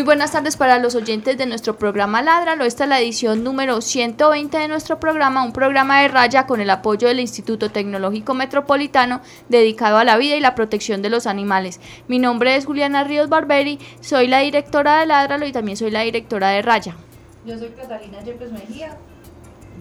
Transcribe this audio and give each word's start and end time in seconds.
Muy 0.00 0.06
buenas 0.06 0.32
tardes 0.32 0.56
para 0.56 0.78
los 0.78 0.94
oyentes 0.94 1.36
de 1.36 1.44
nuestro 1.44 1.76
programa 1.76 2.22
Ladralo. 2.22 2.64
Esta 2.64 2.84
es 2.84 2.88
la 2.88 3.00
edición 3.00 3.44
número 3.44 3.82
120 3.82 4.56
de 4.56 4.66
nuestro 4.66 4.98
programa, 4.98 5.44
un 5.44 5.52
programa 5.52 6.00
de 6.00 6.08
raya 6.08 6.46
con 6.46 6.62
el 6.62 6.70
apoyo 6.70 7.06
del 7.06 7.20
Instituto 7.20 7.70
Tecnológico 7.70 8.32
Metropolitano 8.32 9.20
dedicado 9.50 9.98
a 9.98 10.04
la 10.04 10.16
vida 10.16 10.36
y 10.36 10.40
la 10.40 10.54
protección 10.54 11.02
de 11.02 11.10
los 11.10 11.26
animales. 11.26 11.80
Mi 12.08 12.18
nombre 12.18 12.56
es 12.56 12.64
Juliana 12.64 13.04
Ríos 13.04 13.28
Barberi, 13.28 13.78
soy 14.00 14.26
la 14.26 14.38
directora 14.38 15.00
de 15.00 15.04
Ladralo 15.04 15.46
y 15.46 15.52
también 15.52 15.76
soy 15.76 15.90
la 15.90 16.00
directora 16.00 16.48
de 16.48 16.62
Raya. 16.62 16.96
Yo 17.44 17.58
soy 17.58 17.68
Catalina 17.68 18.22
Yepes 18.22 18.52
Mejía, 18.52 18.96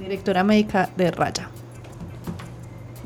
directora 0.02 0.44
médica 0.44 0.90
de 0.98 1.12
Raya. 1.12 1.49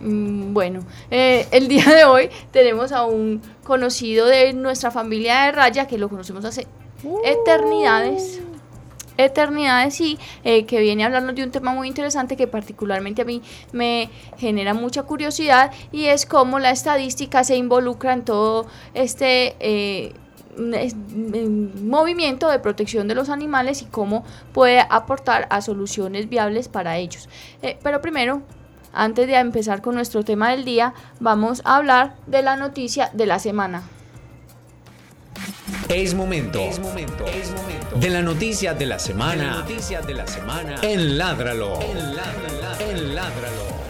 Mm, 0.02 0.52
bueno, 0.52 0.80
eh, 1.12 1.48
el 1.52 1.68
día 1.68 1.85
de 1.85 2.05
hoy 2.05 2.30
tenemos 2.49 2.91
a 2.91 3.05
un 3.05 3.40
conocido 3.63 4.26
de 4.26 4.52
nuestra 4.54 4.90
familia 4.90 5.43
de 5.43 5.52
Raya 5.52 5.85
que 5.85 5.99
lo 5.99 6.09
conocemos 6.09 6.43
hace 6.43 6.65
eternidades. 7.23 8.41
Eternidades 9.15 10.01
y 10.01 10.18
eh, 10.43 10.65
que 10.65 10.79
viene 10.79 11.04
a 11.04 11.05
hablarnos 11.05 11.35
de 11.35 11.43
un 11.43 11.51
tema 11.51 11.71
muy 11.71 11.87
interesante 11.87 12.35
que 12.35 12.48
particularmente 12.48 13.21
a 13.21 13.26
mí 13.26 13.43
me 13.71 14.09
genera 14.37 14.73
mucha 14.73 15.04
curiosidad 15.04 15.71
y 15.91 16.05
es 16.05 16.26
cómo 16.26 16.57
la 16.57 16.71
estadística 16.71 17.43
se 17.43 17.55
involucra 17.55 18.13
en 18.13 18.26
todo 18.26 18.65
este 18.96 19.55
eh, 19.59 20.13
movimiento 20.57 22.49
de 22.49 22.59
protección 22.59 23.07
de 23.07 23.15
los 23.15 23.29
animales 23.29 23.81
y 23.81 23.85
cómo 23.85 24.24
puede 24.51 24.79
aportar 24.90 25.48
a 25.49 25.62
soluciones 25.62 26.29
viables 26.29 26.68
para 26.68 26.98
ellos. 26.98 27.29
Eh, 27.62 27.77
pero 27.84 28.01
primero, 28.01 28.41
antes 28.93 29.27
de 29.27 29.35
empezar 29.35 29.81
con 29.81 29.96
nuestro 29.96 30.24
tema 30.24 30.51
del 30.51 30.65
día, 30.65 30.93
vamos 31.20 31.62
a 31.65 31.77
hablar 31.77 32.15
de 32.27 32.41
la 32.41 32.55
noticia 32.55 33.09
de 33.13 33.26
la 33.26 33.40
semana. 33.40 33.84
Es 35.90 36.13
momento, 36.13 36.60
es 36.60 36.80
momento, 36.80 37.26
es 37.26 37.52
momento 37.52 37.96
de 37.96 38.10
la 38.10 38.22
noticia 38.22 38.74
de 38.74 38.86
la 38.86 38.99
semana. 38.99 39.58
noticia 39.58 40.02
de 40.02 40.13
la 40.13 40.27
semana 40.27 40.76
en 40.82 41.18
Ládralo. 41.18 41.80
En 41.82 43.16
Ládralo. 43.16 43.84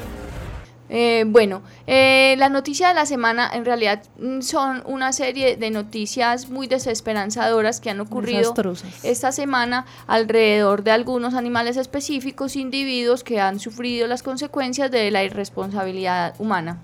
Eh, 0.96 1.24
bueno, 1.26 1.64
eh, 1.88 2.36
la 2.38 2.50
noticia 2.50 2.90
de 2.90 2.94
la 2.94 3.08
semana 3.08 3.50
en 3.52 3.66
realidad 3.66 4.04
mm, 4.20 4.42
son 4.42 4.84
una 4.86 5.12
serie 5.12 5.58
de 5.58 5.72
noticias 5.72 6.50
muy 6.50 6.68
desesperanzadoras 6.68 7.82
que 7.82 7.90
han 7.90 8.00
ocurrido 8.00 8.54
esta 9.02 9.32
semana 9.32 9.88
alrededor 10.06 10.84
de 10.84 10.92
algunos 10.92 11.34
animales 11.34 11.78
específicos, 11.78 12.56
individuos 12.56 13.24
que 13.24 13.40
han 13.40 13.60
sufrido 13.60 14.06
las 14.06 14.22
consecuencias 14.22 14.92
de 14.92 15.10
la 15.10 15.24
irresponsabilidad 15.24 16.36
humana. 16.38 16.80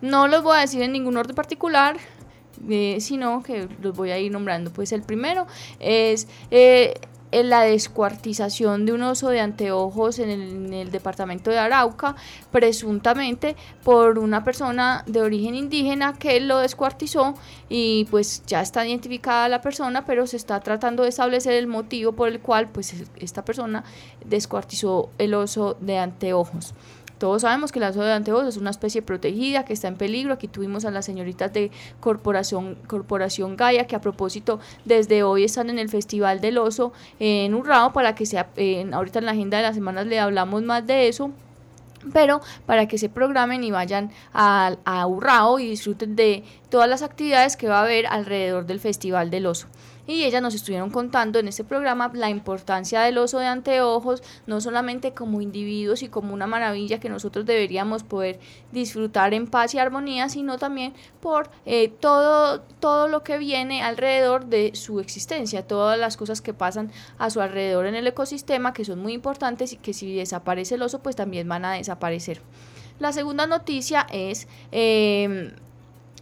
No 0.00 0.26
los 0.26 0.42
voy 0.42 0.56
a 0.56 0.60
decir 0.60 0.80
en 0.80 0.92
ningún 0.92 1.18
orden 1.18 1.36
particular, 1.36 1.98
eh, 2.68 2.98
sino 3.00 3.42
que 3.42 3.68
los 3.80 3.96
voy 3.96 4.10
a 4.10 4.18
ir 4.18 4.32
nombrando. 4.32 4.70
Pues 4.72 4.92
el 4.92 5.02
primero 5.02 5.46
es 5.78 6.28
eh, 6.50 6.94
la 7.32 7.62
descuartización 7.62 8.86
de 8.86 8.92
un 8.92 9.02
oso 9.02 9.28
de 9.28 9.40
anteojos 9.40 10.18
en 10.18 10.30
el, 10.30 10.40
en 10.40 10.72
el, 10.72 10.90
departamento 10.90 11.50
de 11.50 11.58
Arauca, 11.58 12.16
presuntamente 12.50 13.56
por 13.84 14.18
una 14.18 14.42
persona 14.42 15.04
de 15.06 15.20
origen 15.22 15.54
indígena 15.54 16.14
que 16.14 16.40
lo 16.40 16.58
descuartizó 16.58 17.34
y 17.68 18.06
pues 18.10 18.42
ya 18.46 18.60
está 18.60 18.86
identificada 18.86 19.48
la 19.48 19.60
persona, 19.60 20.04
pero 20.04 20.26
se 20.26 20.36
está 20.36 20.60
tratando 20.60 21.04
de 21.04 21.10
establecer 21.10 21.54
el 21.54 21.66
motivo 21.66 22.12
por 22.12 22.28
el 22.28 22.40
cual 22.40 22.68
pues 22.68 22.94
esta 23.16 23.44
persona 23.44 23.84
descuartizó 24.24 25.10
el 25.18 25.34
oso 25.34 25.76
de 25.80 25.98
anteojos. 25.98 26.74
Todos 27.20 27.42
sabemos 27.42 27.70
que 27.70 27.78
el 27.78 27.84
oso 27.84 28.00
de 28.00 28.14
anteojos 28.14 28.46
es 28.46 28.56
una 28.56 28.70
especie 28.70 29.02
protegida 29.02 29.66
que 29.66 29.74
está 29.74 29.88
en 29.88 29.96
peligro. 29.96 30.32
Aquí 30.32 30.48
tuvimos 30.48 30.86
a 30.86 30.90
las 30.90 31.04
señoritas 31.04 31.52
de 31.52 31.70
Corporación, 32.00 32.76
Corporación 32.86 33.58
Gaia 33.58 33.86
que 33.86 33.94
a 33.94 34.00
propósito 34.00 34.58
desde 34.86 35.22
hoy 35.22 35.44
están 35.44 35.68
en 35.68 35.78
el 35.78 35.90
Festival 35.90 36.40
del 36.40 36.56
Oso 36.56 36.94
en 37.18 37.54
Urrao 37.54 37.92
para 37.92 38.14
que 38.14 38.24
sea, 38.24 38.48
eh, 38.56 38.88
ahorita 38.90 39.18
en 39.18 39.26
la 39.26 39.32
agenda 39.32 39.58
de 39.58 39.64
las 39.64 39.74
semanas 39.74 40.06
le 40.06 40.18
hablamos 40.18 40.62
más 40.62 40.86
de 40.86 41.08
eso 41.08 41.30
pero 42.14 42.40
para 42.64 42.88
que 42.88 42.96
se 42.96 43.10
programen 43.10 43.62
y 43.64 43.70
vayan 43.70 44.10
a, 44.32 44.76
a 44.86 45.06
Urrao 45.06 45.58
y 45.58 45.68
disfruten 45.68 46.16
de 46.16 46.42
todas 46.70 46.88
las 46.88 47.02
actividades 47.02 47.58
que 47.58 47.68
va 47.68 47.80
a 47.80 47.82
haber 47.82 48.06
alrededor 48.06 48.64
del 48.64 48.80
Festival 48.80 49.30
del 49.30 49.44
Oso 49.44 49.66
y 50.06 50.24
ellas 50.24 50.42
nos 50.42 50.54
estuvieron 50.54 50.90
contando 50.90 51.38
en 51.38 51.48
este 51.48 51.64
programa 51.64 52.10
la 52.14 52.30
importancia 52.30 53.02
del 53.02 53.18
oso 53.18 53.38
de 53.38 53.46
anteojos, 53.46 54.22
no 54.46 54.60
solamente 54.60 55.12
como 55.12 55.40
individuos 55.40 56.02
y 56.02 56.08
como 56.08 56.34
una 56.34 56.46
maravilla 56.46 57.00
que 57.00 57.08
nosotros 57.08 57.46
deberíamos 57.46 58.02
poder 58.02 58.40
disfrutar 58.72 59.34
en 59.34 59.46
paz 59.46 59.74
y 59.74 59.78
armonía, 59.78 60.28
sino 60.28 60.58
también 60.58 60.94
por 61.20 61.50
eh, 61.66 61.88
todo, 61.88 62.60
todo 62.80 63.08
lo 63.08 63.22
que 63.22 63.38
viene 63.38 63.82
alrededor 63.82 64.46
de 64.46 64.72
su 64.74 65.00
existencia, 65.00 65.66
todas 65.66 65.98
las 65.98 66.16
cosas 66.16 66.40
que 66.40 66.54
pasan 66.54 66.90
a 67.18 67.30
su 67.30 67.40
alrededor 67.40 67.86
en 67.86 67.94
el 67.94 68.06
ecosistema, 68.06 68.72
que 68.72 68.84
son 68.84 69.00
muy 69.00 69.12
importantes 69.12 69.72
y 69.72 69.76
que 69.76 69.92
si 69.92 70.14
desaparece 70.14 70.74
el 70.74 70.82
oso, 70.82 71.00
pues 71.00 71.16
también 71.16 71.48
van 71.48 71.64
a 71.64 71.72
desaparecer. 71.72 72.40
La 72.98 73.12
segunda 73.12 73.46
noticia 73.46 74.06
es... 74.10 74.46
Eh, 74.72 75.54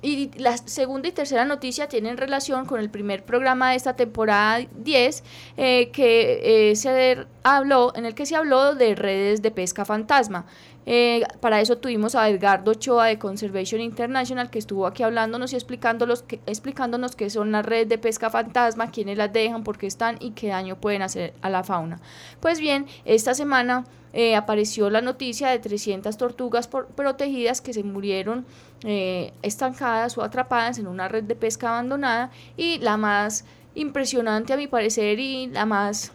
y 0.03 0.31
la 0.39 0.57
segunda 0.57 1.09
y 1.09 1.13
tercera 1.13 1.45
noticia 1.45 1.89
tienen 1.89 2.17
relación 2.17 2.67
con 2.67 2.81
el 2.81 2.91
primer 2.91 3.25
programa 3.25 3.71
de 3.71 3.77
esta 3.77 3.97
temporada 3.97 4.65
10 4.77 5.25
eh, 5.57 5.91
que 5.91 6.71
eh, 6.71 6.77
se 6.77 7.27
habló, 7.43 7.93
en 7.97 8.05
el 8.05 8.15
que 8.15 8.27
se 8.27 8.37
habló 8.37 8.75
de 8.75 8.95
redes 8.95 9.43
de 9.43 9.51
pesca 9.51 9.85
fantasma. 9.85 10.47
Eh, 10.91 11.23
para 11.41 11.61
eso 11.61 11.77
tuvimos 11.77 12.15
a 12.15 12.31
Edgardo 12.31 12.71
Ochoa 12.71 13.09
de 13.09 13.19
Conservation 13.19 13.79
International 13.83 14.49
que 14.49 14.59
estuvo 14.59 14.87
aquí 14.87 15.03
hablándonos 15.03 15.53
y 15.53 15.57
explicándonos, 15.57 16.23
que, 16.23 16.41
explicándonos 16.47 17.15
qué 17.15 17.29
son 17.29 17.53
las 17.53 17.67
redes 17.67 17.91
de 17.91 17.99
pesca 17.99 18.31
fantasma, 18.31 18.91
quiénes 18.91 19.19
las 19.19 19.31
dejan, 19.31 19.65
por 19.65 19.77
qué 19.77 19.87
están 19.87 20.17
y 20.19 20.31
qué 20.31 20.49
daño 20.49 20.81
pueden 20.81 21.03
hacer 21.03 21.35
a 21.43 21.51
la 21.51 21.63
fauna. 21.63 22.01
Pues 22.41 22.59
bien, 22.59 22.87
esta 23.05 23.35
semana 23.35 23.85
eh, 24.15 24.35
apareció 24.35 24.89
la 24.89 25.03
noticia 25.03 25.51
de 25.51 25.59
300 25.59 26.17
tortugas 26.17 26.69
protegidas 26.69 27.61
que 27.61 27.75
se 27.75 27.85
murieron 27.85 28.47
eh, 28.83 29.35
estancadas 29.43 30.17
o 30.17 30.23
atrapadas 30.23 30.79
en 30.79 30.87
una 30.87 31.07
red 31.07 31.25
de 31.25 31.37
pesca 31.37 31.69
abandonada 31.69 32.31
y 32.57 32.79
la 32.79 32.97
más 32.97 33.45
impresionante 33.75 34.55
a 34.55 34.57
mi 34.57 34.69
parecer 34.69 35.21
y 35.21 35.49
la 35.49 35.67
más 35.67 36.13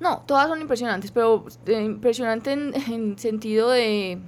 no, 0.00 0.22
todas 0.26 0.48
son 0.48 0.60
impresionantes, 0.60 1.10
pero 1.10 1.44
eh, 1.66 1.82
impresionante 1.82 2.52
en, 2.52 3.18
sentido 3.18 3.70
de, 3.70 4.18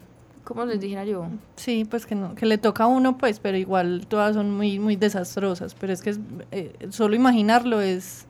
¿cómo 0.42 0.64
les 0.64 0.80
dijera 0.80 1.04
yo? 1.04 1.28
Sí, 1.56 1.84
pues 1.88 2.06
que 2.06 2.14
no, 2.14 2.34
que 2.34 2.46
le 2.46 2.58
toca 2.58 2.84
a 2.84 2.86
uno, 2.88 3.16
pues, 3.16 3.38
pero 3.38 3.56
igual 3.56 4.06
todas 4.08 4.34
son 4.34 4.56
muy, 4.56 4.78
muy 4.80 4.96
desastrosas. 4.96 5.74
Pero 5.74 5.92
es 5.92 6.02
que 6.02 6.16
eh, 6.50 6.74
solo 6.90 7.14
imaginarlo 7.14 7.80
es, 7.80 8.26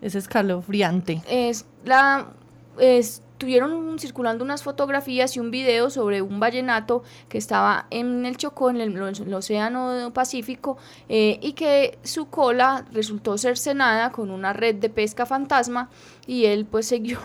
es 0.00 0.14
escalofriante. 0.14 1.22
Es 1.28 1.66
la, 1.84 2.28
es 2.78 3.23
estuvieron 3.34 3.98
circulando 3.98 4.44
unas 4.44 4.62
fotografías 4.62 5.36
y 5.36 5.40
un 5.40 5.50
video 5.50 5.90
sobre 5.90 6.22
un 6.22 6.38
vallenato 6.38 7.02
que 7.28 7.36
estaba 7.36 7.86
en 7.90 8.26
el 8.26 8.36
Chocó, 8.36 8.70
en 8.70 8.80
el, 8.80 9.34
Océano 9.34 10.12
Pacífico, 10.14 10.78
eh, 11.08 11.40
y 11.42 11.54
que 11.54 11.98
su 12.04 12.26
cola 12.26 12.84
resultó 12.92 13.36
cercenada 13.36 14.12
con 14.12 14.30
una 14.30 14.52
red 14.52 14.76
de 14.76 14.88
pesca 14.88 15.26
fantasma 15.26 15.90
y 16.28 16.44
él 16.44 16.64
pues 16.64 16.86
siguió 16.94 17.18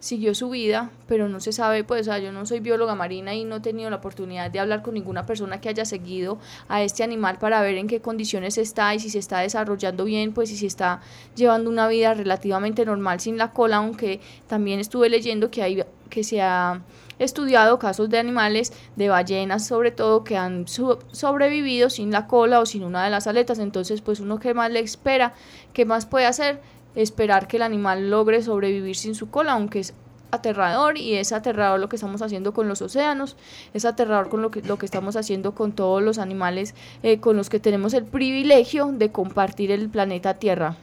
siguió 0.00 0.34
su 0.34 0.50
vida, 0.50 0.90
pero 1.06 1.28
no 1.28 1.40
se 1.40 1.52
sabe, 1.52 1.84
pues, 1.84 2.06
yo 2.06 2.32
no 2.32 2.46
soy 2.46 2.60
bióloga 2.60 2.94
marina 2.94 3.34
y 3.34 3.44
no 3.44 3.56
he 3.56 3.60
tenido 3.60 3.90
la 3.90 3.96
oportunidad 3.96 4.50
de 4.50 4.58
hablar 4.58 4.82
con 4.82 4.94
ninguna 4.94 5.26
persona 5.26 5.60
que 5.60 5.68
haya 5.68 5.84
seguido 5.84 6.38
a 6.68 6.82
este 6.82 7.04
animal 7.04 7.38
para 7.38 7.60
ver 7.60 7.76
en 7.76 7.86
qué 7.86 8.00
condiciones 8.00 8.58
está 8.58 8.94
y 8.94 8.98
si 8.98 9.10
se 9.10 9.18
está 9.18 9.40
desarrollando 9.40 10.04
bien, 10.04 10.32
pues, 10.32 10.50
y 10.50 10.56
si 10.56 10.66
está 10.66 11.00
llevando 11.36 11.70
una 11.70 11.86
vida 11.86 12.14
relativamente 12.14 12.84
normal 12.84 13.20
sin 13.20 13.36
la 13.36 13.52
cola, 13.52 13.76
aunque 13.76 14.20
también 14.48 14.80
estuve 14.80 15.08
leyendo 15.08 15.50
que 15.50 15.62
hay 15.62 15.84
que 16.08 16.24
se 16.24 16.42
ha 16.42 16.82
estudiado 17.20 17.78
casos 17.78 18.10
de 18.10 18.18
animales, 18.18 18.72
de 18.96 19.08
ballenas 19.08 19.66
sobre 19.66 19.92
todo, 19.92 20.24
que 20.24 20.36
han 20.36 20.66
sobrevivido 20.66 21.88
sin 21.90 22.10
la 22.10 22.26
cola 22.26 22.60
o 22.60 22.66
sin 22.66 22.82
una 22.82 23.04
de 23.04 23.10
las 23.10 23.26
aletas. 23.26 23.58
Entonces, 23.58 24.00
pues 24.00 24.20
uno 24.20 24.40
que 24.40 24.54
más 24.54 24.70
le 24.70 24.80
espera, 24.80 25.34
qué 25.72 25.84
más 25.84 26.06
puede 26.06 26.26
hacer, 26.26 26.60
esperar 26.94 27.48
que 27.48 27.56
el 27.56 27.62
animal 27.62 28.10
logre 28.10 28.42
sobrevivir 28.42 28.96
sin 28.96 29.14
su 29.14 29.30
cola, 29.30 29.52
aunque 29.52 29.82
aterrador 30.30 30.96
y 30.96 31.14
es 31.14 31.32
aterrador 31.32 31.80
lo 31.80 31.88
que 31.88 31.96
estamos 31.96 32.22
haciendo 32.22 32.52
con 32.52 32.68
los 32.68 32.82
océanos, 32.82 33.36
es 33.74 33.84
aterrador 33.84 34.28
con 34.28 34.42
lo 34.42 34.50
que, 34.50 34.62
lo 34.62 34.78
que 34.78 34.86
estamos 34.86 35.16
haciendo 35.16 35.54
con 35.54 35.72
todos 35.72 36.02
los 36.02 36.18
animales 36.18 36.74
eh, 37.02 37.20
con 37.20 37.36
los 37.36 37.50
que 37.50 37.60
tenemos 37.60 37.94
el 37.94 38.04
privilegio 38.04 38.86
de 38.92 39.10
compartir 39.10 39.70
el 39.70 39.88
planeta 39.88 40.34
Tierra. 40.34 40.76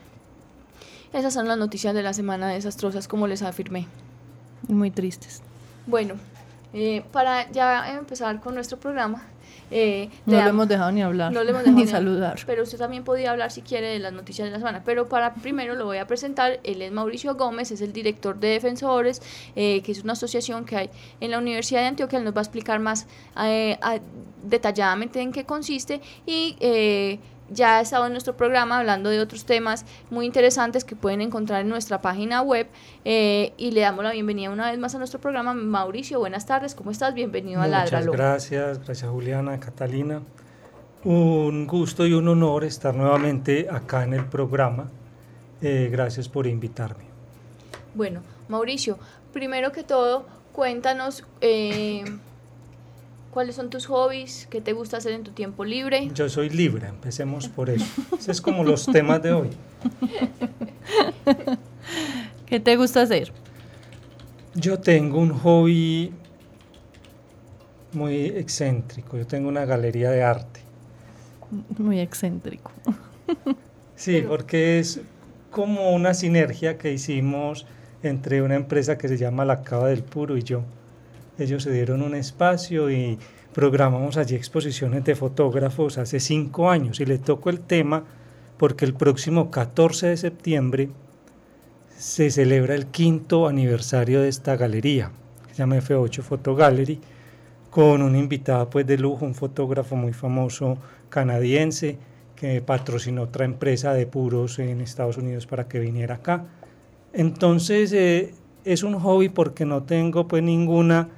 Esas 1.12 1.32
son 1.32 1.48
las 1.48 1.56
noticias 1.56 1.94
de 1.94 2.02
la 2.02 2.12
semana 2.12 2.48
desastrosas, 2.48 3.08
como 3.08 3.26
les 3.26 3.42
afirmé. 3.42 3.86
Muy 4.68 4.90
tristes. 4.90 5.42
Bueno, 5.86 6.14
eh, 6.74 7.02
para 7.12 7.50
ya 7.50 7.96
empezar 7.96 8.40
con 8.40 8.54
nuestro 8.54 8.78
programa, 8.78 9.22
eh, 9.70 10.08
no 10.26 10.36
le 10.36 10.48
hemos 10.48 10.68
dejado 10.68 10.92
ni 10.92 11.02
hablar, 11.02 11.32
no 11.32 11.44
le 11.44 11.50
hemos 11.50 11.62
dejado 11.62 11.78
ni, 11.84 11.86
saludar. 11.86 12.38
Pero 12.46 12.62
usted 12.62 12.78
también 12.78 13.04
podía 13.04 13.30
hablar 13.30 13.50
si 13.50 13.62
quiere 13.62 13.88
de 13.88 13.98
las 13.98 14.12
noticias 14.12 14.46
de 14.46 14.52
la 14.52 14.58
semana. 14.58 14.82
Pero 14.84 15.08
para 15.08 15.34
primero 15.34 15.74
lo 15.74 15.84
voy 15.84 15.98
a 15.98 16.06
presentar. 16.06 16.60
Él 16.64 16.82
es 16.82 16.92
Mauricio 16.92 17.34
Gómez, 17.34 17.70
es 17.70 17.80
el 17.80 17.92
director 17.92 18.38
de 18.38 18.48
Defensores, 18.48 19.22
eh, 19.56 19.82
que 19.82 19.92
es 19.92 20.02
una 20.02 20.14
asociación 20.14 20.64
que 20.64 20.76
hay 20.76 20.90
en 21.20 21.30
la 21.30 21.38
Universidad 21.38 21.80
de 21.80 21.88
Antioquia. 21.88 22.18
Él 22.18 22.24
nos 22.24 22.34
va 22.34 22.40
a 22.40 22.44
explicar 22.44 22.80
más 22.80 23.06
eh, 23.42 23.78
detalladamente 24.42 25.20
en 25.20 25.32
qué 25.32 25.44
consiste 25.44 26.00
y 26.26 26.56
ya 27.50 27.78
ha 27.78 27.80
estado 27.80 28.06
en 28.06 28.12
nuestro 28.12 28.36
programa 28.36 28.78
hablando 28.78 29.10
de 29.10 29.20
otros 29.20 29.44
temas 29.44 29.84
muy 30.10 30.26
interesantes 30.26 30.84
que 30.84 30.96
pueden 30.96 31.20
encontrar 31.20 31.62
en 31.62 31.68
nuestra 31.68 32.00
página 32.00 32.42
web 32.42 32.68
eh, 33.04 33.52
y 33.56 33.70
le 33.70 33.80
damos 33.80 34.04
la 34.04 34.12
bienvenida 34.12 34.50
una 34.50 34.70
vez 34.70 34.78
más 34.78 34.94
a 34.94 34.98
nuestro 34.98 35.20
programa. 35.20 35.54
Mauricio, 35.54 36.18
buenas 36.18 36.46
tardes, 36.46 36.74
¿cómo 36.74 36.90
estás? 36.90 37.14
Bienvenido 37.14 37.60
a 37.60 37.66
Ládralo. 37.66 38.12
Muchas 38.12 38.18
gracias, 38.18 38.84
gracias 38.84 39.10
Juliana, 39.10 39.58
Catalina. 39.58 40.22
Un 41.04 41.66
gusto 41.66 42.06
y 42.06 42.12
un 42.12 42.28
honor 42.28 42.64
estar 42.64 42.94
nuevamente 42.94 43.68
acá 43.70 44.04
en 44.04 44.14
el 44.14 44.26
programa. 44.26 44.88
Eh, 45.62 45.88
gracias 45.90 46.28
por 46.28 46.46
invitarme. 46.46 47.04
Bueno, 47.94 48.20
Mauricio, 48.48 48.98
primero 49.32 49.72
que 49.72 49.84
todo, 49.84 50.26
cuéntanos... 50.52 51.24
Eh, 51.40 52.04
¿Cuáles 53.38 53.54
son 53.54 53.70
tus 53.70 53.86
hobbies? 53.86 54.48
¿Qué 54.50 54.60
te 54.60 54.72
gusta 54.72 54.96
hacer 54.96 55.12
en 55.12 55.22
tu 55.22 55.30
tiempo 55.30 55.64
libre? 55.64 56.10
Yo 56.12 56.28
soy 56.28 56.50
libre, 56.50 56.88
empecemos 56.88 57.46
por 57.46 57.70
eso. 57.70 57.86
Ese 58.18 58.32
es 58.32 58.40
como 58.40 58.64
los 58.64 58.84
temas 58.86 59.22
de 59.22 59.32
hoy. 59.32 59.50
¿Qué 62.46 62.58
te 62.58 62.74
gusta 62.74 63.02
hacer? 63.02 63.30
Yo 64.56 64.80
tengo 64.80 65.20
un 65.20 65.32
hobby 65.32 66.12
muy 67.92 68.24
excéntrico. 68.26 69.16
Yo 69.16 69.24
tengo 69.24 69.48
una 69.48 69.64
galería 69.64 70.10
de 70.10 70.24
arte. 70.24 70.60
Muy 71.78 72.00
excéntrico. 72.00 72.72
Sí, 73.94 74.24
porque 74.26 74.80
es 74.80 75.00
como 75.52 75.92
una 75.92 76.12
sinergia 76.12 76.76
que 76.76 76.92
hicimos 76.92 77.66
entre 78.02 78.42
una 78.42 78.56
empresa 78.56 78.98
que 78.98 79.06
se 79.06 79.16
llama 79.16 79.44
La 79.44 79.62
Cava 79.62 79.90
del 79.90 80.02
Puro 80.02 80.36
y 80.36 80.42
yo. 80.42 80.64
Ellos 81.38 81.62
se 81.62 81.70
dieron 81.70 82.02
un 82.02 82.16
espacio 82.16 82.90
y 82.90 83.16
programamos 83.54 84.16
allí 84.16 84.34
exposiciones 84.34 85.04
de 85.04 85.14
fotógrafos 85.14 85.96
hace 85.96 86.18
cinco 86.18 86.70
años 86.70 86.98
y 86.98 87.06
le 87.06 87.18
tocó 87.18 87.50
el 87.50 87.60
tema 87.60 88.04
porque 88.56 88.84
el 88.84 88.94
próximo 88.94 89.50
14 89.50 90.08
de 90.08 90.16
septiembre 90.16 90.90
se 91.96 92.30
celebra 92.30 92.74
el 92.74 92.86
quinto 92.86 93.46
aniversario 93.46 94.20
de 94.20 94.28
esta 94.28 94.56
galería, 94.56 95.12
que 95.46 95.54
se 95.54 95.58
llama 95.58 95.76
F8 95.76 96.22
Photo 96.22 96.56
Gallery, 96.56 97.00
con 97.70 98.02
un 98.02 98.16
invitado 98.16 98.68
pues, 98.68 98.86
de 98.86 98.98
lujo, 98.98 99.24
un 99.24 99.34
fotógrafo 99.34 99.94
muy 99.94 100.12
famoso 100.12 100.78
canadiense 101.08 101.98
que 102.34 102.60
patrocinó 102.60 103.22
otra 103.22 103.44
empresa 103.44 103.92
de 103.94 104.06
puros 104.06 104.58
en 104.58 104.80
Estados 104.80 105.18
Unidos 105.18 105.46
para 105.46 105.68
que 105.68 105.78
viniera 105.78 106.16
acá. 106.16 106.46
Entonces 107.12 107.92
eh, 107.92 108.34
es 108.64 108.82
un 108.82 108.98
hobby 108.98 109.28
porque 109.28 109.64
no 109.64 109.84
tengo 109.84 110.26
pues 110.26 110.42
ninguna 110.42 111.08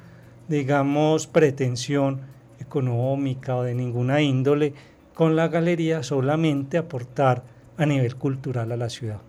digamos, 0.51 1.29
pretensión 1.29 2.23
económica 2.59 3.57
o 3.57 3.63
de 3.63 3.75
ninguna 3.75 4.21
índole 4.21 4.75
con 5.15 5.37
la 5.37 5.47
galería, 5.47 6.03
solamente 6.03 6.77
aportar 6.77 7.45
a 7.79 7.87
nivel 7.87 8.17
cultural 8.17 8.73
a 8.73 8.77
la 8.77 8.91
ciudad. 8.91 9.21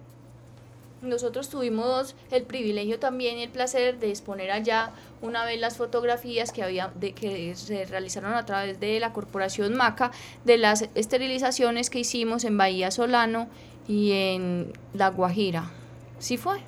Nosotros 1.03 1.49
tuvimos 1.49 2.15
el 2.31 2.43
privilegio 2.43 2.99
también 2.99 3.37
y 3.37 3.43
el 3.43 3.49
placer 3.49 3.99
de 3.99 4.09
exponer 4.09 4.51
allá 4.51 4.91
una 5.21 5.45
vez 5.45 5.59
las 5.59 5.77
fotografías 5.77 6.51
que 6.51 6.63
había 6.63 6.91
de 6.99 7.13
que 7.13 7.55
se 7.55 7.85
realizaron 7.85 8.33
a 8.33 8.45
través 8.45 8.79
de 8.79 8.99
la 8.99 9.13
corporación 9.13 9.75
Maca 9.75 10.11
de 10.43 10.57
las 10.57 10.89
esterilizaciones 10.95 11.89
que 11.91 11.99
hicimos 11.99 12.43
en 12.45 12.57
Bahía 12.57 12.89
Solano 12.89 13.47
y 13.87 14.11
en 14.11 14.73
La 14.93 15.09
Guajira. 15.09 15.71
¿Sí 16.19 16.37
fue? 16.37 16.59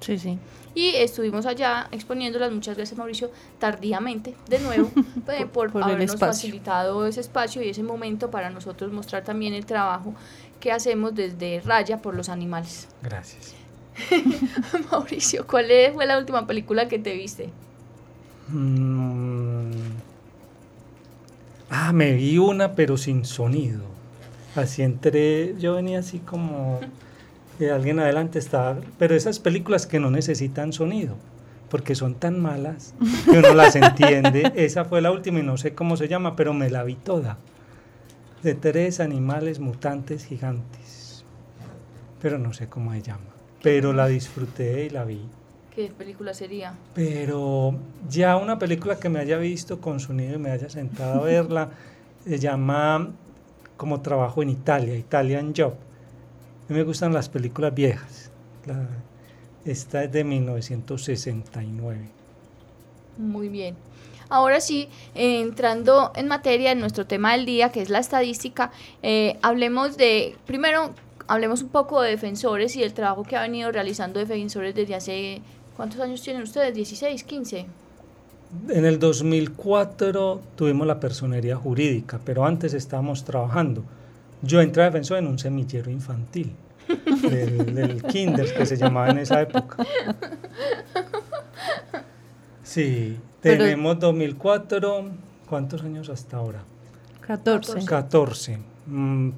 Sí, 0.00 0.18
sí 0.18 0.38
y 0.74 0.96
estuvimos 0.96 1.46
allá 1.46 1.88
exponiéndolas 1.92 2.50
muchas 2.52 2.76
veces 2.76 2.96
Mauricio 2.96 3.30
tardíamente 3.58 4.34
de 4.48 4.58
nuevo 4.58 4.90
pues, 5.24 5.44
por, 5.52 5.70
habernos 5.82 6.16
facilitado 6.16 7.06
ese 7.06 7.20
espacio 7.20 7.62
y 7.62 7.68
ese 7.68 7.82
momento 7.82 8.30
para 8.30 8.50
nosotros 8.50 8.92
mostrar 8.92 9.24
también 9.24 9.54
el 9.54 9.66
trabajo 9.66 10.14
que 10.60 10.72
hacemos 10.72 11.14
desde 11.14 11.60
Raya 11.60 11.98
por 11.98 12.14
los 12.14 12.28
animales. 12.28 12.86
Gracias. 13.02 13.54
Mauricio, 14.90 15.46
¿cuál 15.46 15.66
fue 15.92 16.06
la 16.06 16.18
última 16.18 16.46
película 16.46 16.88
que 16.88 16.98
te 16.98 17.14
viste? 17.14 17.50
Mm. 18.48 19.72
Ah, 21.68 21.92
me 21.92 22.12
vi 22.12 22.38
una 22.38 22.74
pero 22.74 22.96
sin 22.96 23.24
sonido. 23.24 23.82
Así 24.54 24.82
entré, 24.82 25.54
yo 25.58 25.74
venía 25.74 25.98
así 25.98 26.18
como 26.18 26.80
alguien 27.70 28.00
adelante 28.00 28.38
está, 28.38 28.78
pero 28.98 29.14
esas 29.14 29.38
películas 29.38 29.86
que 29.86 30.00
no 30.00 30.10
necesitan 30.10 30.72
sonido, 30.72 31.16
porque 31.68 31.94
son 31.94 32.14
tan 32.14 32.40
malas 32.40 32.94
que 33.30 33.38
uno 33.38 33.54
las 33.54 33.76
entiende. 33.76 34.52
Esa 34.56 34.84
fue 34.84 35.00
la 35.00 35.10
última 35.10 35.40
y 35.40 35.42
no 35.42 35.56
sé 35.56 35.74
cómo 35.74 35.96
se 35.96 36.08
llama, 36.08 36.36
pero 36.36 36.54
me 36.54 36.70
la 36.70 36.82
vi 36.84 36.96
toda. 36.96 37.38
De 38.42 38.54
tres 38.54 39.00
animales 39.00 39.60
mutantes 39.60 40.24
gigantes. 40.24 41.24
Pero 42.20 42.38
no 42.38 42.52
sé 42.52 42.68
cómo 42.68 42.92
se 42.92 43.02
llama. 43.02 43.30
Pero 43.62 43.92
la 43.92 44.06
disfruté 44.08 44.86
y 44.86 44.90
la 44.90 45.04
vi. 45.04 45.20
¿Qué 45.74 45.92
película 45.96 46.34
sería? 46.34 46.74
Pero 46.94 47.74
ya 48.08 48.36
una 48.36 48.58
película 48.58 48.98
que 48.98 49.08
me 49.08 49.20
haya 49.20 49.38
visto 49.38 49.80
con 49.80 50.00
sonido 50.00 50.34
y 50.34 50.38
me 50.38 50.50
haya 50.50 50.68
sentado 50.68 51.20
a 51.20 51.24
verla, 51.24 51.70
se 52.24 52.38
llama 52.38 53.10
como 53.76 54.00
trabajo 54.00 54.42
en 54.42 54.50
Italia, 54.50 54.96
Italian 54.96 55.54
Job 55.56 55.74
mí 56.68 56.76
me 56.76 56.82
gustan 56.82 57.12
las 57.12 57.28
películas 57.28 57.74
viejas. 57.74 58.30
esta 59.64 60.04
es 60.04 60.12
de 60.12 60.24
1969. 60.24 62.08
Muy 63.18 63.48
bien. 63.48 63.76
Ahora 64.28 64.62
sí, 64.62 64.88
entrando 65.14 66.12
en 66.16 66.26
materia 66.26 66.72
en 66.72 66.80
nuestro 66.80 67.06
tema 67.06 67.32
del 67.32 67.44
día, 67.44 67.70
que 67.70 67.82
es 67.82 67.90
la 67.90 67.98
estadística, 67.98 68.70
eh, 69.02 69.36
hablemos 69.42 69.98
de, 69.98 70.36
primero, 70.46 70.94
hablemos 71.28 71.62
un 71.62 71.68
poco 71.68 72.00
de 72.00 72.10
defensores 72.10 72.74
y 72.76 72.80
del 72.80 72.94
trabajo 72.94 73.24
que 73.24 73.36
ha 73.36 73.42
venido 73.42 73.70
realizando 73.70 74.20
defensores 74.20 74.74
desde 74.74 74.94
hace, 74.94 75.42
¿cuántos 75.76 76.00
años 76.00 76.22
tienen 76.22 76.42
ustedes? 76.42 76.74
¿16, 76.74 77.24
15? 77.24 77.66
En 78.68 78.84
el 78.86 78.98
2004 78.98 80.40
tuvimos 80.56 80.86
la 80.86 80.98
personería 80.98 81.56
jurídica, 81.56 82.18
pero 82.24 82.46
antes 82.46 82.72
estábamos 82.72 83.24
trabajando. 83.24 83.84
Yo 84.42 84.60
entré 84.60 84.82
a 84.82 84.86
defensor 84.86 85.18
en 85.18 85.28
un 85.28 85.38
semillero 85.38 85.90
infantil, 85.90 86.52
del, 87.22 88.02
kinder 88.02 88.52
que 88.52 88.66
se 88.66 88.76
llamaba 88.76 89.10
en 89.10 89.18
esa 89.18 89.40
época. 89.40 89.86
Sí, 92.64 93.16
tenemos 93.40 94.00
2004, 94.00 95.10
¿cuántos 95.48 95.82
años 95.82 96.08
hasta 96.08 96.38
ahora? 96.38 96.64
14. 97.20 97.84
14. 97.84 98.58
Mm, 98.86 99.30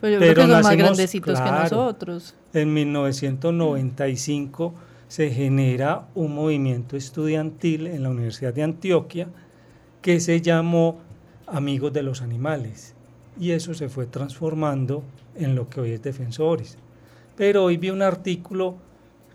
pero, 0.00 0.14
yo 0.14 0.20
creo 0.20 0.34
que 0.34 0.40
son 0.40 0.62
más 0.62 0.76
grandecitos 0.76 1.40
que 1.40 1.50
nosotros. 1.50 2.34
En 2.54 2.72
1995 2.72 4.74
se 5.08 5.30
genera 5.30 6.06
un 6.14 6.34
movimiento 6.34 6.96
estudiantil 6.96 7.86
en 7.86 8.02
la 8.02 8.08
Universidad 8.08 8.54
de 8.54 8.62
Antioquia 8.62 9.28
que 10.00 10.20
se 10.20 10.40
llamó 10.40 11.00
Amigos 11.46 11.92
de 11.92 12.02
los 12.02 12.22
Animales 12.22 12.95
y 13.38 13.50
eso 13.50 13.74
se 13.74 13.88
fue 13.88 14.06
transformando 14.06 15.02
en 15.34 15.54
lo 15.54 15.68
que 15.68 15.80
hoy 15.80 15.90
es 15.92 16.02
Defensores. 16.02 16.78
Pero 17.36 17.64
hoy 17.64 17.76
vi 17.76 17.90
un 17.90 18.02
artículo, 18.02 18.76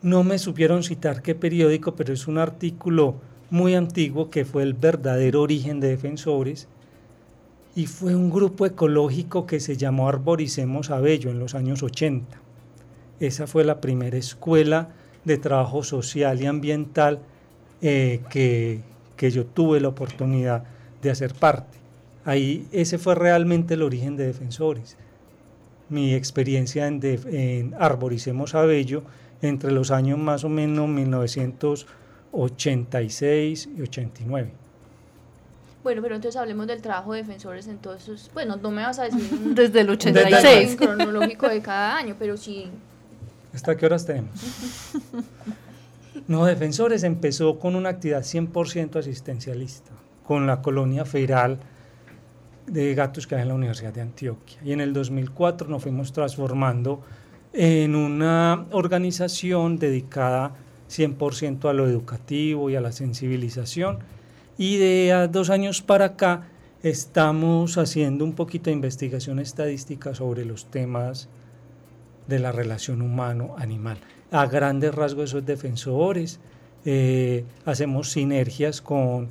no 0.01 0.23
me 0.23 0.39
supieron 0.39 0.83
citar 0.83 1.21
qué 1.21 1.35
periódico, 1.35 1.95
pero 1.95 2.13
es 2.13 2.27
un 2.27 2.37
artículo 2.37 3.15
muy 3.49 3.75
antiguo 3.75 4.29
que 4.29 4.45
fue 4.45 4.63
el 4.63 4.73
verdadero 4.73 5.41
origen 5.41 5.79
de 5.79 5.89
Defensores 5.89 6.67
y 7.75 7.85
fue 7.85 8.15
un 8.15 8.29
grupo 8.29 8.65
ecológico 8.65 9.45
que 9.45 9.59
se 9.59 9.77
llamó 9.77 10.09
Arboricemos 10.09 10.89
Abello 10.89 11.29
en 11.29 11.39
los 11.39 11.55
años 11.55 11.83
80. 11.83 12.37
Esa 13.19 13.47
fue 13.47 13.63
la 13.63 13.79
primera 13.79 14.17
escuela 14.17 14.89
de 15.23 15.37
trabajo 15.37 15.83
social 15.83 16.41
y 16.41 16.47
ambiental 16.47 17.19
eh, 17.81 18.21
que, 18.29 18.81
que 19.15 19.31
yo 19.31 19.45
tuve 19.45 19.79
la 19.79 19.89
oportunidad 19.89 20.63
de 21.01 21.11
hacer 21.11 21.33
parte. 21.33 21.80
Ahí 22.25 22.67
ese 22.71 22.97
fue 22.97 23.15
realmente 23.15 23.73
el 23.73 23.81
origen 23.81 24.15
de 24.15 24.27
Defensores. 24.27 24.97
Mi 25.89 26.13
experiencia 26.13 26.87
en, 26.87 27.75
Arboricemos 27.79 28.55
Abello 28.55 29.03
entre 29.41 29.71
los 29.71 29.91
años 29.91 30.17
más 30.17 30.43
o 30.43 30.49
menos 30.49 30.87
1980 30.87 32.01
86 32.31 33.69
y 33.77 33.81
89. 33.81 34.51
Bueno, 35.83 36.01
pero 36.01 36.15
entonces 36.15 36.39
hablemos 36.39 36.67
del 36.67 36.81
trabajo 36.81 37.13
de 37.13 37.23
defensores 37.23 37.67
entonces, 37.67 38.29
bueno, 38.33 38.55
no 38.55 38.69
me 38.69 38.83
vas 38.83 38.99
a 38.99 39.05
decir 39.05 39.39
desde 39.55 39.81
el 39.81 39.89
86 39.89 40.75
cronológico 40.75 41.49
de 41.49 41.61
cada 41.61 41.97
año, 41.97 42.15
pero 42.17 42.37
sí. 42.37 42.69
¿Hasta 43.53 43.75
qué 43.75 43.85
horas 43.85 44.05
tenemos? 44.05 44.29
No, 46.27 46.45
Defensores 46.45 47.03
empezó 47.03 47.57
con 47.57 47.75
una 47.75 47.89
actividad 47.89 48.21
100% 48.21 48.99
asistencialista, 48.99 49.91
con 50.25 50.45
la 50.45 50.61
colonia 50.61 51.03
federal 51.03 51.57
de 52.71 52.95
gatos 52.95 53.27
que 53.27 53.35
hay 53.35 53.41
en 53.41 53.49
la 53.49 53.53
Universidad 53.53 53.93
de 53.93 54.01
Antioquia. 54.01 54.57
Y 54.63 54.71
en 54.71 54.79
el 54.79 54.93
2004 54.93 55.67
nos 55.67 55.83
fuimos 55.83 56.13
transformando 56.13 57.01
en 57.51 57.95
una 57.95 58.65
organización 58.71 59.77
dedicada 59.77 60.53
100% 60.89 61.69
a 61.69 61.73
lo 61.73 61.87
educativo 61.87 62.69
y 62.69 62.77
a 62.77 62.81
la 62.81 62.93
sensibilización. 62.93 63.99
Y 64.57 64.77
de 64.77 65.27
dos 65.29 65.49
años 65.49 65.81
para 65.81 66.05
acá 66.05 66.47
estamos 66.81 67.77
haciendo 67.77 68.23
un 68.23 68.33
poquito 68.33 68.69
de 68.69 68.75
investigación 68.75 69.39
estadística 69.39 70.15
sobre 70.15 70.45
los 70.45 70.71
temas 70.71 71.27
de 72.27 72.39
la 72.39 72.53
relación 72.53 73.01
humano-animal. 73.01 73.97
A 74.31 74.45
grandes 74.45 74.95
rasgos 74.95 75.31
esos 75.31 75.45
defensores, 75.45 76.39
eh, 76.85 77.43
hacemos 77.65 78.11
sinergias 78.11 78.81
con 78.81 79.29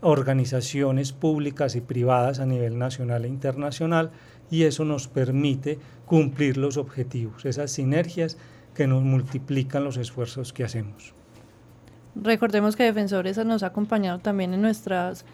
organizaciones 0.00 1.12
públicas 1.12 1.74
y 1.76 1.80
privadas 1.80 2.38
a 2.38 2.46
nivel 2.46 2.78
nacional 2.78 3.24
e 3.24 3.28
internacional 3.28 4.10
y 4.50 4.64
eso 4.64 4.84
nos 4.84 5.08
permite 5.08 5.78
cumplir 6.04 6.56
los 6.56 6.76
objetivos, 6.76 7.44
esas 7.44 7.70
sinergias 7.70 8.36
que 8.74 8.86
nos 8.86 9.02
multiplican 9.02 9.84
los 9.84 9.96
esfuerzos 9.96 10.52
que 10.52 10.64
hacemos. 10.64 11.14
Recordemos 12.14 12.76
que 12.76 12.84
Defensores 12.84 13.44
nos 13.44 13.62
ha 13.62 13.66
acompañado 13.66 14.18
también 14.18 14.54
en 14.54 14.62
nuestras 14.62 15.24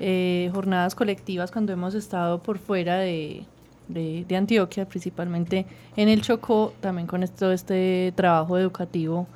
eh, 0.00 0.50
jornadas 0.52 0.94
colectivas 0.94 1.50
cuando 1.50 1.72
hemos 1.72 1.94
estado 1.94 2.42
por 2.42 2.58
fuera 2.58 2.98
de, 2.98 3.44
de, 3.88 4.36
Antioquia, 4.36 4.86
principalmente 4.86 5.66
en 5.96 6.08
el 6.08 6.22
Chocó, 6.22 6.74
también 6.80 7.06
con 7.06 7.26
todo 7.28 7.52
este 7.52 8.12
trabajo 8.16 8.58
educativo 8.58 9.26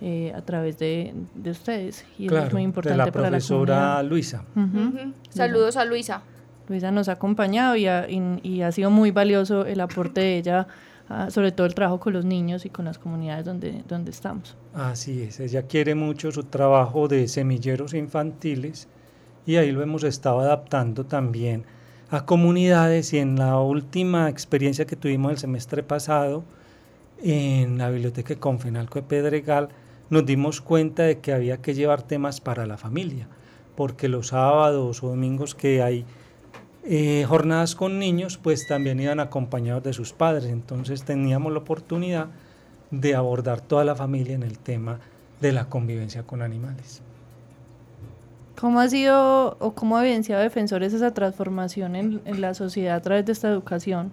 eh, 0.00 0.32
a 0.34 0.42
través 0.42 0.78
de, 0.78 1.14
de, 1.34 1.50
ustedes. 1.50 2.04
Y 2.18 2.26
eso 2.26 2.38
es 2.38 2.52
muy 2.52 2.62
importante 2.62 2.98
la 2.98 3.06
para 3.06 3.28
profesora 3.28 4.02
Luisa. 4.02 4.44
Saludos 5.30 5.76
a 5.76 5.84
Luisa. 5.84 6.22
Luisa 6.68 6.90
nos 6.90 7.08
ha 7.08 7.12
acompañado 7.12 7.76
y 7.76 7.86
ha, 7.86 8.06
y, 8.08 8.62
ha 8.62 8.72
sido 8.72 8.90
muy 8.90 9.10
valioso 9.10 9.64
el 9.64 9.80
aporte 9.80 10.20
de 10.20 10.38
ella, 10.38 10.66
sobre 11.28 11.52
todo 11.52 11.66
el 11.66 11.74
trabajo 11.74 12.00
con 12.00 12.12
los 12.12 12.24
niños 12.24 12.66
y 12.66 12.70
con 12.70 12.84
las 12.84 12.98
comunidades 12.98 13.44
donde, 13.46 13.84
donde 13.88 14.10
estamos. 14.10 14.56
Así 14.74 15.22
es, 15.22 15.40
ella 15.40 15.62
quiere 15.62 15.94
mucho 15.94 16.32
su 16.32 16.42
trabajo 16.42 17.08
de 17.08 17.28
semilleros 17.28 17.94
infantiles 17.94 18.88
y 19.46 19.56
ahí 19.56 19.70
lo 19.70 19.80
hemos 19.80 20.02
estado 20.04 20.40
adaptando 20.40 21.06
también 21.06 21.64
a 22.10 22.26
comunidades 22.26 23.12
y 23.12 23.18
en 23.18 23.36
la 23.36 23.58
última 23.60 24.28
experiencia 24.28 24.86
que 24.86 24.96
tuvimos 24.96 25.32
el 25.32 25.38
semestre 25.38 25.82
pasado 25.82 26.44
en 27.22 27.78
la 27.78 27.90
biblioteca 27.90 28.34
de 28.34 28.40
Confenalco 28.40 29.00
de 29.00 29.06
Pedregal 29.06 29.68
nos 30.10 30.24
dimos 30.24 30.60
cuenta 30.60 31.04
de 31.04 31.18
que 31.18 31.32
había 31.32 31.58
que 31.58 31.74
llevar 31.74 32.02
temas 32.02 32.40
para 32.40 32.66
la 32.66 32.76
familia, 32.76 33.28
porque 33.74 34.08
los 34.08 34.28
sábados 34.28 35.02
o 35.02 35.08
domingos 35.08 35.54
que 35.54 35.82
hay 35.82 36.04
eh, 36.84 37.24
jornadas 37.28 37.74
con 37.74 37.98
niños, 37.98 38.38
pues 38.38 38.68
también 38.68 39.00
iban 39.00 39.18
acompañados 39.18 39.82
de 39.82 39.92
sus 39.92 40.12
padres. 40.12 40.46
Entonces 40.46 41.02
teníamos 41.04 41.52
la 41.52 41.58
oportunidad 41.58 42.28
de 42.92 43.16
abordar 43.16 43.60
toda 43.60 43.84
la 43.84 43.96
familia 43.96 44.34
en 44.34 44.44
el 44.44 44.58
tema 44.58 45.00
de 45.40 45.52
la 45.52 45.68
convivencia 45.68 46.22
con 46.22 46.42
animales. 46.42 47.02
¿Cómo 48.58 48.80
ha 48.80 48.88
sido 48.88 49.56
o 49.58 49.74
cómo 49.74 49.98
ha 49.98 50.04
evidenciado 50.06 50.42
Defensores 50.42 50.94
esa 50.94 51.12
transformación 51.12 51.96
en, 51.96 52.22
en, 52.24 52.40
la 52.40 52.54
sociedad 52.54 52.96
a 52.96 53.02
través 53.02 53.26
de 53.26 53.32
esta 53.32 53.48
educación? 53.48 54.12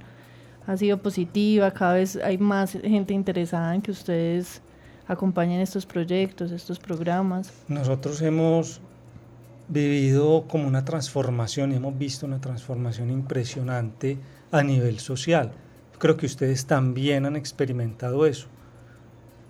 ¿Ha 0.67 0.75
sido 0.75 0.97
positiva? 0.97 1.71
¿Cada 1.71 1.93
vez 1.93 2.17
hay 2.17 2.37
más 2.39 2.73
gente 2.73 3.13
interesada 3.13 3.73
en 3.75 3.81
que 3.81 3.91
ustedes 3.91 4.61
acompañen 5.07 5.61
estos 5.61 5.85
proyectos, 5.85 6.51
estos 6.51 6.79
programas? 6.79 7.51
Nosotros 7.67 8.21
hemos 8.21 8.81
vivido 9.67 10.45
como 10.47 10.67
una 10.67 10.83
transformación 10.85 11.71
hemos 11.71 11.97
visto 11.97 12.25
una 12.25 12.41
transformación 12.41 13.09
impresionante 13.09 14.17
a 14.51 14.61
nivel 14.61 14.99
social. 14.99 15.51
Creo 15.97 16.17
que 16.17 16.25
ustedes 16.25 16.65
también 16.65 17.25
han 17.25 17.35
experimentado 17.35 18.25
eso, 18.25 18.47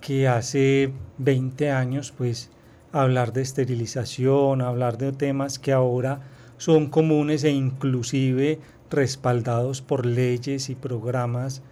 que 0.01 0.27
hace 0.27 0.93
20 1.17 1.71
años 1.71 2.13
pues 2.15 2.51
hablar 2.91 3.33
de 3.33 3.41
esterilización, 3.41 4.61
hablar 4.61 4.97
de 4.97 5.11
temas 5.11 5.57
que 5.57 5.73
ahora 5.73 6.21
son 6.57 6.87
comunes 6.87 7.43
e 7.43 7.49
inclusive 7.49 8.59
respaldados 8.89 9.81
por 9.81 10.05
leyes 10.05 10.69
y 10.69 10.75
programas 10.75 11.63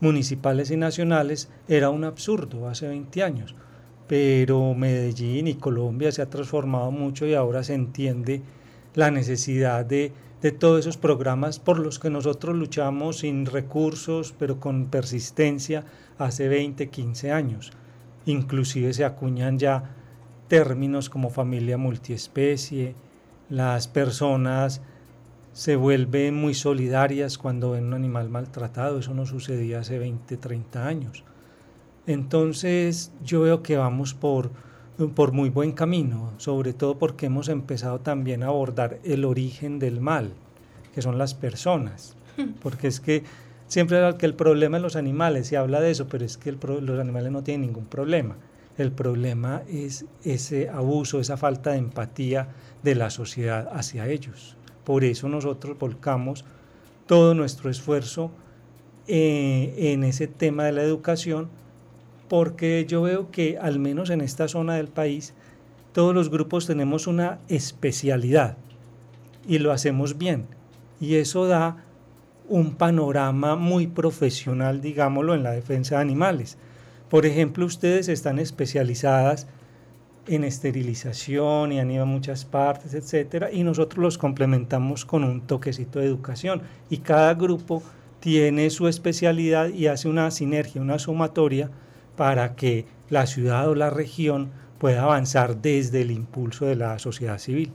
municipales 0.00 0.70
y 0.70 0.76
nacionales, 0.76 1.48
era 1.68 1.90
un 1.90 2.04
absurdo 2.04 2.68
hace 2.68 2.88
20 2.88 3.22
años. 3.22 3.54
Pero 4.06 4.74
Medellín 4.74 5.48
y 5.48 5.54
Colombia 5.54 6.12
se 6.12 6.22
ha 6.22 6.30
transformado 6.30 6.90
mucho 6.90 7.26
y 7.26 7.34
ahora 7.34 7.62
se 7.62 7.74
entiende 7.74 8.42
la 8.94 9.10
necesidad 9.10 9.84
de, 9.84 10.12
de 10.40 10.52
todos 10.52 10.80
esos 10.80 10.96
programas 10.96 11.58
por 11.58 11.78
los 11.78 11.98
que 11.98 12.10
nosotros 12.10 12.56
luchamos 12.56 13.18
sin 13.18 13.46
recursos, 13.46 14.34
pero 14.38 14.60
con 14.60 14.86
persistencia 14.86 15.84
hace 16.16 16.48
20, 16.48 16.88
15 16.88 17.32
años. 17.32 17.72
Inclusive 18.24 18.92
se 18.94 19.04
acuñan 19.04 19.58
ya 19.58 19.94
términos 20.48 21.10
como 21.10 21.30
familia 21.30 21.76
multiespecie, 21.76 22.94
las 23.50 23.88
personas 23.88 24.80
se 25.58 25.74
vuelven 25.74 26.36
muy 26.36 26.54
solidarias 26.54 27.36
cuando 27.36 27.72
ven 27.72 27.86
un 27.86 27.94
animal 27.94 28.28
maltratado, 28.28 29.00
eso 29.00 29.12
no 29.12 29.26
sucedía 29.26 29.80
hace 29.80 29.98
20, 29.98 30.36
30 30.36 30.86
años. 30.86 31.24
Entonces 32.06 33.10
yo 33.24 33.40
veo 33.40 33.60
que 33.60 33.76
vamos 33.76 34.14
por, 34.14 34.52
por 35.16 35.32
muy 35.32 35.50
buen 35.50 35.72
camino, 35.72 36.30
sobre 36.36 36.74
todo 36.74 36.96
porque 36.96 37.26
hemos 37.26 37.48
empezado 37.48 37.98
también 37.98 38.44
a 38.44 38.46
abordar 38.46 39.00
el 39.02 39.24
origen 39.24 39.80
del 39.80 40.00
mal, 40.00 40.30
que 40.94 41.02
son 41.02 41.18
las 41.18 41.34
personas, 41.34 42.16
porque 42.62 42.86
es 42.86 43.00
que 43.00 43.24
siempre 43.66 43.98
que 44.16 44.26
el 44.26 44.34
problema 44.34 44.76
de 44.76 44.84
los 44.84 44.94
animales, 44.94 45.48
se 45.48 45.56
habla 45.56 45.80
de 45.80 45.90
eso, 45.90 46.06
pero 46.06 46.24
es 46.24 46.36
que 46.36 46.52
los 46.52 47.00
animales 47.00 47.32
no 47.32 47.42
tienen 47.42 47.62
ningún 47.62 47.86
problema. 47.86 48.36
El 48.76 48.92
problema 48.92 49.62
es 49.68 50.04
ese 50.22 50.68
abuso, 50.68 51.18
esa 51.18 51.36
falta 51.36 51.72
de 51.72 51.78
empatía 51.78 52.46
de 52.84 52.94
la 52.94 53.10
sociedad 53.10 53.68
hacia 53.72 54.06
ellos. 54.06 54.57
Por 54.88 55.04
eso 55.04 55.28
nosotros 55.28 55.78
volcamos 55.78 56.46
todo 57.06 57.34
nuestro 57.34 57.68
esfuerzo 57.68 58.30
eh, 59.06 59.92
en 59.92 60.02
ese 60.02 60.28
tema 60.28 60.64
de 60.64 60.72
la 60.72 60.80
educación, 60.80 61.50
porque 62.26 62.86
yo 62.88 63.02
veo 63.02 63.30
que 63.30 63.58
al 63.58 63.78
menos 63.78 64.08
en 64.08 64.22
esta 64.22 64.48
zona 64.48 64.76
del 64.76 64.88
país, 64.88 65.34
todos 65.92 66.14
los 66.14 66.30
grupos 66.30 66.66
tenemos 66.66 67.06
una 67.06 67.38
especialidad 67.48 68.56
y 69.46 69.58
lo 69.58 69.72
hacemos 69.72 70.16
bien. 70.16 70.46
Y 71.02 71.16
eso 71.16 71.46
da 71.46 71.84
un 72.48 72.74
panorama 72.74 73.56
muy 73.56 73.88
profesional, 73.88 74.80
digámoslo, 74.80 75.34
en 75.34 75.42
la 75.42 75.50
defensa 75.52 75.96
de 75.96 76.00
animales. 76.00 76.56
Por 77.10 77.26
ejemplo, 77.26 77.66
ustedes 77.66 78.08
están 78.08 78.38
especializadas 78.38 79.48
en 80.28 80.44
esterilización 80.44 81.72
y 81.72 81.80
han 81.80 81.90
ido 81.90 82.02
a 82.02 82.06
muchas 82.06 82.44
partes, 82.44 82.94
etcétera, 82.94 83.50
y 83.50 83.62
nosotros 83.62 84.02
los 84.02 84.18
complementamos 84.18 85.04
con 85.04 85.24
un 85.24 85.40
toquecito 85.40 85.98
de 85.98 86.06
educación. 86.06 86.62
Y 86.90 86.98
cada 86.98 87.34
grupo 87.34 87.82
tiene 88.20 88.70
su 88.70 88.88
especialidad 88.88 89.68
y 89.68 89.86
hace 89.86 90.08
una 90.08 90.30
sinergia, 90.30 90.80
una 90.80 90.98
sumatoria 90.98 91.70
para 92.16 92.56
que 92.56 92.86
la 93.10 93.26
ciudad 93.26 93.68
o 93.68 93.74
la 93.74 93.90
región 93.90 94.50
pueda 94.78 95.02
avanzar 95.02 95.56
desde 95.56 96.02
el 96.02 96.10
impulso 96.10 96.66
de 96.66 96.76
la 96.76 96.98
sociedad 96.98 97.38
civil. 97.38 97.72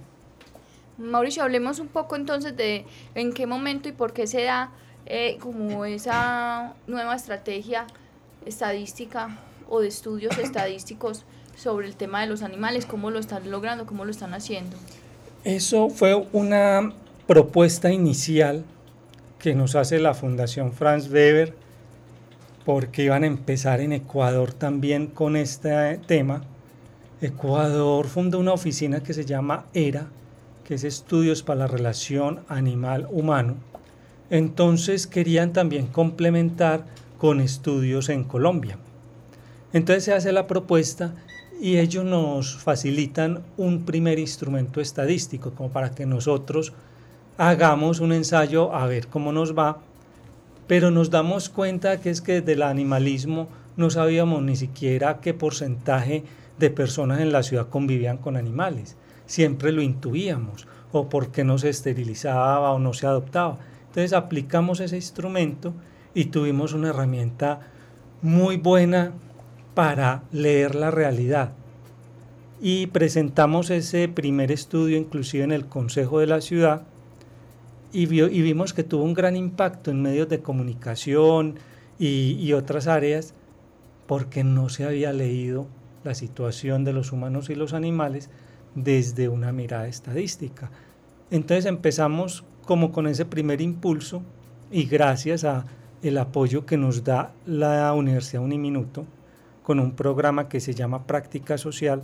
Mauricio, 0.98 1.44
hablemos 1.44 1.80
un 1.80 1.88
poco 1.88 2.16
entonces 2.16 2.56
de 2.56 2.86
en 3.16 3.34
qué 3.34 3.48
momento 3.48 3.90
y 3.90 3.94
por 3.94 4.14
qué 4.14 4.28
se 4.28 4.44
da 4.44 4.72
eh, 5.06 5.38
como 5.40 5.86
esa 5.86 6.76
nueva 6.88 7.16
estrategia 7.16 7.88
estadística 8.46 9.38
o 9.70 9.82
de 9.82 9.88
estudios 9.88 10.38
estadísticos 10.38 11.26
sobre 11.56 11.88
el 11.88 11.96
tema 11.96 12.22
de 12.22 12.28
los 12.28 12.42
animales, 12.42 12.86
cómo 12.86 13.12
lo 13.12 13.20
están 13.20 13.50
logrando, 13.50 13.86
cómo 13.86 14.06
lo 14.06 14.12
están 14.12 14.34
haciendo. 14.34 14.76
Eso 15.44 15.90
fue 15.90 16.16
una 16.32 16.94
propuesta 17.28 17.92
inicial 17.92 18.64
que 19.40 19.56
nos 19.56 19.76
hace 19.76 20.00
la 20.00 20.14
Fundación 20.14 20.72
Franz 20.72 21.10
Weber, 21.10 21.54
porque 22.66 23.04
iban 23.04 23.24
a 23.24 23.28
empezar 23.28 23.82
en 23.82 23.92
Ecuador 23.92 24.54
también 24.54 25.08
con 25.08 25.36
este 25.36 25.98
tema. 26.06 26.44
Ecuador 27.22 28.08
fundó 28.08 28.40
una 28.40 28.54
oficina 28.54 29.04
que 29.04 29.14
se 29.14 29.26
llama 29.26 29.66
ERA, 29.74 30.08
que 30.64 30.76
es 30.76 30.84
Estudios 30.86 31.44
para 31.44 31.60
la 31.60 31.68
Relación 31.68 32.42
Animal-Humano. 32.48 33.56
Entonces 34.30 35.08
querían 35.08 35.52
también 35.52 35.88
complementar 35.88 36.86
con 37.18 37.42
estudios 37.42 38.10
en 38.10 38.24
Colombia. 38.24 38.78
Entonces 39.74 40.06
se 40.06 40.14
hace 40.14 40.32
la 40.32 40.48
propuesta 40.48 41.14
y 41.62 41.78
ellos 41.78 42.06
nos 42.06 42.58
facilitan 42.58 43.44
un 43.58 43.86
primer 43.86 44.20
instrumento 44.20 44.82
estadístico 44.82 45.52
como 45.52 45.70
para 45.70 45.92
que 45.92 46.06
nosotros 46.06 46.74
hagamos 47.38 48.00
un 48.00 48.14
ensayo 48.14 48.74
a 48.76 48.86
ver 48.86 49.08
cómo 49.08 49.32
nos 49.32 49.58
va, 49.58 49.80
pero 50.68 50.92
nos 50.92 51.10
damos 51.10 51.50
cuenta 51.50 52.00
que 52.00 52.10
es 52.10 52.22
que 52.22 52.42
desde 52.42 52.54
el 52.54 52.64
animalismo 52.64 53.48
no 53.78 53.90
sabíamos 53.90 54.42
ni 54.44 54.56
siquiera 54.56 55.20
qué 55.22 55.34
porcentaje 55.34 56.24
de 56.60 56.70
personas 56.70 57.20
en 57.20 57.32
la 57.32 57.44
ciudad 57.44 57.70
convivían 57.70 58.18
con 58.18 58.38
animales. 58.38 58.96
Siempre 59.26 59.72
lo 59.72 59.82
intuíamos, 59.82 60.68
o 60.94 61.10
porque 61.10 61.44
no 61.44 61.58
se 61.58 61.70
esterilizaba 61.70 62.72
o 62.72 62.80
no 62.80 62.94
se 62.94 63.08
adoptaba. 63.08 63.58
Entonces 63.88 64.14
aplicamos 64.14 64.80
ese 64.80 64.96
instrumento 64.96 65.74
y 66.14 66.26
tuvimos 66.26 66.74
una 66.74 66.90
herramienta 66.90 67.60
muy 68.22 68.58
buena 68.58 69.12
para 69.74 70.24
leer 70.32 70.76
la 70.76 70.92
realidad. 70.92 71.52
Y 72.62 72.88
presentamos 72.88 73.70
ese 73.70 74.08
primer 74.08 74.52
estudio 74.52 74.98
inclusive 74.98 75.44
en 75.44 75.52
el 75.52 75.66
Consejo 75.66 76.20
de 76.20 76.28
la 76.28 76.42
Ciudad 76.42 76.84
y, 77.92 78.04
y 78.04 78.42
vimos 78.42 78.74
que 78.74 78.84
tuvo 78.84 79.04
un 79.04 79.14
gran 79.14 79.36
impacto 79.36 79.92
en 79.92 80.02
medios 80.02 80.30
de 80.30 80.40
comunicación 80.40 81.56
y, 82.00 82.38
y 82.40 82.54
otras 82.54 82.88
áreas 82.88 83.34
porque 84.08 84.44
no 84.44 84.70
se 84.70 84.86
había 84.86 85.14
leído 85.14 85.68
la 86.04 86.16
situación 86.16 86.84
de 86.84 86.94
los 86.94 87.12
humanos 87.12 87.50
y 87.50 87.56
los 87.56 87.74
animales 87.74 88.30
desde 88.76 89.30
una 89.30 89.52
mirada 89.52 89.88
estadística. 89.88 90.72
Entonces 91.32 91.66
empezamos 91.66 92.44
como 92.66 92.92
con 92.92 93.08
ese 93.08 93.26
primer 93.26 93.62
impulso 93.62 94.22
y 94.72 94.86
gracias 94.86 95.44
a 95.44 95.66
el 96.02 96.18
apoyo 96.18 96.66
que 96.66 96.78
nos 96.78 97.04
da 97.04 97.32
la 97.46 97.94
Universidad 97.94 98.44
Uniminuto 98.44 99.06
con 99.64 99.80
un 99.80 99.94
programa 99.94 100.50
que 100.50 100.60
se 100.60 100.74
llama 100.74 101.08
Práctica 101.08 101.58
Social, 101.58 102.04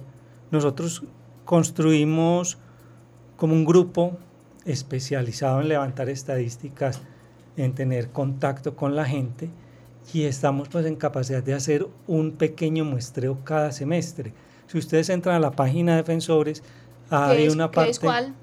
nosotros 0.50 1.04
construimos 1.46 2.58
como 3.38 3.54
un 3.54 3.66
grupo 3.66 4.18
especializado 4.66 5.62
en 5.62 5.70
levantar 5.70 6.10
estadísticas, 6.10 7.02
en 7.58 7.74
tener 7.74 8.10
contacto 8.10 8.76
con 8.76 8.96
la 8.96 9.06
gente 9.06 9.50
y 10.14 10.24
estamos 10.24 10.70
pues 10.70 10.86
en 10.86 10.96
capacidad 10.96 11.44
de 11.44 11.54
hacer 11.54 11.88
un 12.08 12.32
pequeño 12.32 12.86
muestreo 12.86 13.44
cada 13.44 13.72
semestre. 13.72 14.34
Si 14.68 14.78
ustedes 14.78 15.10
entran 15.10 15.36
a 15.36 15.40
la 15.40 15.52
página 15.52 15.94
de 15.94 15.98
Defensores, 15.98 16.64
hay 17.10 17.50
una 17.50 17.72
parte... 17.72 17.92
es 17.92 18.00
cuál? 18.00 18.34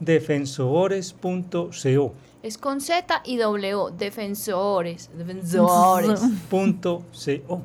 Defensores.co. 0.00 2.14
Es 2.42 2.56
con 2.56 2.80
Z 2.80 3.22
y 3.24 3.36
W, 3.36 3.92
defensores, 3.96 5.10
defensores.co. 5.16 7.62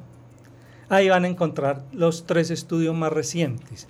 Ahí 0.94 1.10
van 1.10 1.26
a 1.26 1.28
encontrar 1.28 1.84
los 1.92 2.28
tres 2.28 2.52
estudios 2.52 2.94
más 2.94 3.12
recientes. 3.12 3.88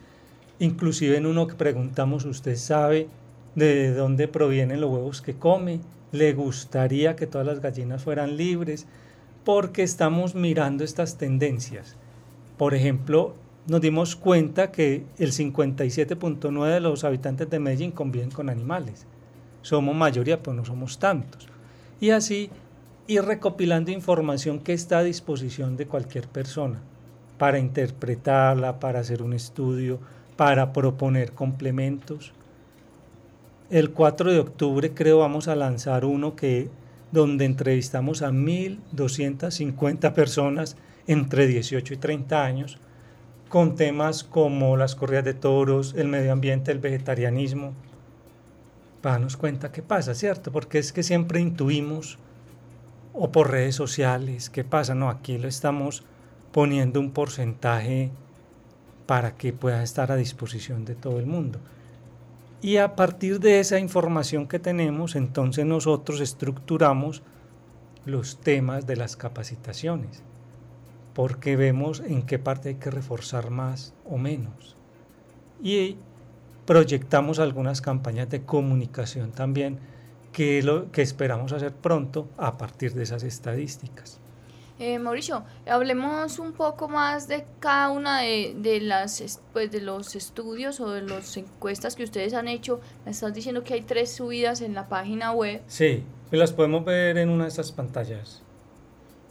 Inclusive 0.60 1.18
en 1.18 1.26
uno 1.26 1.48
que 1.48 1.56
preguntamos, 1.56 2.24
¿usted 2.24 2.56
sabe 2.56 3.10
de 3.56 3.94
dónde 3.94 4.30
provienen 4.30 4.80
los 4.80 4.90
huevos 4.90 5.22
que 5.22 5.34
come? 5.34 5.82
¿Le 6.14 6.32
gustaría 6.32 7.18
que 7.18 7.28
todas 7.28 7.46
las 7.46 7.60
gallinas 7.60 8.04
fueran 8.04 8.38
libres? 8.38 8.88
porque 9.44 9.84
estamos 9.84 10.36
mirando 10.36 10.86
estas 10.86 11.18
tendencias. 11.18 11.98
Por 12.58 12.74
ejemplo, 12.74 13.36
nos 13.68 13.82
dimos 13.82 14.16
cuenta 14.16 14.72
que 14.72 15.04
el 15.18 15.34
57.9 15.34 16.74
de 16.74 16.80
los 16.80 17.04
habitantes 17.04 17.50
de 17.50 17.60
Medellín 17.60 17.92
conviven 17.92 18.32
con 18.32 18.50
animales. 18.50 19.06
Somos 19.62 19.94
mayoría, 19.94 20.42
pero 20.42 20.54
no 20.54 20.64
somos 20.64 20.98
tantos. 20.98 21.50
Y 22.00 22.12
así 22.12 22.50
ir 23.08 23.24
recopilando 23.24 23.92
información 23.92 24.60
que 24.60 24.72
está 24.72 25.00
a 25.00 25.04
disposición 25.04 25.76
de 25.76 25.88
cualquier 25.88 26.30
persona 26.30 26.80
para 27.44 27.60
interpretarla, 27.60 28.80
para 28.80 29.02
hacer 29.02 29.22
un 29.22 29.34
estudio, 29.34 30.00
para 30.38 30.72
proponer 30.72 31.34
complementos. 31.34 32.32
El 33.70 33.92
4 33.92 34.32
de 34.32 34.40
octubre 34.40 34.94
creo 34.94 35.20
vamos 35.20 35.50
a 35.50 35.56
lanzar 35.58 36.06
uno 36.06 36.38
que 36.38 36.70
donde 37.12 37.44
entrevistamos 37.44 38.22
a 38.22 38.32
1.250 38.32 40.14
personas 40.14 40.78
entre 41.06 41.46
18 41.46 41.96
y 41.96 41.98
30 41.98 42.46
años 42.46 42.78
con 43.50 43.76
temas 43.76 44.24
como 44.24 44.78
las 44.78 44.96
corridas 44.96 45.26
de 45.26 45.34
toros, 45.34 45.96
el 45.98 46.08
medio 46.08 46.32
ambiente, 46.32 46.72
el 46.72 46.80
vegetarianismo, 46.80 47.74
para 49.02 49.16
darnos 49.16 49.36
cuenta 49.36 49.70
qué 49.74 49.82
pasa, 49.82 50.16
¿cierto? 50.16 50.54
Porque 50.54 50.78
es 50.78 50.94
que 50.94 51.04
siempre 51.04 51.42
intuimos, 51.42 52.20
o 53.12 53.34
por 53.34 53.52
redes 53.52 53.76
sociales, 53.76 54.50
qué 54.50 54.64
pasa, 54.64 54.96
no, 54.96 55.10
aquí 55.10 55.38
lo 55.38 55.50
estamos 55.50 56.06
poniendo 56.54 57.02
un 57.02 57.12
porcentaje 57.12 58.12
para 59.06 59.36
que 59.36 59.52
pueda 59.52 59.84
estar 59.84 60.12
a 60.12 60.16
disposición 60.16 60.86
de 60.86 60.96
todo 60.96 61.20
el 61.20 61.26
mundo. 61.26 61.60
Y 62.62 62.78
a 62.78 62.96
partir 62.96 63.42
de 63.42 63.60
esa 63.60 63.80
información 63.80 64.48
que 64.48 64.60
tenemos, 64.60 65.18
entonces 65.18 65.66
nosotros 65.66 66.22
estructuramos 66.22 67.22
los 68.06 68.38
temas 68.40 68.88
de 68.88 68.96
las 68.96 69.18
capacitaciones, 69.18 70.24
porque 71.14 71.58
vemos 71.58 72.00
en 72.00 72.22
qué 72.22 72.40
parte 72.40 72.70
hay 72.70 72.76
que 72.76 72.92
reforzar 72.92 73.50
más 73.50 73.94
o 74.10 74.18
menos. 74.18 74.78
Y 75.62 75.98
proyectamos 76.66 77.40
algunas 77.40 77.82
campañas 77.82 78.30
de 78.30 78.44
comunicación 78.44 79.32
también 79.32 79.80
que, 80.32 80.64
lo, 80.64 80.92
que 80.92 81.02
esperamos 81.02 81.52
hacer 81.52 81.74
pronto 81.74 82.30
a 82.38 82.58
partir 82.58 82.94
de 82.94 83.04
esas 83.04 83.24
estadísticas. 83.24 84.23
Eh, 84.80 84.98
Mauricio, 84.98 85.44
hablemos 85.68 86.40
un 86.40 86.52
poco 86.52 86.88
más 86.88 87.28
de 87.28 87.46
cada 87.60 87.90
una 87.92 88.22
de, 88.22 88.80
las 88.82 89.40
pues, 89.54 89.72
de 89.72 89.82
los 89.82 90.16
estudios 90.16 90.80
o 90.80 90.90
de 90.90 91.04
las 91.04 91.38
encuestas 91.38 91.96
que 91.96 92.04
ustedes 92.04 92.34
han 92.34 92.48
hecho. 92.48 92.82
Me 93.06 93.12
estás 93.12 93.34
diciendo 93.34 93.64
que 93.64 93.76
hay 93.76 93.82
tres 93.82 94.16
subidas 94.16 94.62
en 94.62 94.74
la 94.74 94.90
página 94.90 95.32
web. 95.32 95.62
Sí, 95.68 96.04
las 96.32 96.52
podemos 96.52 96.84
ver 96.84 97.18
en 97.20 97.30
una 97.30 97.44
de 97.44 97.50
esas 97.50 97.72
pantallas. 97.72 98.42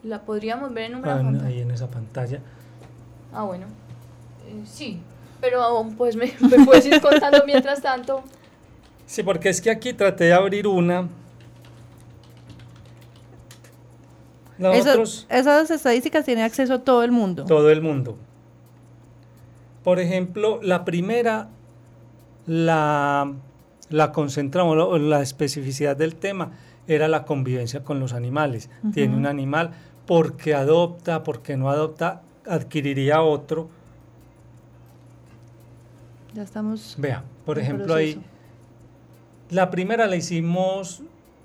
¿La 0.04 0.22
podríamos 0.22 0.72
ver 0.72 0.92
en 0.92 0.96
una 0.96 1.12
ah, 1.12 1.16
pantalla? 1.16 1.46
Ahí 1.46 1.60
en 1.60 1.70
esa 1.72 1.88
pantalla. 1.88 2.40
Ah, 3.32 3.42
bueno. 3.42 3.66
Eh, 4.46 4.62
sí, 4.64 5.00
pero 5.40 5.86
pues 5.98 6.14
me, 6.14 6.32
me 6.40 6.64
puedes 6.64 6.86
ir 6.86 7.00
contando 7.00 7.42
mientras 7.46 7.82
tanto. 7.82 8.22
Sí, 9.06 9.24
porque 9.24 9.48
es 9.48 9.60
que 9.60 9.70
aquí 9.70 9.92
traté 9.92 10.24
de 10.24 10.32
abrir 10.34 10.68
una 10.68 11.08
esas 15.28 15.70
estadísticas 15.70 16.24
tiene 16.24 16.42
acceso 16.42 16.80
todo 16.80 17.02
el 17.02 17.12
mundo. 17.12 17.44
Todo 17.44 17.70
el 17.70 17.82
mundo. 17.82 18.16
Por 19.82 19.98
ejemplo, 19.98 20.60
la 20.62 20.84
primera 20.84 21.48
la, 22.46 23.32
la 23.90 24.12
concentramos, 24.12 25.00
la 25.00 25.22
especificidad 25.22 25.96
del 25.96 26.14
tema 26.14 26.52
era 26.86 27.08
la 27.08 27.24
convivencia 27.24 27.82
con 27.82 28.00
los 28.00 28.12
animales. 28.12 28.70
Tiene 28.92 29.16
un 29.16 29.26
animal, 29.26 29.72
porque 30.06 30.54
adopta, 30.54 31.22
porque 31.22 31.56
no 31.56 31.70
adopta, 31.70 32.22
adquiriría 32.46 33.22
otro. 33.22 33.68
Ya 36.34 36.42
estamos. 36.42 36.96
Vea, 36.98 37.24
por 37.44 37.58
ejemplo, 37.58 37.94
ahí. 37.94 38.20
La 39.50 39.70
primera 39.70 40.06
la 40.06 40.16
hicimos 40.16 41.02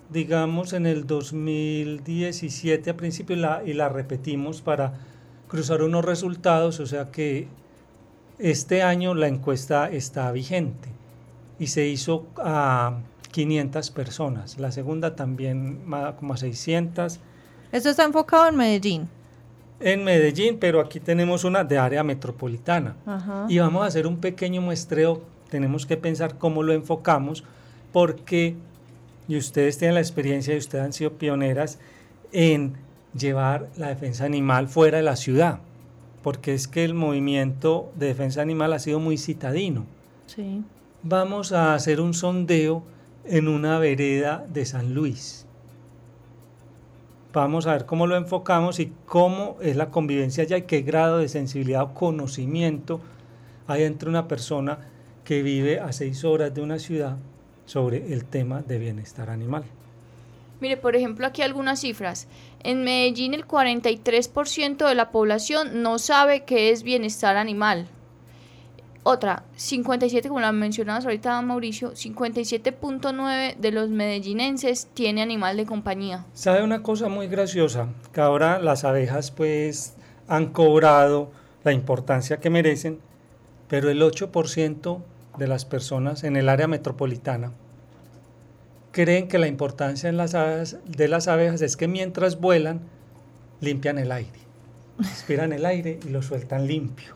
digamos, 0.10 0.74
en 0.74 0.86
el 0.86 1.06
2017 1.06 2.90
a 2.90 2.98
principio 2.98 3.36
la, 3.36 3.62
y 3.66 3.74
la 3.74 3.90
repetimos 3.90 4.62
para 4.62 4.94
cruzar 5.48 5.82
unos 5.82 6.04
resultados, 6.04 6.80
o 6.80 6.86
sea 6.86 7.12
que 7.12 7.48
este 8.40 8.84
año 8.84 9.16
la 9.16 9.28
encuesta 9.28 9.90
está 9.90 10.32
vigente 10.32 10.90
y 11.60 11.68
se 11.68 11.88
hizo 11.88 12.28
a 12.38 13.00
500 13.32 13.92
personas, 13.92 14.60
la 14.60 14.72
segunda 14.72 15.16
también 15.16 15.82
como 16.18 16.34
a 16.34 16.38
600. 16.38 17.20
¿Esto 17.72 17.90
está 17.90 18.04
enfocado 18.04 18.48
en 18.48 18.56
Medellín? 18.56 19.10
En 19.80 20.04
Medellín, 20.04 20.58
pero 20.60 20.82
aquí 20.82 21.00
tenemos 21.00 21.44
una 21.44 21.64
de 21.64 21.78
área 21.78 22.04
metropolitana. 22.04 22.96
Y 23.48 23.60
vamos 23.60 23.84
a 23.84 23.88
hacer 23.88 24.08
un 24.08 24.18
pequeño 24.18 24.62
muestreo, 24.62 25.22
tenemos 25.50 25.86
que 25.86 25.98
pensar 25.98 26.38
cómo 26.38 26.64
lo 26.64 26.74
enfocamos, 26.74 27.44
porque 27.92 28.56
y 29.28 29.38
ustedes 29.38 29.78
tienen 29.78 29.96
la 29.96 30.02
experiencia 30.02 30.54
y 30.54 30.58
ustedes 30.58 30.84
han 30.84 30.94
sido 30.94 31.14
pioneras 31.14 31.80
en 32.32 32.74
llevar 33.18 33.70
la 33.78 33.90
defensa 33.90 34.26
animal 34.26 34.68
fuera 34.68 34.98
de 34.98 35.04
la 35.04 35.16
ciudad, 35.16 35.60
porque 36.24 36.54
es 36.54 36.68
que 36.68 36.84
el 36.84 36.94
movimiento 36.94 37.92
de 37.96 38.08
defensa 38.08 38.42
animal 38.42 38.74
ha 38.74 38.80
sido 38.80 39.00
muy 39.00 39.18
citadino. 39.18 39.86
Sí. 40.28 40.64
Vamos 41.04 41.52
a 41.52 41.74
hacer 41.74 42.02
un 42.02 42.14
sondeo 42.14 42.84
en 43.26 43.48
una 43.48 43.80
vereda 43.80 44.46
de 44.52 44.66
San 44.66 44.94
Luis. 44.94 45.46
Vamos 47.34 47.68
a 47.68 47.74
ver 47.74 47.86
cómo 47.86 48.08
lo 48.08 48.16
enfocamos 48.16 48.80
y 48.80 48.92
cómo 49.06 49.58
es 49.62 49.76
la 49.76 49.92
convivencia 49.92 50.44
allá 50.44 50.58
y 50.58 50.64
qué 50.64 50.82
grado 50.82 51.20
de 51.20 51.28
sensibilidad 51.28 51.84
o 51.84 51.94
conocimiento 51.94 53.00
hay 53.68 53.84
entre 53.84 54.10
una 54.10 54.28
persona 54.28 54.80
que 55.24 55.44
vive 55.44 55.80
a 55.80 55.92
seis 55.92 56.24
horas 56.24 56.54
de 56.54 56.62
una 56.62 56.80
ciudad 56.80 57.18
sobre 57.68 58.12
el 58.12 58.26
tema 58.26 58.64
de 58.64 58.80
bienestar 58.80 59.30
animal. 59.30 59.64
Mire, 60.60 60.78
por 60.78 60.96
ejemplo, 60.96 61.28
aquí 61.28 61.44
algunas 61.44 61.82
cifras. 61.82 62.28
En 62.64 62.84
Medellín 62.84 63.36
el 63.36 63.46
43% 63.46 64.88
de 64.88 64.96
la 64.96 65.12
población 65.12 65.84
no 65.84 66.00
sabe 66.00 66.46
qué 66.46 66.72
es 66.72 66.82
bienestar 66.82 67.38
animal. 67.38 67.88
otra, 69.04 69.44
57, 69.56 70.28
como 70.28 70.42
la 70.42 70.52
mencionabas 70.52 71.06
ahorita 71.06 71.42
Mauricio, 71.42 71.92
57.9 71.94 73.56
de 73.56 73.72
los 73.72 73.90
medellinenses 73.90 74.88
tiene 74.94 75.22
animal 75.22 75.56
de 75.56 75.66
compañía. 75.66 76.26
¿Sabe 76.34 76.62
una 76.64 76.84
cosa 76.84 77.08
muy 77.08 77.28
graciosa? 77.28 77.88
Que 78.12 78.20
ahora 78.20 78.60
las 78.60 78.84
abejas 78.84 79.32
pues 79.32 79.96
han 80.28 80.48
cobrado 80.48 81.32
la 81.64 81.72
importancia 81.72 82.38
que 82.38 82.50
merecen, 82.50 83.00
pero 83.70 83.90
el 83.90 84.02
8% 84.02 85.02
de 85.38 85.48
las 85.48 85.66
personas 85.66 86.24
en 86.24 86.36
el 86.36 86.50
área 86.50 86.68
metropolitana 86.68 87.52
creen 88.98 89.28
que 89.28 89.38
la 89.38 89.48
importancia 89.48 90.10
en 90.10 90.18
las 90.18 90.32
de 90.32 91.08
las 91.08 91.28
abejas 91.28 91.62
es 91.62 91.78
que 91.78 91.88
mientras 91.88 92.40
vuelan, 92.40 92.82
limpian 93.62 94.00
el 94.00 94.12
aire. 94.12 94.40
Respiran 94.98 95.54
el 95.54 95.68
aire 95.68 96.00
y 96.04 96.10
lo 96.10 96.24
sueltan 96.24 96.66
limpio. 96.66 97.16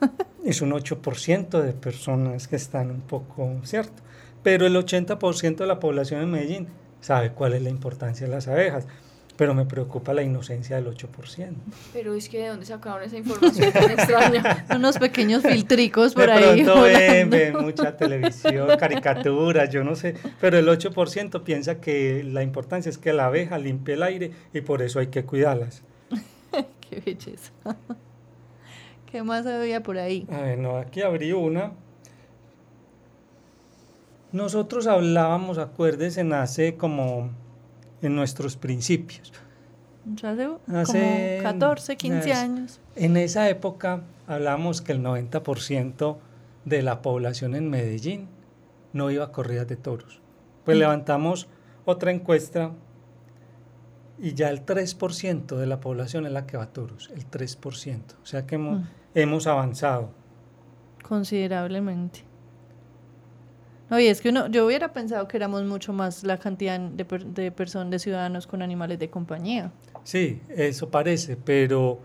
Es 0.44 0.62
un 0.62 0.70
8% 0.70 1.62
de 1.62 1.72
personas 1.72 2.48
que 2.48 2.56
están 2.56 2.90
un 2.90 3.00
poco, 3.00 3.60
¿cierto? 3.64 4.02
Pero 4.42 4.66
el 4.66 4.76
80% 4.76 5.56
de 5.56 5.66
la 5.66 5.80
población 5.80 6.22
en 6.22 6.30
Medellín 6.30 6.68
sabe 7.00 7.32
cuál 7.32 7.54
es 7.54 7.62
la 7.62 7.70
importancia 7.70 8.26
de 8.26 8.32
las 8.32 8.46
abejas 8.46 8.86
pero 9.38 9.54
me 9.54 9.64
preocupa 9.64 10.12
la 10.12 10.24
inocencia 10.24 10.74
del 10.74 10.92
8%. 10.92 11.52
Pero 11.92 12.12
es 12.14 12.28
que 12.28 12.40
de 12.40 12.48
dónde 12.48 12.66
sacaron 12.66 13.04
esa 13.04 13.18
información 13.18 13.72
tan 13.72 13.90
extraña. 13.92 14.66
Unos 14.74 14.98
pequeños 14.98 15.44
filtricos 15.44 16.12
por 16.12 16.26
de 16.26 16.32
ahí. 16.32 16.64
Pronto 16.64 16.82
ven, 16.82 17.56
mucha 17.56 17.96
televisión, 17.96 18.68
caricaturas, 18.76 19.70
yo 19.70 19.84
no 19.84 19.94
sé, 19.94 20.16
pero 20.40 20.58
el 20.58 20.66
8% 20.66 21.44
piensa 21.44 21.80
que 21.80 22.24
la 22.24 22.42
importancia 22.42 22.90
es 22.90 22.98
que 22.98 23.12
la 23.12 23.26
abeja 23.26 23.58
limpie 23.58 23.94
el 23.94 24.02
aire 24.02 24.32
y 24.52 24.60
por 24.60 24.82
eso 24.82 24.98
hay 24.98 25.06
que 25.06 25.24
cuidarlas. 25.24 25.84
Qué 26.90 27.00
belleza. 27.06 27.52
¿Qué 29.10 29.22
más 29.22 29.46
había 29.46 29.84
por 29.84 29.98
ahí? 29.98 30.26
A 30.32 30.40
ver, 30.40 30.58
no, 30.58 30.78
aquí 30.78 31.00
abrí 31.02 31.32
una. 31.32 31.74
Nosotros 34.32 34.88
hablábamos, 34.88 35.58
acuérdense, 35.58 36.22
hace 36.34 36.74
como 36.74 37.30
en 38.02 38.14
nuestros 38.14 38.56
principios. 38.56 39.32
Hace, 40.22 40.46
como 40.66 41.42
14, 41.42 41.96
15 41.96 42.32
años. 42.32 42.80
En 42.96 43.16
esa 43.16 43.48
época 43.48 44.02
hablamos 44.26 44.80
que 44.80 44.92
el 44.92 45.02
90% 45.02 46.16
de 46.64 46.82
la 46.82 47.02
población 47.02 47.54
en 47.54 47.68
Medellín 47.68 48.28
no 48.92 49.10
iba 49.10 49.24
a 49.24 49.32
corridas 49.32 49.68
de 49.68 49.76
toros. 49.76 50.20
Pues 50.64 50.76
mm. 50.76 50.80
levantamos 50.80 51.48
otra 51.84 52.10
encuesta 52.10 52.72
y 54.18 54.34
ya 54.34 54.50
el 54.50 54.64
3% 54.64 55.56
de 55.56 55.66
la 55.66 55.80
población 55.80 56.26
es 56.26 56.32
la 56.32 56.46
que 56.46 56.56
va 56.56 56.64
a 56.64 56.72
toros, 56.72 57.10
el 57.14 57.30
3%. 57.30 58.00
O 58.22 58.26
sea 58.26 58.46
que 58.46 58.54
hemos, 58.54 58.80
mm. 58.80 58.84
hemos 59.14 59.46
avanzado. 59.46 60.10
Considerablemente. 61.02 62.27
No, 63.90 63.98
y 63.98 64.06
es 64.06 64.20
que 64.20 64.28
uno, 64.28 64.48
yo 64.48 64.66
hubiera 64.66 64.92
pensado 64.92 65.26
que 65.28 65.36
éramos 65.36 65.64
mucho 65.64 65.92
más 65.92 66.24
la 66.24 66.38
cantidad 66.38 66.78
de, 66.78 67.04
de 67.04 67.50
personas, 67.50 67.90
de 67.90 67.98
ciudadanos 67.98 68.46
con 68.46 68.62
animales 68.62 68.98
de 68.98 69.08
compañía. 69.08 69.72
Sí, 70.04 70.40
eso 70.48 70.90
parece, 70.90 71.36
pero 71.36 72.00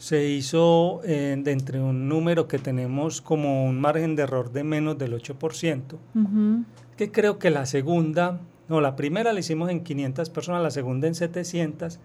se 0.00 0.26
hizo 0.26 1.02
eh, 1.04 1.36
de 1.38 1.52
entre 1.52 1.78
un 1.78 2.08
número 2.08 2.48
que 2.48 2.58
tenemos 2.58 3.20
como 3.20 3.66
un 3.66 3.78
margen 3.78 4.16
de 4.16 4.22
error 4.22 4.50
de 4.50 4.64
menos 4.64 4.96
del 4.96 5.12
8%, 5.12 5.98
que 6.96 7.12
creo 7.12 7.38
que 7.38 7.50
la 7.50 7.66
segunda, 7.66 8.40
no, 8.70 8.80
la 8.80 8.96
primera 8.96 9.34
la 9.34 9.40
hicimos 9.40 9.68
en 9.68 9.84
500 9.84 10.30
personas, 10.30 10.62
la 10.62 10.70
segunda 10.70 11.06
en 11.06 11.14
700 11.14 11.98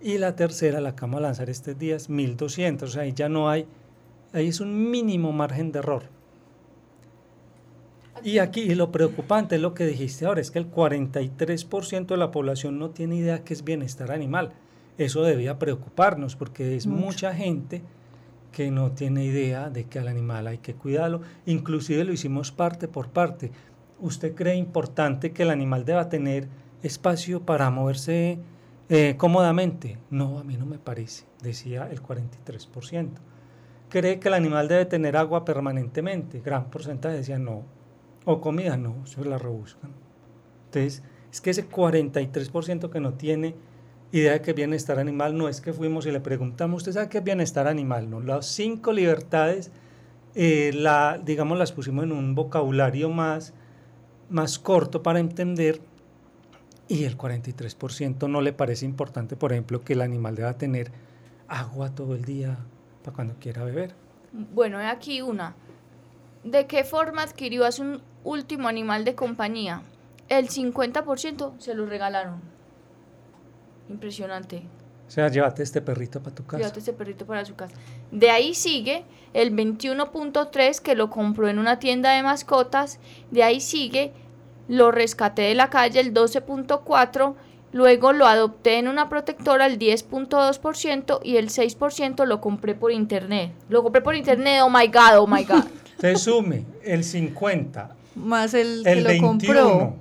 y 0.00 0.18
la 0.18 0.34
tercera 0.34 0.80
la 0.80 0.90
acabamos 0.90 1.20
de 1.20 1.22
lanzar 1.22 1.48
estos 1.48 1.78
días 1.78 2.10
1200, 2.10 2.90
o 2.90 2.92
sea, 2.92 3.02
ahí 3.02 3.12
ya 3.12 3.28
no 3.28 3.48
hay, 3.48 3.66
ahí 4.32 4.48
es 4.48 4.58
un 4.58 4.90
mínimo 4.90 5.30
margen 5.30 5.70
de 5.70 5.78
error. 5.78 6.02
Y 8.24 8.38
aquí 8.38 8.74
lo 8.74 8.92
preocupante 8.92 9.56
es 9.56 9.60
lo 9.60 9.74
que 9.74 9.84
dijiste 9.84 10.26
ahora, 10.26 10.40
es 10.40 10.52
que 10.52 10.60
el 10.60 10.70
43% 10.70 12.06
de 12.06 12.16
la 12.16 12.30
población 12.30 12.78
no 12.78 12.90
tiene 12.90 13.16
idea 13.16 13.42
qué 13.42 13.52
es 13.52 13.64
bienestar 13.64 14.12
animal. 14.12 14.52
Eso 14.96 15.22
debía 15.24 15.58
preocuparnos 15.58 16.36
porque 16.36 16.76
es 16.76 16.86
mucha 16.86 17.34
gente 17.34 17.82
que 18.52 18.70
no 18.70 18.92
tiene 18.92 19.24
idea 19.24 19.70
de 19.70 19.84
que 19.84 19.98
al 19.98 20.06
animal 20.06 20.46
hay 20.46 20.58
que 20.58 20.74
cuidarlo. 20.74 21.22
Inclusive 21.46 22.04
lo 22.04 22.12
hicimos 22.12 22.52
parte 22.52 22.86
por 22.86 23.08
parte. 23.08 23.50
¿Usted 23.98 24.34
cree 24.34 24.54
importante 24.54 25.32
que 25.32 25.42
el 25.42 25.50
animal 25.50 25.84
deba 25.84 26.08
tener 26.08 26.46
espacio 26.82 27.42
para 27.42 27.70
moverse 27.70 28.38
eh, 28.88 29.14
cómodamente? 29.16 29.98
No, 30.10 30.38
a 30.38 30.44
mí 30.44 30.56
no 30.56 30.66
me 30.66 30.78
parece, 30.78 31.24
decía 31.42 31.88
el 31.90 32.02
43%. 32.02 33.08
¿Cree 33.88 34.20
que 34.20 34.28
el 34.28 34.34
animal 34.34 34.68
debe 34.68 34.84
tener 34.86 35.16
agua 35.16 35.44
permanentemente? 35.44 36.40
Gran 36.40 36.70
porcentaje 36.70 37.16
decía 37.16 37.38
no, 37.38 37.64
o 38.24 38.40
comida, 38.40 38.76
no, 38.76 38.96
eso 39.04 39.24
la 39.24 39.38
rebuscan. 39.38 39.90
Entonces, 40.66 41.02
es 41.30 41.40
que 41.40 41.50
ese 41.50 41.68
43% 41.68 42.90
que 42.90 43.00
no 43.00 43.14
tiene 43.14 43.54
idea 44.12 44.32
de 44.32 44.42
que 44.42 44.50
es 44.50 44.56
bienestar 44.56 44.98
animal, 44.98 45.36
no 45.36 45.48
es 45.48 45.60
que 45.60 45.72
fuimos 45.72 46.06
y 46.06 46.10
le 46.10 46.20
preguntamos, 46.20 46.78
¿usted 46.78 46.92
sabe 46.92 47.08
qué 47.08 47.18
es 47.18 47.24
bienestar 47.24 47.66
animal? 47.66 48.10
No, 48.10 48.20
las 48.20 48.46
cinco 48.46 48.92
libertades, 48.92 49.70
eh, 50.34 50.70
la, 50.74 51.20
digamos, 51.22 51.58
las 51.58 51.72
pusimos 51.72 52.04
en 52.04 52.12
un 52.12 52.34
vocabulario 52.34 53.08
más, 53.08 53.54
más 54.28 54.58
corto 54.58 55.02
para 55.02 55.18
entender 55.18 55.80
y 56.88 57.04
el 57.04 57.16
43% 57.16 58.28
no 58.28 58.42
le 58.42 58.52
parece 58.52 58.84
importante, 58.84 59.34
por 59.34 59.52
ejemplo, 59.52 59.80
que 59.82 59.94
el 59.94 60.02
animal 60.02 60.34
deba 60.34 60.52
tener 60.58 60.92
agua 61.48 61.94
todo 61.94 62.14
el 62.14 62.24
día 62.24 62.58
para 63.02 63.14
cuando 63.14 63.34
quiera 63.40 63.64
beber. 63.64 63.94
Bueno, 64.32 64.78
aquí 64.78 65.22
una. 65.22 65.54
¿De 66.44 66.66
qué 66.66 66.84
forma 66.84 67.22
adquirió 67.22 67.70
su 67.72 68.00
último 68.24 68.68
animal 68.68 69.04
de 69.04 69.14
compañía? 69.14 69.82
El 70.28 70.48
50% 70.48 71.58
se 71.58 71.74
lo 71.74 71.86
regalaron. 71.86 72.40
Impresionante. 73.88 74.62
O 75.06 75.10
sea, 75.10 75.28
llévate 75.28 75.62
este 75.62 75.82
perrito 75.82 76.22
para 76.22 76.34
tu 76.34 76.46
casa. 76.46 76.58
Llévate 76.58 76.78
este 76.78 76.92
perrito 76.94 77.26
para 77.26 77.44
su 77.44 77.54
casa. 77.54 77.74
De 78.10 78.30
ahí 78.30 78.54
sigue 78.54 79.04
el 79.34 79.54
21.3 79.54 80.80
que 80.80 80.94
lo 80.94 81.10
compró 81.10 81.48
en 81.48 81.58
una 81.58 81.78
tienda 81.78 82.12
de 82.12 82.22
mascotas. 82.22 82.98
De 83.30 83.42
ahí 83.42 83.60
sigue, 83.60 84.12
lo 84.68 84.90
rescaté 84.90 85.42
de 85.42 85.54
la 85.54 85.68
calle 85.68 86.00
el 86.00 86.14
12.4. 86.14 87.34
Luego 87.72 88.12
lo 88.12 88.26
adopté 88.26 88.78
en 88.78 88.88
una 88.88 89.08
protectora 89.08 89.66
el 89.66 89.78
10.2% 89.78 91.20
y 91.22 91.36
el 91.36 91.48
6% 91.48 92.24
lo 92.24 92.40
compré 92.40 92.74
por 92.74 92.92
internet. 92.92 93.52
Lo 93.68 93.82
compré 93.82 94.00
por 94.00 94.14
internet, 94.14 94.60
oh 94.62 94.70
my 94.70 94.86
god, 94.86 95.18
oh 95.18 95.26
my 95.26 95.44
god. 95.44 95.64
Se 95.98 96.16
sume 96.16 96.64
el 96.82 97.04
50. 97.04 97.96
Más 98.14 98.54
el, 98.54 98.86
el 98.86 99.04
que 99.04 99.14
lo 99.14 99.26
compró. 99.26 99.96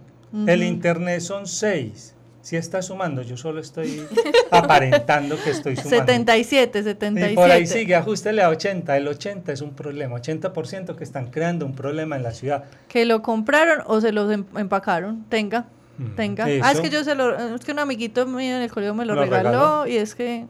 El 0.48 0.64
internet 0.64 1.22
son 1.22 1.48
6. 1.48 2.16
Si 2.42 2.56
está 2.56 2.82
sumando, 2.82 3.22
yo 3.22 3.38
solo 3.38 3.62
estoy 3.62 4.02
aparentando 4.52 5.38
que 5.44 5.52
estoy 5.52 5.76
sumando. 5.76 5.98
77, 5.98 6.84
77. 6.84 7.34
Y 7.34 7.36
por 7.36 7.52
ahí 7.52 7.68
sigue, 7.68 7.96
ajustele 7.96 8.42
a 8.42 8.50
80. 8.50 8.98
El 8.98 9.08
80 9.08 9.52
es 9.52 9.62
un 9.62 9.76
problema. 9.76 10.16
80% 10.16 10.96
que 10.96 11.04
están 11.04 11.28
creando 11.28 11.68
un 11.68 11.74
problema 11.74 12.16
en 12.16 12.24
la 12.24 12.32
ciudad. 12.32 12.64
Que 12.88 13.06
lo 13.06 13.22
compraron 13.22 13.84
o 13.86 14.02
se 14.02 14.12
los 14.12 14.32
em-, 14.32 14.46
empacaron. 14.58 15.24
Tenga, 15.30 15.68
mm, 16.00 16.16
tenga. 16.16 16.46
Ah, 16.64 16.72
es 16.72 16.80
que 16.80 16.90
yo 16.90 17.04
se 17.04 17.14
lo, 17.14 17.56
es 17.56 17.64
que 17.64 17.74
un 17.74 17.80
amiguito 17.80 18.26
mío 18.26 18.56
en 18.56 18.64
el 18.64 18.72
colegio 18.72 18.96
me 18.96 19.06
lo, 19.06 19.14
regaló, 19.14 19.86
y 19.86 19.98
es 19.98 20.16
que 20.16 20.48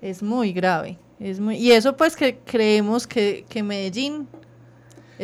es 0.00 0.20
muy 0.20 0.52
grave. 0.52 0.98
Es 1.20 1.38
muy, 1.38 1.56
y 1.58 1.70
eso 1.70 1.96
pues 1.96 2.16
que 2.16 2.38
creemos 2.44 3.06
que, 3.06 3.44
que 3.48 3.62
Medellín 3.62 4.26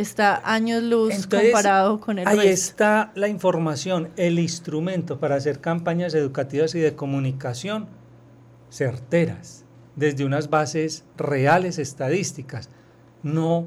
está 0.01 0.41
años 0.45 0.83
luz 0.83 1.27
comparado 1.27 2.01
con 2.01 2.19
el 2.19 2.29
ahí 2.29 2.49
está 2.49 3.13
la 3.15 3.29
información, 3.29 4.11
el 4.17 4.39
instrumento 4.39 5.19
para 5.19 5.35
hacer 5.35 5.61
campañas 5.61 6.15
educativas 6.15 6.75
y 6.75 6.81
de 6.81 6.95
comunicación 6.95 7.87
certeras, 8.71 9.65
desde 9.97 10.25
unas 10.25 10.51
bases 10.51 11.05
reales 11.17 11.79
estadísticas, 11.79 12.71
no, 13.23 13.67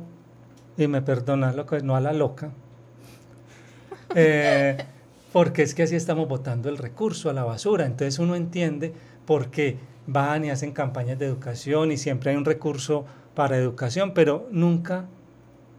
y 0.77 0.87
me 0.87 1.01
perdona 1.01 1.53
lo 1.53 1.65
que 1.65 1.81
no 1.81 1.95
a 1.95 1.99
la 1.99 2.13
loca, 2.13 2.51
eh, 4.15 4.77
porque 5.33 5.63
es 5.63 5.73
que 5.73 5.83
así 5.83 5.95
estamos 5.95 6.27
votando 6.27 6.69
el 6.69 6.77
recurso 6.77 7.29
a 7.29 7.33
la 7.33 7.43
basura, 7.43 7.85
entonces 7.85 8.19
uno 8.19 8.35
entiende 8.35 8.93
por 9.25 9.49
qué 9.49 9.77
van 10.07 10.45
y 10.45 10.49
hacen 10.49 10.71
campañas 10.71 11.19
de 11.19 11.25
educación 11.25 11.91
y 11.91 11.97
siempre 11.97 12.31
hay 12.31 12.37
un 12.37 12.45
recurso 12.45 13.05
para 13.35 13.57
educación, 13.57 14.13
pero 14.13 14.47
nunca, 14.51 15.05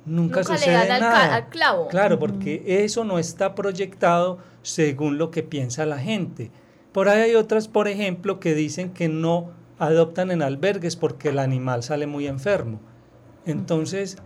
nunca, 0.04 0.44
sucede 0.44 0.88
nada. 0.88 1.34
Al, 1.34 1.48
clavo. 1.48 1.88
Claro, 1.88 2.18
porque 2.18 2.84
eso 2.84 3.04
no 3.04 3.18
está 3.18 3.54
proyectado 3.54 4.38
según 4.62 5.18
lo 5.18 5.30
que 5.30 5.42
piensa 5.42 5.86
la 5.86 5.98
gente. 5.98 6.50
Por 6.92 7.08
ahí 7.08 7.22
hay 7.22 7.34
otras, 7.34 7.68
por 7.68 7.88
ejemplo, 7.88 8.38
que 8.40 8.54
dicen 8.54 8.90
que 8.90 9.08
no 9.08 9.50
adoptan 9.78 10.30
en 10.30 10.42
albergues 10.42 10.96
porque 10.96 11.30
el 11.30 11.38
animal 11.38 11.82
sale 11.82 12.06
muy 12.06 12.26
enfermo. 12.26 12.80
Entonces, 13.46 14.18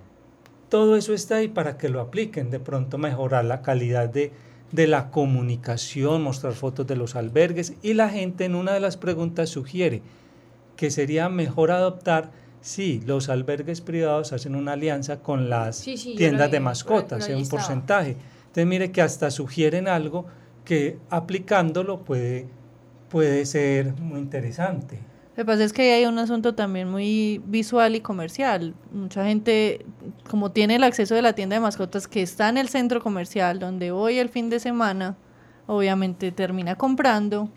todo 0.68 0.96
eso 0.96 1.14
está 1.14 1.36
ahí 1.36 1.48
para 1.48 1.78
que 1.78 1.88
lo 1.88 2.00
apliquen, 2.00 2.50
de 2.50 2.60
pronto 2.60 2.98
mejorar 2.98 3.44
la 3.44 3.62
calidad 3.62 4.08
de, 4.08 4.32
de 4.72 4.86
la 4.86 5.10
comunicación, 5.10 6.22
mostrar 6.22 6.54
fotos 6.54 6.86
de 6.86 6.96
los 6.96 7.14
albergues 7.14 7.74
y 7.82 7.94
la 7.94 8.08
gente 8.10 8.44
en 8.44 8.54
una 8.54 8.72
de 8.72 8.80
las 8.80 8.96
preguntas 8.96 9.48
sugiere 9.48 10.02
que 10.76 10.90
sería 10.90 11.28
mejor 11.28 11.70
adoptar 11.70 12.30
Sí, 12.60 13.02
los 13.06 13.28
albergues 13.28 13.80
privados 13.80 14.32
hacen 14.32 14.56
una 14.56 14.72
alianza 14.72 15.20
con 15.20 15.48
las 15.48 15.82
tiendas 15.82 16.50
de 16.50 16.60
mascotas, 16.60 17.28
en 17.28 17.38
un 17.38 17.48
porcentaje. 17.48 18.16
Entonces 18.46 18.66
mire 18.66 18.90
que 18.90 19.02
hasta 19.02 19.30
sugieren 19.30 19.86
algo 19.88 20.26
que 20.64 20.98
aplicándolo 21.10 22.04
puede, 22.04 22.48
puede 23.08 23.46
ser 23.46 23.94
muy 24.00 24.18
interesante. 24.18 24.98
Lo 25.36 25.42
que 25.42 25.44
pasa 25.44 25.64
es 25.64 25.74
que 25.74 25.92
hay 25.92 26.06
un 26.06 26.18
asunto 26.18 26.54
también 26.54 26.90
muy 26.90 27.42
visual 27.44 27.94
y 27.94 28.00
comercial. 28.00 28.74
Mucha 28.90 29.26
gente, 29.26 29.84
como 30.30 30.50
tiene 30.50 30.76
el 30.76 30.82
acceso 30.82 31.14
de 31.14 31.20
la 31.20 31.34
tienda 31.34 31.56
de 31.56 31.60
mascotas 31.60 32.08
que 32.08 32.22
está 32.22 32.48
en 32.48 32.56
el 32.56 32.70
centro 32.70 33.02
comercial, 33.02 33.58
donde 33.58 33.90
voy 33.90 34.18
el 34.18 34.30
fin 34.30 34.48
de 34.48 34.60
semana, 34.60 35.14
obviamente 35.66 36.32
termina 36.32 36.76
comprando. 36.76 37.50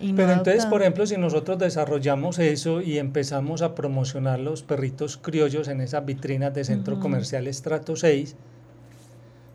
Pero 0.00 0.32
entonces, 0.32 0.66
por 0.66 0.82
ejemplo, 0.82 1.06
si 1.06 1.16
nosotros 1.16 1.58
desarrollamos 1.58 2.38
eso 2.38 2.80
y 2.82 2.98
empezamos 2.98 3.62
a 3.62 3.74
promocionar 3.74 4.40
los 4.40 4.62
perritos 4.62 5.16
criollos 5.16 5.68
en 5.68 5.80
esas 5.80 6.04
vitrinas 6.04 6.52
de 6.52 6.64
centro 6.64 6.98
comercial 6.98 7.46
estrato 7.46 7.94
6, 7.94 8.36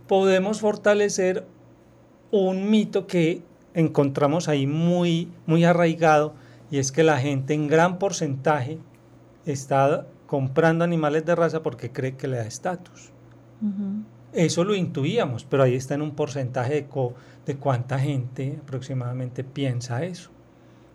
podemos 0.08 0.62
fortalecer 0.62 1.46
un 2.32 2.70
mito 2.70 3.06
que 3.06 3.42
encontramos 3.74 4.48
ahí 4.48 4.66
muy, 4.66 5.30
muy 5.46 5.66
arraigado 5.66 6.34
y 6.72 6.78
es 6.78 6.92
que 6.92 7.04
la 7.04 7.20
gente 7.20 7.54
en 7.54 7.68
gran 7.68 8.00
porcentaje 8.00 8.80
está 9.46 10.08
comprando 10.26 10.84
animales 10.84 11.26
de 11.26 11.36
raza 11.36 11.64
porque 11.64 11.92
cree 11.92 12.16
que 12.16 12.28
le 12.28 12.38
da 12.38 12.46
estatus. 12.46 13.12
Eso 14.34 14.64
lo 14.64 14.76
intuíamos, 14.76 15.44
pero 15.44 15.64
ahí 15.64 15.76
está 15.76 15.96
en 15.96 16.02
un 16.02 16.12
porcentaje 16.16 16.74
de, 16.74 16.88
de 17.46 17.56
cuánta 17.58 17.98
gente 17.98 18.60
aproximadamente 18.62 19.44
piensa 19.44 20.04
eso. 20.04 20.30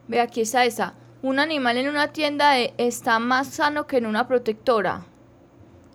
Ve, 0.07 0.21
aquí 0.21 0.43
está 0.43 0.65
esa. 0.65 0.95
Un 1.23 1.39
animal 1.39 1.79
en 1.79 1.89
una 1.89 2.13
tienda 2.13 2.59
está 2.59 3.19
más 3.19 3.49
sano 3.49 3.87
que 3.87 3.97
en 3.97 4.07
una 4.07 4.29
protectora. 4.29 5.07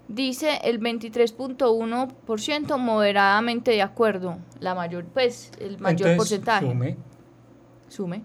Dice 0.07 0.59
el 0.63 0.79
23.1% 0.79 2.77
moderadamente 2.79 3.71
de 3.71 3.83
acuerdo. 3.83 4.39
La 4.59 4.73
mayor, 4.73 5.05
pues, 5.05 5.51
el 5.59 5.77
mayor 5.77 6.17
porcentaje. 6.17 6.65
Sume. 6.65 6.97
Sume. 7.87 8.23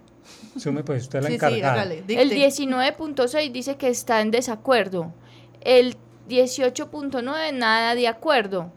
Sume, 0.57 0.83
pues 0.83 1.03
usted 1.03 1.23
la 1.23 1.29
encargada. 1.29 1.83
el 1.85 2.07
19.6 2.07 3.53
dice 3.53 3.77
que 3.77 3.89
está 3.89 4.23
en 4.23 4.31
desacuerdo. 4.31 5.13
El 5.61 5.99
18.9 6.29 7.53
nada 7.53 7.95
de 7.95 8.09
acuerdo. 8.09 8.73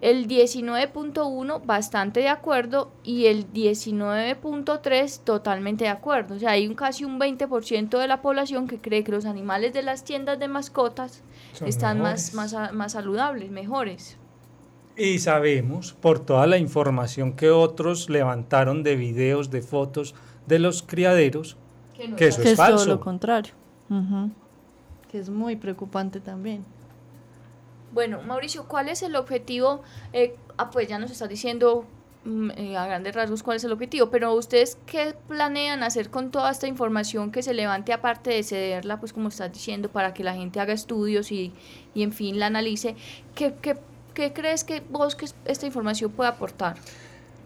El 0.00 0.28
19.1 0.28 1.64
bastante 1.64 2.20
de 2.20 2.28
acuerdo 2.28 2.92
y 3.02 3.26
el 3.26 3.50
19.3 3.52 5.20
totalmente 5.24 5.84
de 5.84 5.90
acuerdo. 5.90 6.34
O 6.34 6.38
sea, 6.38 6.50
hay 6.50 6.66
un, 6.66 6.74
casi 6.74 7.04
un 7.04 7.18
20% 7.18 7.98
de 7.98 8.06
la 8.06 8.20
población 8.20 8.68
que 8.68 8.78
cree 8.78 9.04
que 9.04 9.12
los 9.12 9.24
animales 9.24 9.72
de 9.72 9.82
las 9.82 10.04
tiendas 10.04 10.38
de 10.38 10.48
mascotas 10.48 11.22
están 11.64 12.00
más, 12.00 12.34
más, 12.34 12.54
más 12.72 12.92
saludables, 12.92 13.50
mejores. 13.50 14.18
Y 14.96 15.18
sabemos 15.18 15.92
por 15.92 16.20
toda 16.20 16.46
la 16.46 16.56
información 16.56 17.34
que 17.34 17.50
otros 17.50 18.08
levantaron 18.08 18.82
de 18.82 18.96
videos, 18.96 19.50
de 19.50 19.60
fotos, 19.60 20.14
de 20.46 20.58
los 20.58 20.82
criaderos, 20.82 21.56
que, 22.16 22.28
eso 22.28 22.42
es, 22.42 22.56
falso. 22.56 22.84
todo 22.84 22.94
lo 22.94 23.00
contrario. 23.00 23.52
Que 25.10 25.18
es 25.18 25.28
muy 25.28 25.56
preocupante 25.56 26.20
también. 26.20 26.64
Bueno, 27.96 28.20
Mauricio, 28.20 28.66
¿cuál 28.68 28.90
es 28.90 29.02
el 29.02 29.16
objetivo? 29.16 29.80
Eh, 30.12 30.36
ah, 30.58 30.68
pues 30.68 30.86
ya 30.86 30.98
nos 30.98 31.10
está 31.10 31.28
diciendo 31.28 31.86
mm, 32.26 32.50
eh, 32.50 32.76
a 32.76 32.84
grandes 32.84 33.14
rasgos 33.14 33.42
cuál 33.42 33.56
es 33.56 33.64
el 33.64 33.72
objetivo, 33.72 34.10
pero 34.10 34.34
ustedes 34.34 34.76
qué 34.84 35.14
planean 35.28 35.82
hacer 35.82 36.10
con 36.10 36.30
toda 36.30 36.50
esta 36.50 36.66
información 36.66 37.32
que 37.32 37.42
se 37.42 37.54
levante 37.54 37.94
aparte 37.94 38.28
de 38.28 38.42
cederla, 38.42 39.00
pues 39.00 39.14
como 39.14 39.28
estás 39.28 39.50
diciendo, 39.50 39.88
para 39.88 40.12
que 40.12 40.24
la 40.24 40.34
gente 40.34 40.60
haga 40.60 40.74
estudios 40.74 41.32
y, 41.32 41.54
y 41.94 42.02
en 42.02 42.12
fin 42.12 42.38
la 42.38 42.48
analice? 42.48 42.96
¿Qué, 43.34 43.54
qué, 43.62 43.78
qué 44.12 44.34
crees 44.34 44.64
que 44.64 44.82
vos 44.90 45.16
que 45.16 45.24
esta 45.46 45.64
información 45.64 46.12
puede 46.12 46.28
aportar? 46.28 46.76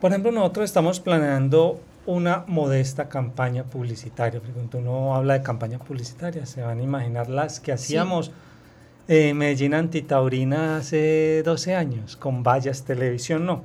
Por 0.00 0.10
ejemplo, 0.10 0.32
nosotros 0.32 0.64
estamos 0.64 0.98
planeando 0.98 1.80
una 2.06 2.42
modesta 2.48 3.08
campaña 3.08 3.62
publicitaria. 3.62 4.40
Porque 4.40 4.78
uno 4.78 5.14
habla 5.14 5.34
de 5.34 5.42
campaña 5.44 5.78
publicitaria, 5.78 6.44
se 6.44 6.60
van 6.60 6.80
a 6.80 6.82
imaginar 6.82 7.28
las 7.28 7.60
que 7.60 7.70
hacíamos 7.70 8.32
en 9.10 9.36
Medellín 9.36 9.74
Antitaurina 9.74 10.76
hace 10.76 11.42
12 11.44 11.74
años, 11.74 12.16
con 12.16 12.44
vallas 12.44 12.84
televisión, 12.84 13.44
no. 13.44 13.64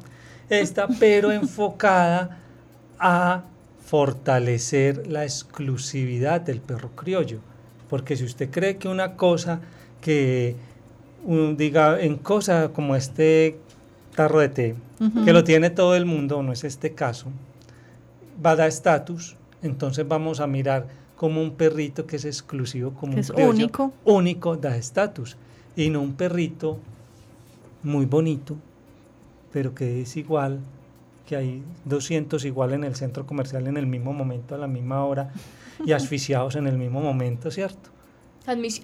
Esta, 0.50 0.88
pero 1.00 1.32
enfocada 1.32 2.40
a 2.98 3.44
fortalecer 3.86 5.06
la 5.06 5.24
exclusividad 5.24 6.42
del 6.42 6.62
perro 6.62 6.90
criollo. 6.96 7.42
Porque 7.92 8.16
si 8.16 8.24
usted 8.24 8.50
cree 8.50 8.78
que 8.78 8.88
una 8.88 9.18
cosa 9.18 9.60
que, 10.02 10.56
diga, 11.56 12.02
en 12.02 12.18
cosa 12.18 12.70
como 12.70 12.96
este 12.96 13.60
tarro 14.16 14.40
de 14.40 14.50
té, 14.50 14.76
que 15.26 15.32
lo 15.32 15.44
tiene 15.44 15.70
todo 15.70 15.96
el 15.96 16.06
mundo, 16.06 16.42
no 16.42 16.54
es 16.54 16.64
este 16.64 16.96
caso, 16.96 17.28
va 18.44 18.52
a 18.52 18.56
dar 18.56 18.68
estatus, 18.68 19.36
entonces 19.62 20.08
vamos 20.08 20.40
a 20.40 20.48
mirar 20.48 20.88
como 21.16 21.42
un 21.42 21.52
perrito 21.52 22.06
que 22.06 22.18
es 22.18 22.26
exclusivo, 22.26 22.92
como 22.94 23.14
un 23.14 23.42
único. 23.42 23.94
único 24.04 24.58
da 24.58 24.76
estatus, 24.76 25.38
y 25.76 25.90
no 25.90 26.02
un 26.02 26.14
perrito 26.14 26.78
muy 27.84 28.06
bonito, 28.06 28.56
pero 29.52 29.74
que 29.74 30.02
es 30.02 30.18
igual, 30.18 30.60
que 31.26 31.36
hay 31.36 31.64
200 31.86 32.44
igual 32.46 32.74
en 32.74 32.84
el 32.84 32.96
centro 32.96 33.26
comercial 33.26 33.68
en 33.68 33.78
el 33.78 33.88
mismo 33.88 34.14
momento, 34.14 34.56
a 34.56 34.58
la 34.58 34.68
misma 34.68 35.06
hora, 35.06 35.32
y 35.86 35.92
asfixiados 35.94 36.56
en 36.56 36.68
el 36.68 36.78
mismo 36.78 37.02
momento, 37.02 37.50
¿cierto? 37.52 37.90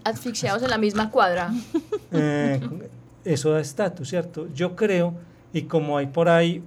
Asfixiados 0.04 0.64
en 0.64 0.70
la 0.70 0.78
misma 0.78 1.12
cuadra. 1.12 1.54
Eh, 2.12 2.60
eso 3.24 3.52
da 3.52 3.60
estatus, 3.60 4.10
¿cierto? 4.10 4.48
Yo 4.54 4.76
creo, 4.76 5.14
y 5.54 5.64
como 5.64 5.98
hay 5.98 6.08
por 6.08 6.30
ahí 6.30 6.64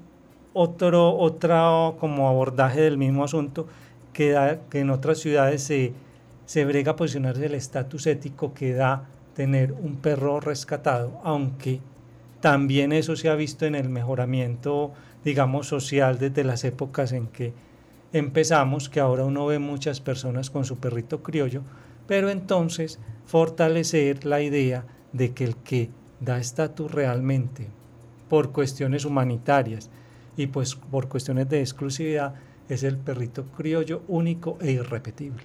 otro, 0.52 1.16
otro 1.16 1.96
como 1.98 2.28
abordaje 2.28 2.80
del 2.82 2.96
mismo 2.96 3.24
asunto 3.24 3.66
que, 4.14 4.30
da, 4.30 4.60
que 4.70 4.80
en 4.80 4.88
otras 4.88 5.18
ciudades 5.18 5.62
se, 5.62 5.92
se 6.46 6.64
brega 6.64 6.92
a 6.92 6.96
posicionarse 6.96 7.44
el 7.44 7.54
estatus 7.54 8.06
ético 8.06 8.54
que 8.54 8.72
da 8.72 9.06
tener 9.34 9.72
un 9.72 9.96
perro 9.96 10.40
rescatado, 10.40 11.20
aunque 11.22 11.80
también 12.40 12.92
eso 12.92 13.16
se 13.16 13.28
ha 13.28 13.34
visto 13.34 13.66
en 13.66 13.74
el 13.74 13.90
mejoramiento, 13.90 14.92
digamos, 15.24 15.66
social 15.66 16.18
desde 16.18 16.44
las 16.44 16.64
épocas 16.64 17.12
en 17.12 17.26
que 17.26 17.52
empezamos, 18.12 18.88
que 18.88 19.00
ahora 19.00 19.24
uno 19.24 19.46
ve 19.46 19.58
muchas 19.58 20.00
personas 20.00 20.50
con 20.50 20.64
su 20.64 20.78
perrito 20.78 21.22
criollo, 21.22 21.62
pero 22.06 22.30
entonces 22.30 23.00
fortalecer 23.26 24.24
la 24.24 24.40
idea 24.40 24.84
de 25.12 25.32
que 25.32 25.44
el 25.44 25.56
que 25.56 25.90
da 26.20 26.38
estatus 26.38 26.90
realmente 26.92 27.68
por 28.28 28.52
cuestiones 28.52 29.04
humanitarias 29.04 29.90
y 30.36 30.46
pues 30.46 30.74
por 30.74 31.08
cuestiones 31.08 31.48
de 31.48 31.60
exclusividad 31.60 32.34
es 32.68 32.82
el 32.82 32.96
perrito 32.96 33.44
criollo 33.56 34.02
único 34.08 34.58
e 34.60 34.72
irrepetible. 34.72 35.42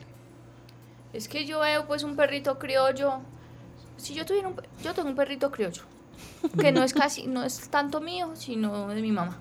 Es 1.13 1.27
que 1.27 1.45
yo 1.45 1.59
veo 1.59 1.87
pues 1.87 2.03
un 2.03 2.15
perrito 2.15 2.59
criollo, 2.59 3.19
si 3.97 4.13
yo 4.13 4.25
tuviera 4.25 4.47
un, 4.47 4.55
yo 4.83 4.93
tengo 4.93 5.09
un 5.09 5.15
perrito 5.15 5.51
criollo, 5.51 5.81
que 6.59 6.71
no 6.71 6.83
es 6.83 6.93
casi, 6.93 7.27
no 7.27 7.43
es 7.43 7.69
tanto 7.69 7.99
mío, 8.01 8.31
sino 8.35 8.89
de 8.89 9.01
mi 9.01 9.11
mamá. 9.11 9.37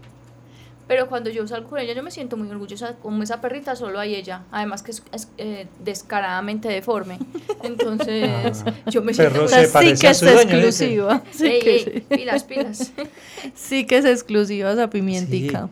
Pero 0.89 1.07
cuando 1.07 1.29
yo 1.29 1.47
salgo 1.47 1.69
con 1.69 1.79
ella, 1.79 1.93
yo 1.93 2.03
me 2.03 2.11
siento 2.11 2.39
muy 2.39 2.49
orgullosa. 2.49 2.95
Como 2.95 3.23
esa 3.23 3.43
perrita, 3.43 3.77
solo 3.77 4.01
hay 4.01 4.15
ella. 4.15 4.45
Además, 4.51 4.83
que 4.83 4.93
es, 4.93 5.03
eh, 5.37 5.67
descaradamente 5.85 6.67
deforme. 6.69 7.19
Entonces, 7.63 8.65
ah. 8.67 8.73
yo 8.91 9.03
me 9.03 9.13
siento. 9.13 9.47
sí 9.49 9.95
que 10.01 10.09
es 10.09 10.23
exclusiva. 10.23 11.23
Sí, 11.31 11.59
que 11.63 12.05
pilas, 12.09 12.45
pilas. 12.45 12.93
sí 13.55 13.87
que 13.87 13.99
es 13.99 14.07
exclusiva 14.07 14.73
esa 14.73 14.89
pimientica. 14.89 15.69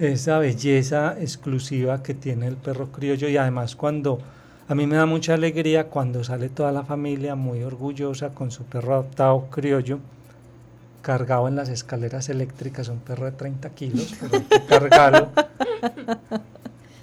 Esa 0.00 0.38
belleza 0.38 1.16
exclusiva 1.20 2.02
que 2.02 2.14
tiene 2.14 2.48
el 2.48 2.56
perro 2.56 2.90
criollo. 2.90 3.28
Y 3.28 3.36
además, 3.36 3.76
cuando. 3.76 4.18
A 4.68 4.74
mí 4.74 4.86
me 4.86 4.96
da 4.96 5.04
mucha 5.04 5.34
alegría 5.34 5.88
cuando 5.88 6.22
sale 6.22 6.48
toda 6.48 6.70
la 6.70 6.84
familia 6.84 7.34
muy 7.34 7.62
orgullosa 7.64 8.30
con 8.30 8.52
su 8.52 8.64
perro 8.64 8.94
adoptado 8.94 9.48
criollo 9.50 9.98
cargado 11.02 11.48
en 11.48 11.56
las 11.56 11.68
escaleras 11.68 12.28
eléctricas, 12.28 12.88
un 12.88 13.00
perro 13.00 13.24
de 13.24 13.32
30 13.32 13.70
kilos, 13.70 14.14
pero 14.20 14.44
cargarlo. 14.68 15.28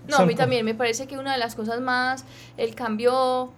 No, 0.08 0.18
a 0.18 0.26
mí 0.26 0.36
también 0.36 0.64
me 0.64 0.74
parece 0.74 1.08
que 1.08 1.18
una 1.18 1.34
de 1.34 1.38
las 1.38 1.56
cosas 1.56 1.82
más, 1.82 2.24
el 2.56 2.76
cambio 2.76 3.52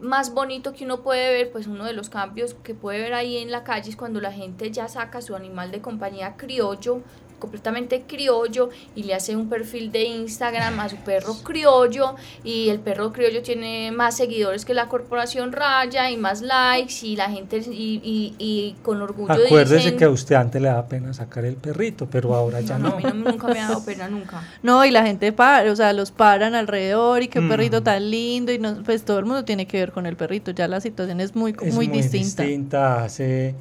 más 0.00 0.32
bonito 0.32 0.72
que 0.72 0.84
uno 0.84 1.02
puede 1.02 1.30
ver, 1.32 1.52
pues 1.52 1.66
uno 1.66 1.84
de 1.84 1.92
los 1.92 2.08
cambios 2.08 2.54
que 2.54 2.74
puede 2.74 3.00
ver 3.00 3.12
ahí 3.12 3.36
en 3.36 3.50
la 3.50 3.64
calle 3.64 3.90
es 3.90 3.96
cuando 3.96 4.20
la 4.20 4.32
gente 4.32 4.70
ya 4.70 4.88
saca 4.88 5.20
su 5.20 5.36
animal 5.36 5.70
de 5.70 5.82
compañía 5.82 6.36
criollo 6.36 7.02
completamente 7.40 8.04
criollo 8.06 8.70
y 8.94 9.02
le 9.02 9.14
hace 9.14 9.34
un 9.34 9.48
perfil 9.48 9.90
de 9.90 10.04
Instagram 10.04 10.78
a 10.78 10.88
su 10.88 10.96
perro 10.96 11.34
criollo 11.42 12.14
y 12.44 12.68
el 12.68 12.78
perro 12.78 13.12
criollo 13.12 13.42
tiene 13.42 13.90
más 13.90 14.16
seguidores 14.16 14.64
que 14.64 14.74
la 14.74 14.88
corporación 14.88 15.52
Raya 15.52 16.10
y 16.10 16.16
más 16.16 16.42
likes 16.42 16.94
y 17.02 17.16
la 17.16 17.30
gente 17.30 17.58
y, 17.58 18.34
y, 18.38 18.76
con 18.82 19.02
orgullo 19.02 19.32
Acuérdese 19.32 19.96
que 19.96 20.04
a 20.04 20.10
usted 20.10 20.36
antes 20.36 20.60
le 20.60 20.68
daba 20.68 20.86
pena 20.86 21.12
sacar 21.12 21.44
el 21.44 21.56
perrito, 21.56 22.06
pero 22.10 22.34
ahora 22.34 22.60
ya 22.60 22.78
no. 22.78 22.90
no. 22.90 23.08
A 23.08 23.12
mí 23.12 23.22
nunca 23.24 23.48
me 23.48 23.60
ha 23.60 23.68
dado 23.68 23.84
pena, 23.84 24.08
nunca. 24.08 24.42
No, 24.62 24.84
y 24.84 24.90
la 24.90 25.04
gente 25.04 25.32
para, 25.32 25.70
o 25.70 25.76
sea, 25.76 25.92
los 25.92 26.10
paran 26.10 26.54
alrededor 26.54 27.22
y 27.22 27.28
qué 27.28 27.40
perrito 27.40 27.80
mm. 27.80 27.84
tan 27.84 28.10
lindo 28.10 28.52
y 28.52 28.58
no, 28.58 28.82
pues 28.84 29.04
todo 29.04 29.18
el 29.18 29.24
mundo 29.24 29.44
tiene 29.44 29.66
que 29.66 29.78
ver 29.78 29.92
con 29.92 30.06
el 30.06 30.16
perrito, 30.16 30.50
ya 30.50 30.68
la 30.68 30.80
situación 30.80 31.20
es 31.20 31.34
muy, 31.34 31.54
muy, 31.72 31.86
distinta. 31.86 32.42
distinta, 32.42 33.04
hace 33.04 33.54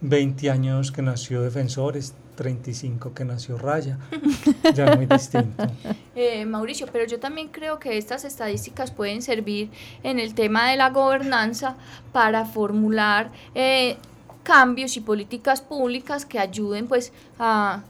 20 0.00 0.50
años 0.50 0.92
que 0.92 1.02
nació 1.02 1.42
Defensores, 1.42 2.14
35 2.38 3.14
que 3.14 3.24
nació 3.24 3.58
Raya, 3.58 3.98
ya 4.74 4.94
muy 4.94 5.06
distinto. 5.06 5.66
Eh, 6.20 6.44
Mauricio, 6.46 6.88
pero 6.90 7.06
yo 7.06 7.20
también 7.20 7.46
creo 7.46 7.78
que 7.78 7.96
estas 7.96 8.24
estadísticas 8.24 8.90
pueden 8.90 9.22
servir 9.22 9.70
en 10.02 10.18
el 10.18 10.34
tema 10.34 10.68
de 10.68 10.76
la 10.76 10.90
gobernanza 10.90 11.76
para 12.12 12.44
formular 12.44 13.30
eh, 13.54 13.96
cambios 14.42 14.96
y 14.96 15.00
políticas 15.00 15.60
públicas 15.60 16.26
que 16.26 16.40
ayuden 16.40 16.88
pues 16.88 17.12
a... 17.38 17.84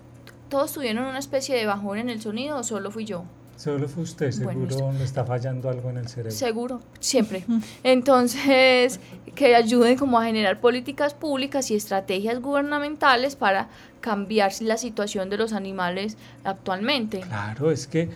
¿Todos 0.51 0.75
tuvieron 0.75 1.07
una 1.07 1.19
especie 1.19 1.57
de 1.57 1.65
bajón 1.65 1.99
en 1.99 2.11
el 2.11 2.21
sonido 2.21 2.59
o 2.59 2.63
solo 2.63 2.91
fui 2.91 3.07
yo? 3.07 3.25
Solo 3.59 3.89
fue 3.89 4.05
usted, 4.05 4.31
seguro 4.31 4.93
le 4.93 5.03
está 5.03 5.25
fallando 5.25 5.69
algo 5.69 5.91
en 5.91 5.97
el 5.97 6.07
cerebro. 6.07 6.31
Seguro, 6.31 6.81
siempre. 7.01 7.45
Entonces, 7.83 9.01
que 9.35 9.57
ayuden 9.57 9.97
como 9.99 10.21
a 10.21 10.27
generar 10.27 10.61
políticas 10.61 11.13
públicas 11.13 11.69
y 11.73 11.75
estrategias 11.75 12.41
gubernamentales 12.41 13.35
para 13.35 13.69
cambiar 14.01 14.53
la 14.61 14.77
situación 14.77 15.29
de 15.29 15.39
los 15.39 15.53
animales 15.53 16.17
actualmente. 16.45 17.19
Claro, 17.19 17.73
es 17.73 17.89
que 17.89 18.09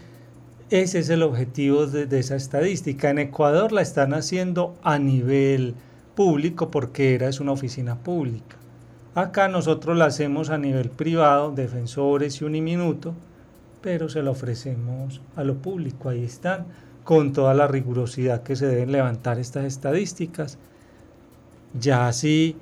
ese 0.71 1.01
es 1.01 1.11
el 1.11 1.25
objetivo 1.25 1.89
de, 1.89 2.07
de 2.07 2.21
esa 2.21 2.37
estadística. 2.37 3.11
En 3.11 3.19
Ecuador 3.19 3.73
la 3.73 3.83
están 3.83 4.15
haciendo 4.15 4.77
a 4.85 5.01
nivel 5.01 5.75
público 6.15 6.71
porque 6.71 7.17
era 7.17 7.29
es 7.29 7.41
una 7.41 7.51
oficina 7.51 7.97
pública. 7.97 8.59
Acá 9.17 9.49
nosotros 9.49 9.99
la 9.99 10.05
hacemos 10.05 10.51
a 10.51 10.59
nivel 10.59 10.89
privado, 10.89 11.51
defensores 11.51 12.41
y 12.41 12.45
uniminuto, 12.45 13.17
pero 13.83 14.09
se 14.09 14.23
la 14.23 14.31
ofrecemos 14.31 15.21
a 15.37 15.45
lo 15.45 15.57
público. 15.57 16.09
Ahí 16.09 16.25
están, 16.25 16.67
con 17.05 17.33
toda 17.33 17.55
la 17.55 17.67
rigurosidad 17.67 18.43
que 18.43 18.57
se 18.57 18.67
deben 18.67 18.93
levantar 18.93 19.39
estas 19.39 19.65
estadísticas. 19.65 20.59
Ya 21.79 22.13
si 22.13 22.57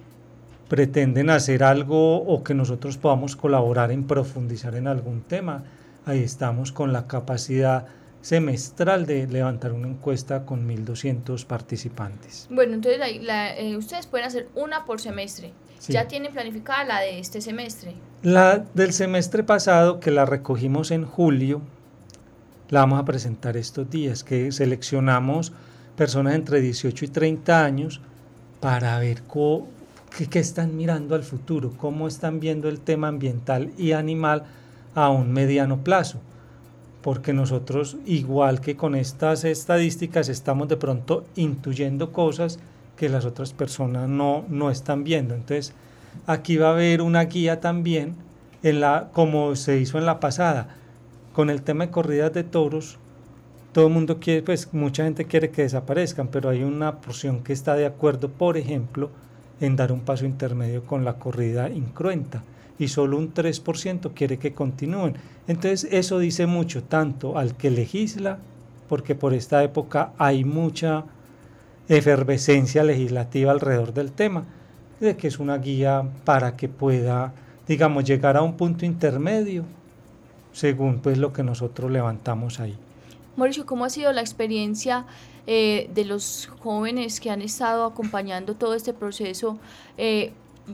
pretenden 0.69 1.31
hacer 1.31 1.65
algo 1.65 2.23
o 2.23 2.43
que 2.45 2.55
nosotros 2.55 2.97
podamos 2.97 3.37
colaborar 3.37 3.91
en 3.91 4.07
profundizar 4.07 4.75
en 4.77 4.87
algún 4.87 5.23
tema, 5.23 5.65
ahí 6.07 6.23
estamos 6.23 6.73
con 6.73 6.93
la 6.93 7.07
capacidad 7.07 7.87
semestral 8.23 9.07
de 9.07 9.27
levantar 9.27 9.73
una 9.73 9.89
encuesta 9.89 10.45
con 10.45 10.69
1.200 10.69 11.45
participantes. 11.47 12.47
Bueno, 12.51 12.75
entonces 12.75 13.01
eh, 13.03 13.77
ustedes 13.77 14.07
pueden 14.07 14.27
hacer 14.27 14.49
una 14.55 14.85
por 14.85 15.01
semestre. 15.01 15.53
¿Ya 15.89 16.07
tienen 16.07 16.33
planificada 16.33 16.85
la 16.85 17.01
de 17.01 17.19
este 17.19 17.41
semestre? 17.41 17.95
La 18.23 18.59
del 18.75 18.93
semestre 18.93 19.43
pasado, 19.43 19.99
que 19.99 20.11
la 20.11 20.27
recogimos 20.27 20.91
en 20.91 21.07
julio, 21.07 21.63
la 22.69 22.81
vamos 22.81 23.01
a 23.01 23.05
presentar 23.05 23.57
estos 23.57 23.89
días, 23.91 24.23
que 24.23 24.53
seleccionamos 24.53 25.53
personas 25.97 26.35
entre 26.35 26.61
18 26.61 27.05
y 27.05 27.09
30 27.09 27.65
años 27.65 28.01
para 28.61 28.99
ver 28.99 29.23
qué, 30.31 30.39
están 30.39 30.77
mirando 30.77 31.15
al 31.15 31.23
futuro, 31.23 31.73
cómo 31.77 32.07
están 32.07 32.41
viendo 32.41 32.69
el 32.69 32.81
tema 32.81 33.09
ambiental 33.09 33.73
y 33.79 33.93
animal 33.93 34.45
a 34.95 35.09
un 35.09 35.33
mediano 35.33 35.83
plazo. 35.83 36.21
Porque 37.01 37.33
nosotros, 37.33 37.97
igual 38.05 38.61
que 38.61 38.77
con 38.77 38.95
estas 38.95 39.45
estadísticas, 39.45 40.29
estamos 40.29 40.69
de 40.69 40.77
pronto 40.77 41.25
intuyendo 41.37 42.13
cosas 42.13 42.59
que 43.01 43.09
las 43.09 43.25
otras 43.25 43.55
personas 43.55 44.11
no, 44.11 44.45
no 44.51 44.71
están 44.71 45.05
viendo. 45.05 45.35
Entonces, 45.35 45.73
aquí 46.27 46.59
va 46.59 46.69
a 46.69 46.73
haber 46.73 47.01
una 47.01 47.25
guía 47.25 47.59
también, 47.59 48.15
en 48.63 48.81
la, 48.81 49.09
como 49.15 49.57
se 49.57 49.79
hizo 49.79 49.97
en 49.97 50.05
la 50.05 50.21
pasada, 50.21 50.77
con 51.33 51.49
el 51.49 51.63
tema 51.63 51.87
de 51.87 51.93
corridas 51.93 52.35
de 52.35 52.45
toros. 52.45 52.99
Todo 53.73 53.87
el 53.87 53.95
mundo 53.95 54.21
quiere, 54.21 54.43
pues 54.43 54.75
mucha 54.75 55.05
gente 55.05 55.25
quiere 55.25 55.49
que 55.49 55.63
desaparezcan, 55.63 56.29
pero 56.29 56.51
hay 56.51 56.63
una 56.63 57.01
porción 57.01 57.43
que 57.43 57.55
está 57.55 57.75
de 57.75 57.87
acuerdo, 57.87 58.29
por 58.29 58.59
ejemplo, 58.59 59.09
en 59.63 59.77
dar 59.77 59.93
un 59.93 60.01
paso 60.01 60.27
intermedio 60.27 60.85
con 60.85 61.03
la 61.03 61.15
corrida 61.15 61.71
incruenta 61.71 62.45
y 62.79 62.89
solo 62.89 63.17
un 63.17 63.33
3% 63.33 64.13
quiere 64.13 64.39
que 64.39 64.53
continúen. 64.53 65.15
Entonces 65.49 65.89
eso 65.91 66.19
dice 66.19 66.45
mucho 66.45 66.83
tanto 66.83 67.39
al 67.39 67.57
que 67.57 67.71
legisla, 67.71 68.41
porque 68.91 69.15
por 69.15 69.33
esta 69.33 69.65
época 69.65 70.13
hay 70.19 70.45
mucha 70.45 71.07
efervescencia 71.97 72.85
legislativa 72.85 73.51
alrededor 73.51 73.93
del 73.93 74.13
tema, 74.13 74.45
de 75.01 75.17
que 75.17 75.29
es 75.29 75.39
una 75.39 75.59
guía 75.59 76.05
para 76.25 76.57
que 76.57 76.69
pueda, 76.69 77.33
digamos, 77.67 78.05
llegar 78.05 78.37
a 78.37 78.43
un 78.43 78.57
punto 78.57 78.85
intermedio, 78.85 79.65
según 80.53 81.01
pues 81.01 81.19
lo 81.19 81.33
que 81.33 81.43
nosotros 81.43 81.91
levantamos 81.91 82.61
ahí. 82.61 82.77
Mauricio, 83.37 83.67
¿cómo 83.67 83.85
ha 83.85 83.91
sido 83.91 84.13
la 84.13 84.21
experiencia 84.21 85.07
eh, 85.47 85.91
de 85.93 86.05
los 86.05 86.49
jóvenes 86.61 87.21
que 87.21 87.31
han 87.31 87.43
estado 87.43 87.85
acompañando 87.85 88.55
todo 88.55 88.75
este 88.75 88.93
proceso? 88.93 89.59
Eh, 89.97 90.33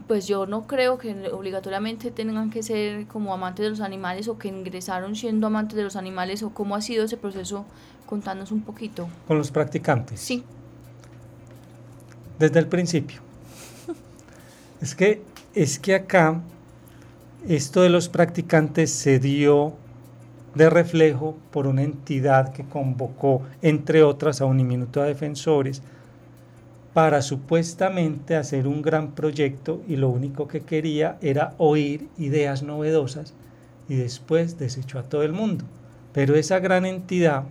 pues 0.09 0.27
yo 0.27 0.45
no 0.47 0.67
creo 0.67 0.99
que 0.99 1.31
obligatoriamente 1.31 2.11
tengan 2.11 2.51
que 2.51 2.63
ser 2.63 3.07
como 3.07 3.33
amantes 3.33 3.65
de 3.65 3.71
los 3.71 3.81
animales 3.81 4.29
o 4.29 4.37
que 4.37 4.49
ingresaron 4.49 5.17
siendo 5.17 5.47
amantes 5.47 5.77
de 5.77 5.85
los 5.85 5.97
animales 5.97 6.43
o 6.43 6.51
cómo 6.51 6.77
ha 6.77 6.83
sido 6.83 7.05
ese 7.05 7.17
proceso, 7.17 7.65
contanos 8.05 8.53
un 8.53 8.61
poquito. 8.61 9.09
Con 9.27 9.39
los 9.39 9.51
practicantes. 9.51 10.21
Sí 10.21 10.45
desde 12.39 12.59
el 12.59 12.67
principio. 12.67 13.21
Es 14.81 14.95
que, 14.95 15.23
es 15.55 15.79
que 15.79 15.95
acá 15.95 16.41
esto 17.49 17.81
de 17.81 17.89
los 17.89 18.11
practicantes 18.11 18.91
se 18.93 19.19
dio 19.19 19.73
de 20.55 20.69
reflejo 20.69 21.37
por 21.51 21.67
una 21.67 21.83
entidad 21.83 22.53
que 22.53 22.65
convocó, 22.65 23.43
entre 23.63 24.03
otras, 24.03 24.41
a 24.41 24.47
Uniminuto 24.47 25.01
de 25.01 25.09
Defensores 25.09 25.83
para 26.97 27.21
supuestamente 27.21 28.37
hacer 28.37 28.67
un 28.67 28.81
gran 28.81 29.13
proyecto 29.13 29.83
y 29.87 29.97
lo 29.97 30.09
único 30.09 30.49
que 30.49 30.63
quería 30.63 31.19
era 31.21 31.53
oír 31.59 32.09
ideas 32.17 32.63
novedosas 32.63 33.35
y 33.87 33.97
después 33.97 34.59
desechó 34.59 34.99
a 34.99 35.03
todo 35.03 35.23
el 35.23 35.33
mundo. 35.33 35.67
Pero 36.15 36.37
esa 36.37 36.59
gran 36.59 36.87
entidad 36.87 37.45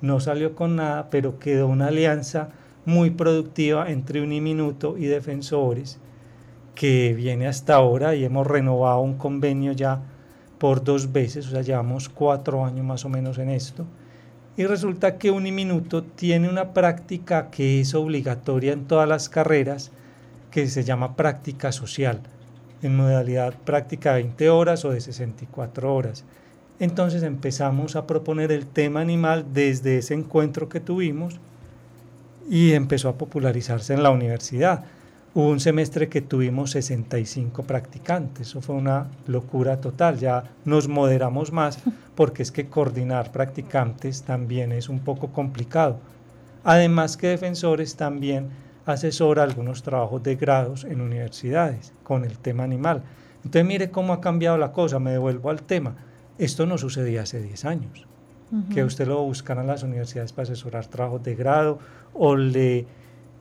no 0.00 0.18
salió 0.18 0.56
con 0.56 0.74
nada, 0.74 1.10
pero 1.10 1.38
quedó 1.38 1.68
una 1.68 1.86
alianza 1.86 2.48
muy 2.88 3.10
productiva 3.10 3.90
entre 3.90 4.22
Uniminuto 4.22 4.96
y 4.96 5.04
Defensores, 5.04 5.98
que 6.74 7.12
viene 7.12 7.46
hasta 7.46 7.74
ahora 7.74 8.14
y 8.14 8.24
hemos 8.24 8.46
renovado 8.46 9.00
un 9.00 9.18
convenio 9.18 9.72
ya 9.72 10.00
por 10.58 10.82
dos 10.82 11.12
veces, 11.12 11.46
o 11.46 11.50
sea, 11.50 11.60
llevamos 11.60 12.08
cuatro 12.08 12.64
años 12.64 12.86
más 12.86 13.04
o 13.04 13.10
menos 13.10 13.36
en 13.36 13.50
esto. 13.50 13.84
Y 14.56 14.64
resulta 14.64 15.18
que 15.18 15.30
Uniminuto 15.30 16.02
tiene 16.02 16.48
una 16.48 16.72
práctica 16.72 17.50
que 17.50 17.78
es 17.80 17.94
obligatoria 17.94 18.72
en 18.72 18.86
todas 18.86 19.06
las 19.06 19.28
carreras, 19.28 19.92
que 20.50 20.66
se 20.66 20.82
llama 20.82 21.14
práctica 21.14 21.72
social, 21.72 22.22
en 22.80 22.96
modalidad 22.96 23.52
práctica 23.66 24.14
20 24.14 24.48
horas 24.48 24.86
o 24.86 24.92
de 24.92 25.02
64 25.02 25.94
horas. 25.94 26.24
Entonces 26.80 27.22
empezamos 27.22 27.96
a 27.96 28.06
proponer 28.06 28.50
el 28.50 28.66
tema 28.66 29.02
animal 29.02 29.44
desde 29.52 29.98
ese 29.98 30.14
encuentro 30.14 30.70
que 30.70 30.80
tuvimos 30.80 31.38
y 32.48 32.72
empezó 32.72 33.10
a 33.10 33.18
popularizarse 33.18 33.94
en 33.94 34.02
la 34.02 34.10
universidad. 34.10 34.84
Hubo 35.34 35.50
un 35.50 35.60
semestre 35.60 36.08
que 36.08 36.22
tuvimos 36.22 36.70
65 36.70 37.62
practicantes, 37.62 38.48
eso 38.48 38.62
fue 38.62 38.74
una 38.74 39.08
locura 39.26 39.80
total, 39.80 40.18
ya 40.18 40.44
nos 40.64 40.88
moderamos 40.88 41.52
más 41.52 41.78
porque 42.14 42.42
es 42.42 42.50
que 42.50 42.68
coordinar 42.68 43.30
practicantes 43.30 44.22
también 44.22 44.72
es 44.72 44.88
un 44.88 45.00
poco 45.00 45.28
complicado. 45.28 45.98
Además 46.64 47.16
que 47.16 47.28
Defensores 47.28 47.94
también 47.96 48.48
asesora 48.86 49.42
algunos 49.42 49.82
trabajos 49.82 50.22
de 50.22 50.36
grados 50.36 50.84
en 50.84 51.02
universidades 51.02 51.92
con 52.02 52.24
el 52.24 52.38
tema 52.38 52.64
animal. 52.64 53.02
Entonces 53.44 53.66
mire 53.66 53.90
cómo 53.90 54.14
ha 54.14 54.20
cambiado 54.20 54.56
la 54.56 54.72
cosa, 54.72 54.98
me 54.98 55.12
devuelvo 55.12 55.50
al 55.50 55.62
tema. 55.62 55.94
Esto 56.38 56.66
no 56.66 56.78
sucedía 56.78 57.22
hace 57.22 57.40
10 57.40 57.64
años 57.66 58.07
que 58.72 58.82
usted 58.82 59.06
lo 59.06 59.22
buscara 59.22 59.60
en 59.60 59.66
las 59.66 59.82
universidades 59.82 60.32
para 60.32 60.44
asesorar 60.44 60.86
trabajos 60.86 61.22
de 61.22 61.34
grado 61.34 61.78
o 62.14 62.34
le, 62.34 62.86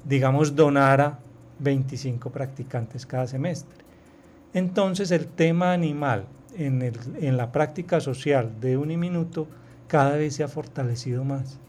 digamos, 0.03 0.55
donara 0.55 1.19
25 1.59 2.29
practicantes 2.29 3.05
cada 3.05 3.27
semestre. 3.27 3.77
Entonces 4.53 5.11
el 5.11 5.27
tema 5.27 5.71
animal 5.71 6.25
en, 6.57 6.81
el, 6.81 6.95
en 7.21 7.37
la 7.37 7.51
práctica 7.51 7.99
social 7.99 8.51
de 8.59 8.77
Uniminuto 8.77 9.47
cada 9.87 10.17
vez 10.17 10.35
se 10.35 10.43
ha 10.43 10.47
fortalecido 10.47 11.23
más. 11.23 11.59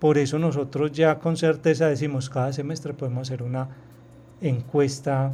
Por 0.00 0.18
eso 0.18 0.38
nosotros 0.38 0.90
ya 0.90 1.20
con 1.20 1.36
certeza 1.36 1.86
decimos 1.86 2.28
cada 2.28 2.52
semestre 2.52 2.92
podemos 2.92 3.28
hacer 3.28 3.42
una 3.42 3.68
encuesta 4.40 5.32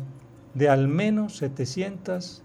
de 0.53 0.68
al 0.68 0.89
menos 0.89 1.39
700 1.39 2.43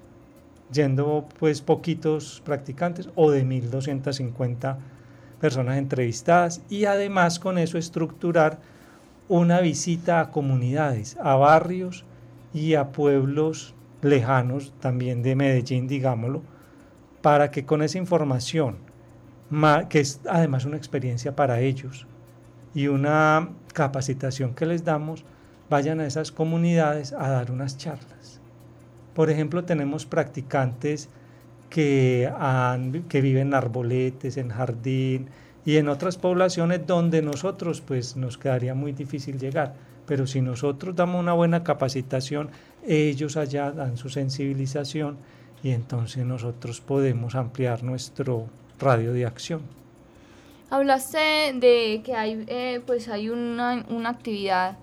yendo 0.73 1.27
pues 1.39 1.61
poquitos 1.61 2.41
practicantes 2.43 3.09
o 3.15 3.31
de 3.31 3.45
1.250 3.45 4.77
personas 5.39 5.77
entrevistadas 5.77 6.61
y 6.69 6.85
además 6.85 7.39
con 7.39 7.57
eso 7.57 7.77
estructurar 7.77 8.59
una 9.29 9.61
visita 9.61 10.19
a 10.19 10.31
comunidades, 10.31 11.17
a 11.21 11.35
barrios 11.35 12.05
y 12.53 12.75
a 12.75 12.91
pueblos 12.91 13.75
lejanos 14.01 14.73
también 14.79 15.23
de 15.23 15.35
Medellín, 15.35 15.87
digámoslo, 15.87 16.41
para 17.21 17.51
que 17.51 17.65
con 17.65 17.81
esa 17.81 17.97
información, 17.97 18.77
que 19.89 19.99
es 19.99 20.19
además 20.29 20.65
una 20.65 20.77
experiencia 20.77 21.35
para 21.35 21.61
ellos 21.61 22.07
y 22.73 22.87
una 22.87 23.49
capacitación 23.73 24.53
que 24.53 24.65
les 24.65 24.83
damos, 24.83 25.25
vayan 25.69 25.99
a 25.99 26.05
esas 26.05 26.31
comunidades 26.31 27.13
a 27.13 27.29
dar 27.29 27.51
unas 27.51 27.77
charlas. 27.77 28.32
Por 29.13 29.29
ejemplo, 29.29 29.63
tenemos 29.63 30.05
practicantes 30.05 31.09
que, 31.69 32.31
que 33.09 33.21
viven 33.21 33.47
en 33.47 33.53
arboletes, 33.53 34.37
en 34.37 34.49
jardín 34.49 35.29
y 35.65 35.77
en 35.77 35.89
otras 35.89 36.17
poblaciones 36.17 36.85
donde 36.85 37.21
nosotros 37.21 37.81
pues 37.81 38.15
nos 38.15 38.37
quedaría 38.37 38.75
muy 38.75 38.91
difícil 38.91 39.39
llegar. 39.39 39.73
Pero 40.05 40.27
si 40.27 40.41
nosotros 40.41 40.95
damos 40.95 41.19
una 41.19 41.33
buena 41.33 41.63
capacitación, 41.63 42.49
ellos 42.85 43.37
allá 43.37 43.71
dan 43.71 43.97
su 43.97 44.09
sensibilización 44.09 45.17
y 45.63 45.71
entonces 45.71 46.25
nosotros 46.25 46.81
podemos 46.81 47.35
ampliar 47.35 47.83
nuestro 47.83 48.47
radio 48.79 49.13
de 49.13 49.25
acción. 49.25 49.61
Hablaste 50.69 51.53
de 51.53 52.01
que 52.03 52.15
hay, 52.15 52.43
eh, 52.47 52.81
pues 52.85 53.07
hay 53.07 53.29
una, 53.29 53.85
una 53.89 54.09
actividad 54.09 54.77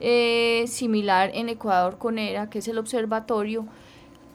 eh, 0.00 0.64
similar 0.68 1.30
en 1.34 1.48
Ecuador 1.48 1.98
con 1.98 2.18
ERA, 2.18 2.50
que 2.50 2.60
es 2.60 2.68
el 2.68 2.78
observatorio. 2.78 3.66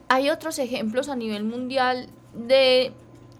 ¿Hay 0.08 0.30
otros 0.30 0.58
ejemplos 0.58 1.08
a 1.08 1.16
nivel 1.16 1.44
mundial 1.44 2.08
de, 2.34 2.92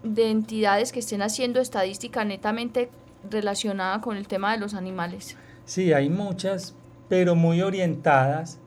de 0.03 0.29
entidades 0.31 0.91
que 0.91 0.99
estén 0.99 1.21
haciendo 1.21 1.59
estadística 1.59 2.25
netamente 2.25 2.89
relacionada 3.29 4.01
con 4.01 4.17
el 4.17 4.27
tema 4.27 4.51
de 4.53 4.59
los 4.59 4.73
animales? 4.73 5.37
Sí, 5.65 5.93
hay 5.93 6.09
muchas, 6.09 6.75
pero 7.09 7.35
muy 7.35 7.61
orientadas 7.61 8.59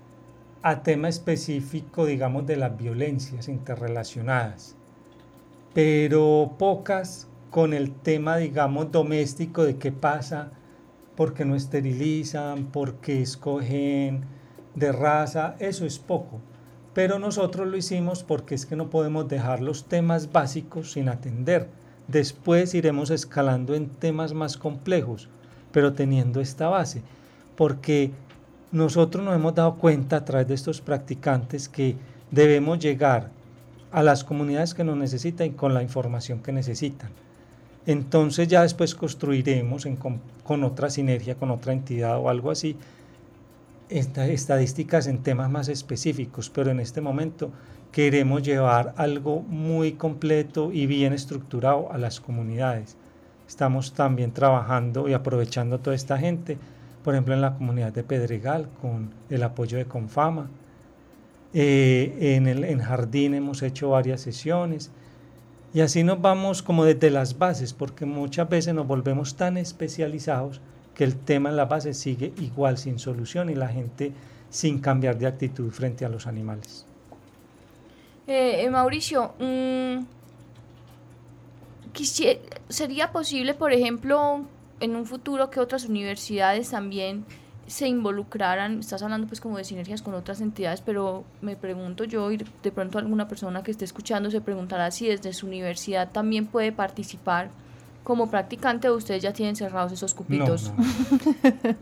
a 0.62 0.82
tema 0.82 1.09
específico, 1.09 2.06
digamos, 2.06 2.46
de 2.46 2.56
las 2.56 2.76
violencias 2.76 3.48
interrelacionadas, 3.48 4.74
pero 5.74 6.54
pocas 6.59 7.28
con 7.50 7.72
el 7.72 7.92
tema, 7.92 8.36
digamos, 8.36 8.90
doméstico 8.92 9.64
de 9.64 9.76
qué 9.78 9.92
pasa 9.92 10.50
porque 11.18 11.44
no 11.44 11.56
esterilizan, 11.56 12.66
porque 12.66 13.20
escogen 13.20 14.20
de 14.76 14.92
raza, 14.92 15.56
eso 15.58 15.84
es 15.84 15.98
poco. 15.98 16.40
Pero 16.94 17.18
nosotros 17.18 17.66
lo 17.66 17.76
hicimos 17.76 18.22
porque 18.22 18.54
es 18.54 18.66
que 18.66 18.76
no 18.76 18.88
podemos 18.88 19.26
dejar 19.26 19.60
los 19.60 19.86
temas 19.88 20.30
básicos 20.30 20.92
sin 20.92 21.08
atender. 21.08 21.70
Después 22.06 22.72
iremos 22.72 23.10
escalando 23.10 23.74
en 23.74 23.88
temas 23.88 24.32
más 24.32 24.56
complejos, 24.56 25.28
pero 25.72 25.92
teniendo 25.92 26.40
esta 26.40 26.68
base, 26.68 27.02
porque 27.56 28.12
nosotros 28.70 29.24
nos 29.24 29.34
hemos 29.34 29.56
dado 29.56 29.74
cuenta 29.74 30.18
a 30.18 30.24
través 30.24 30.46
de 30.46 30.54
estos 30.54 30.80
practicantes 30.80 31.68
que 31.68 31.96
debemos 32.30 32.78
llegar 32.78 33.32
a 33.90 34.04
las 34.04 34.22
comunidades 34.22 34.72
que 34.72 34.84
nos 34.84 34.96
necesitan 34.96 35.50
con 35.50 35.74
la 35.74 35.82
información 35.82 36.44
que 36.44 36.52
necesitan. 36.52 37.10
Entonces 37.89 38.49
ya 38.49 38.61
después 38.61 38.95
construiremos 38.95 39.89
con, 40.45 40.62
otra 40.62 40.91
sinergia, 40.91 41.36
con 41.36 41.51
otra 41.51 41.72
entidad 41.72 42.18
o 42.18 42.28
algo 42.28 42.51
así, 42.51 42.76
estadísticas 43.89 45.07
en 45.07 45.22
temas 45.22 45.51
más 45.51 45.68
específicos, 45.68 46.51
pero 46.51 46.70
en 46.70 46.80
este 46.80 47.01
momento 47.01 47.51
queremos 47.91 48.43
llevar 48.43 48.93
algo 48.99 49.41
muy 49.41 49.93
completo 49.93 50.70
y 50.70 50.84
bien 50.84 51.14
estructurado 51.14 51.91
a 51.91 51.97
las 51.97 52.20
comunidades. 52.20 52.99
Estamos 53.49 53.95
también 53.95 54.32
trabajando 54.32 55.09
y 55.09 55.14
aprovechando 55.14 55.78
toda 55.78 55.97
esta 55.97 56.18
gente, 56.18 56.59
por 57.03 57.14
ejemplo 57.14 57.32
en 57.32 57.41
la 57.41 57.55
comunidad 57.55 57.95
de 57.95 58.05
Pedregal, 58.05 58.68
con 58.82 59.14
el 59.30 59.43
apoyo 59.43 59.78
de 59.78 59.86
Confama. 59.86 60.51
Eh, 61.55 62.34
en, 62.36 62.49
el, 62.49 62.64
en 62.64 62.80
Jardín 62.80 63.32
hemos 63.32 63.62
hecho 63.62 63.89
varias 63.89 64.20
sesiones 64.20 64.91
y 65.74 65.80
así 65.80 66.02
nos 66.02 66.20
vamos 66.20 66.62
como 66.62 66.84
desde 66.84 67.10
las 67.10 67.38
bases, 67.38 67.72
porque 67.74 68.06
muchas 68.06 68.48
veces 68.48 68.74
nos 68.74 68.86
volvemos 68.86 69.36
tan 69.36 69.56
especializados 69.56 70.60
que 70.94 71.04
el 71.04 71.14
tema 71.16 71.50
en 71.50 71.56
la 71.56 71.66
base 71.66 71.94
sigue 71.94 72.32
igual, 72.38 72.78
sin 72.78 72.98
solución 72.98 73.50
y 73.50 73.54
la 73.54 73.68
gente 73.68 74.12
sin 74.50 74.80
cambiar 74.80 75.18
de 75.18 75.26
actitud 75.26 75.70
frente 75.70 76.04
a 76.04 76.08
los 76.08 76.26
animales. 76.26 76.86
Eh, 78.26 78.64
eh 78.64 78.70
Mauricio, 78.70 79.34
mm, 79.38 80.04
¿sería 82.68 83.12
posible, 83.12 83.54
por 83.54 83.72
ejemplo, 83.72 84.44
en 84.80 84.96
un 84.96 85.06
futuro 85.06 85.50
que 85.50 85.60
otras 85.60 85.84
universidades 85.84 86.70
también 86.70 87.24
se 87.68 87.86
involucraran, 87.86 88.80
estás 88.80 89.02
hablando 89.02 89.26
pues 89.26 89.40
como 89.40 89.58
de 89.58 89.64
sinergias 89.64 90.00
con 90.00 90.14
otras 90.14 90.40
entidades, 90.40 90.80
pero 90.80 91.24
me 91.42 91.54
pregunto 91.54 92.04
yo 92.04 92.32
y 92.32 92.38
de 92.38 92.72
pronto 92.72 92.98
alguna 92.98 93.28
persona 93.28 93.62
que 93.62 93.70
esté 93.70 93.84
escuchando 93.84 94.30
se 94.30 94.40
preguntará 94.40 94.90
si 94.90 95.06
desde 95.06 95.34
su 95.34 95.46
universidad 95.46 96.10
también 96.10 96.46
puede 96.46 96.72
participar 96.72 97.50
como 98.04 98.30
practicante 98.30 98.88
o 98.88 98.96
ustedes 98.96 99.22
ya 99.22 99.34
tienen 99.34 99.54
cerrados 99.54 99.92
esos 99.92 100.14
cupitos. 100.14 100.72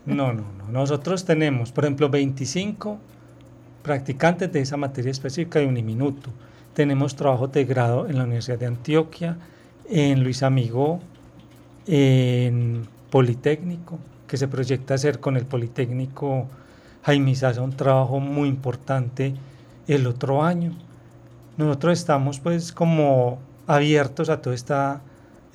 No, 0.05 0.33
no, 0.33 0.43
no, 0.59 0.69
nosotros 0.73 1.25
tenemos, 1.25 1.71
por 1.71 1.85
ejemplo, 1.85 2.09
25 2.09 2.99
practicantes 3.83 4.51
de 4.53 4.61
esa 4.61 4.77
materia 4.77 5.13
específica 5.13 5.63
y 5.63 5.67
uniminuto. 5.67 6.31
Tenemos 6.75 7.15
trabajo 7.15 7.47
de 7.47 7.65
grado 7.65 8.09
en 8.09 8.19
la 8.19 8.25
Universidad 8.25 8.59
de 8.59 8.67
Antioquia, 8.67 9.37
en 9.89 10.25
Luis 10.25 10.43
Amigo, 10.43 10.99
en 11.87 12.89
Politécnico, 13.09 14.01
que 14.27 14.37
se 14.37 14.49
proyecta 14.49 14.95
hacer 14.95 15.21
con 15.21 15.37
el 15.37 15.47
Politécnico 15.47 16.47
Jaime 17.05 17.35
Sasa 17.35 17.63
un 17.63 17.77
trabajo 17.77 18.19
muy 18.21 18.49
importante 18.49 19.35
el 19.87 20.07
otro 20.07 20.43
año. 20.43 20.77
Nosotros 21.57 21.99
estamos 21.99 22.41
pues 22.41 22.73
como 22.73 23.39
abiertos 23.67 24.29
a 24.29 24.43
toda 24.43 24.55
esta 24.55 25.01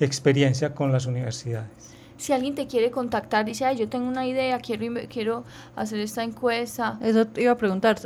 experiencia 0.00 0.74
con 0.74 0.92
las 0.92 1.06
universidades 1.06 1.81
si 2.22 2.32
alguien 2.32 2.54
te 2.54 2.66
quiere 2.66 2.90
contactar, 2.90 3.44
dice, 3.44 3.64
Ay, 3.64 3.76
yo 3.76 3.88
tengo 3.88 4.06
una 4.06 4.26
idea, 4.26 4.58
quiero, 4.60 4.94
quiero 5.08 5.44
hacer 5.74 5.98
esta 5.98 6.22
encuesta. 6.22 6.98
Eso 7.02 7.26
te 7.26 7.42
iba 7.42 7.52
a 7.52 7.56
preguntar, 7.56 7.98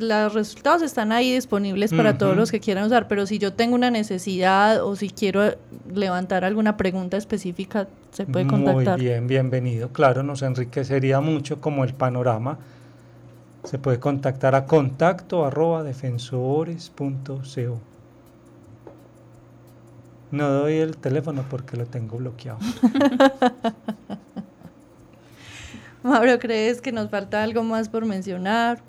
los 0.00 0.34
resultados 0.34 0.82
están 0.82 1.12
ahí 1.12 1.32
disponibles 1.32 1.92
para 1.92 2.18
todos 2.18 2.36
los 2.36 2.50
que 2.50 2.58
quieran 2.58 2.84
usar, 2.84 3.06
pero 3.06 3.26
si 3.26 3.38
yo 3.38 3.52
tengo 3.52 3.76
una 3.76 3.90
necesidad 3.90 4.84
o 4.84 4.96
si 4.96 5.10
quiero 5.10 5.54
levantar 5.94 6.44
alguna 6.44 6.76
pregunta 6.76 7.16
específica, 7.16 7.86
se 8.10 8.26
puede 8.26 8.48
contactar. 8.48 8.98
Muy 8.98 9.06
bien, 9.06 9.28
bienvenido. 9.28 9.90
Claro, 9.90 10.24
nos 10.24 10.42
enriquecería 10.42 11.20
mucho 11.20 11.60
como 11.60 11.84
el 11.84 11.94
panorama. 11.94 12.58
Se 13.62 13.78
puede 13.78 14.00
contactar 14.00 14.56
a 14.56 14.66
contacto 14.66 15.44
arroba 15.44 15.84
defensores.co. 15.84 17.89
No 20.30 20.48
doy 20.48 20.74
el 20.74 20.96
teléfono 20.96 21.44
porque 21.48 21.76
lo 21.76 21.86
tengo 21.86 22.18
bloqueado. 22.18 22.58
Mauro, 26.02 26.38
¿crees 26.38 26.80
que 26.80 26.92
nos 26.92 27.10
falta 27.10 27.42
algo 27.42 27.62
más 27.62 27.88
por 27.88 28.06
mencionar? 28.06 28.80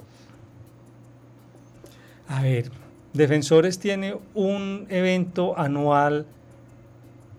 A 2.28 2.42
ver, 2.42 2.72
Defensores 3.14 3.78
tiene 3.78 4.16
un 4.34 4.86
evento 4.90 5.58
anual 5.60 6.26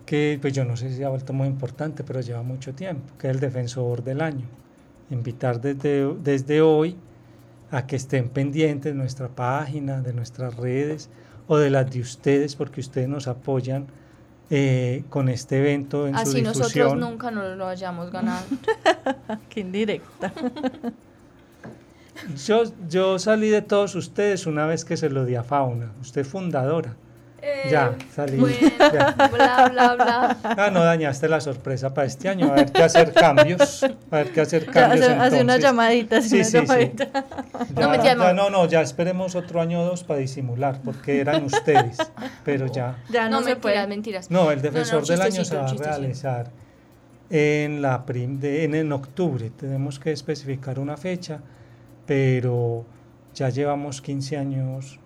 que 0.05 0.37
pues 0.39 0.53
yo 0.53 0.65
no 0.65 0.77
sé 0.77 0.93
si 0.93 1.01
ha 1.01 1.09
vuelto 1.09 1.33
muy 1.33 1.47
importante, 1.47 2.03
pero 2.03 2.21
lleva 2.21 2.43
mucho 2.43 2.73
tiempo, 2.73 3.11
que 3.17 3.27
es 3.27 3.33
el 3.33 3.39
Defensor 3.39 4.03
del 4.03 4.21
Año. 4.21 4.45
Invitar 5.09 5.59
desde, 5.59 6.13
desde 6.15 6.61
hoy 6.61 6.95
a 7.71 7.87
que 7.87 7.95
estén 7.95 8.29
pendientes 8.29 8.93
de 8.93 8.97
nuestra 8.97 9.29
página, 9.29 10.01
de 10.01 10.13
nuestras 10.13 10.55
redes, 10.55 11.09
o 11.47 11.57
de 11.57 11.69
las 11.69 11.89
de 11.91 11.99
ustedes, 12.01 12.55
porque 12.55 12.81
ustedes 12.81 13.07
nos 13.07 13.27
apoyan 13.27 13.87
eh, 14.49 15.03
con 15.09 15.29
este 15.29 15.57
evento 15.59 16.07
en 16.07 16.15
Así 16.15 16.31
su 16.31 16.37
difusión. 16.37 16.59
nosotros 16.59 16.97
nunca 16.97 17.31
nos 17.31 17.57
lo 17.57 17.67
hayamos 17.67 18.11
ganado. 18.11 18.45
Qué 19.49 19.61
indirecta. 19.61 20.33
yo, 22.45 22.63
yo 22.89 23.19
salí 23.19 23.49
de 23.49 23.61
todos 23.61 23.95
ustedes 23.95 24.45
una 24.45 24.65
vez 24.65 24.85
que 24.85 24.97
se 24.97 25.09
lo 25.09 25.25
di 25.25 25.35
a 25.35 25.43
Fauna, 25.43 25.91
usted 26.01 26.25
fundadora. 26.25 26.95
Eh, 27.45 27.67
ya, 27.69 27.93
salí. 28.15 28.37
bla, 28.77 29.69
bla, 29.69 29.95
bla. 29.95 30.37
Ah, 30.43 30.69
no 30.71 30.81
dañaste 30.81 31.27
la 31.27 31.41
sorpresa 31.41 31.93
para 31.93 32.07
este 32.07 32.29
año. 32.29 32.49
A 32.49 32.55
ver 32.55 32.71
qué 32.71 32.83
hacer 32.83 33.11
cambios. 33.11 33.83
A 33.83 34.15
ver 34.15 34.31
qué 34.31 34.39
hacer 34.39 34.65
cambios. 34.65 35.09
Hace, 35.09 35.41
una 35.41 35.57
llamadita. 35.57 36.21
Sí, 36.21 36.41
sí, 36.45 36.53
llamadita. 36.53 37.09
no, 37.75 38.01
ya, 38.01 38.15
no, 38.15 38.49
no, 38.49 38.65
ya 38.65 38.81
esperemos 38.81 39.35
otro 39.35 39.59
año 39.59 39.81
o 39.81 39.85
dos 39.85 40.05
para 40.05 40.21
disimular, 40.21 40.79
porque 40.85 41.19
eran 41.19 41.43
ustedes. 41.53 41.97
Pero 42.45 42.67
ya. 42.67 43.03
Ya 43.09 43.27
no, 43.27 43.43
se 43.43 43.57
puede. 43.57 43.85
mentiras. 43.87 44.31
No, 44.31 44.49
el 44.49 44.61
defensor 44.61 45.05
del 45.05 45.21
año 45.21 45.43
se 45.43 45.57
va 45.57 45.65
a 45.65 45.73
realizar 45.73 46.49
en, 47.29 47.81
la 47.81 48.05
prim 48.05 48.39
de, 48.39 48.63
en, 48.63 48.73
en 48.73 48.89
octubre. 48.93 49.49
Tenemos 49.49 49.99
que 49.99 50.13
especificar 50.13 50.79
una 50.79 50.95
fecha, 50.95 51.41
pero 52.05 52.85
ya 53.35 53.49
llevamos 53.49 54.01
15 54.01 54.37
años 54.37 54.99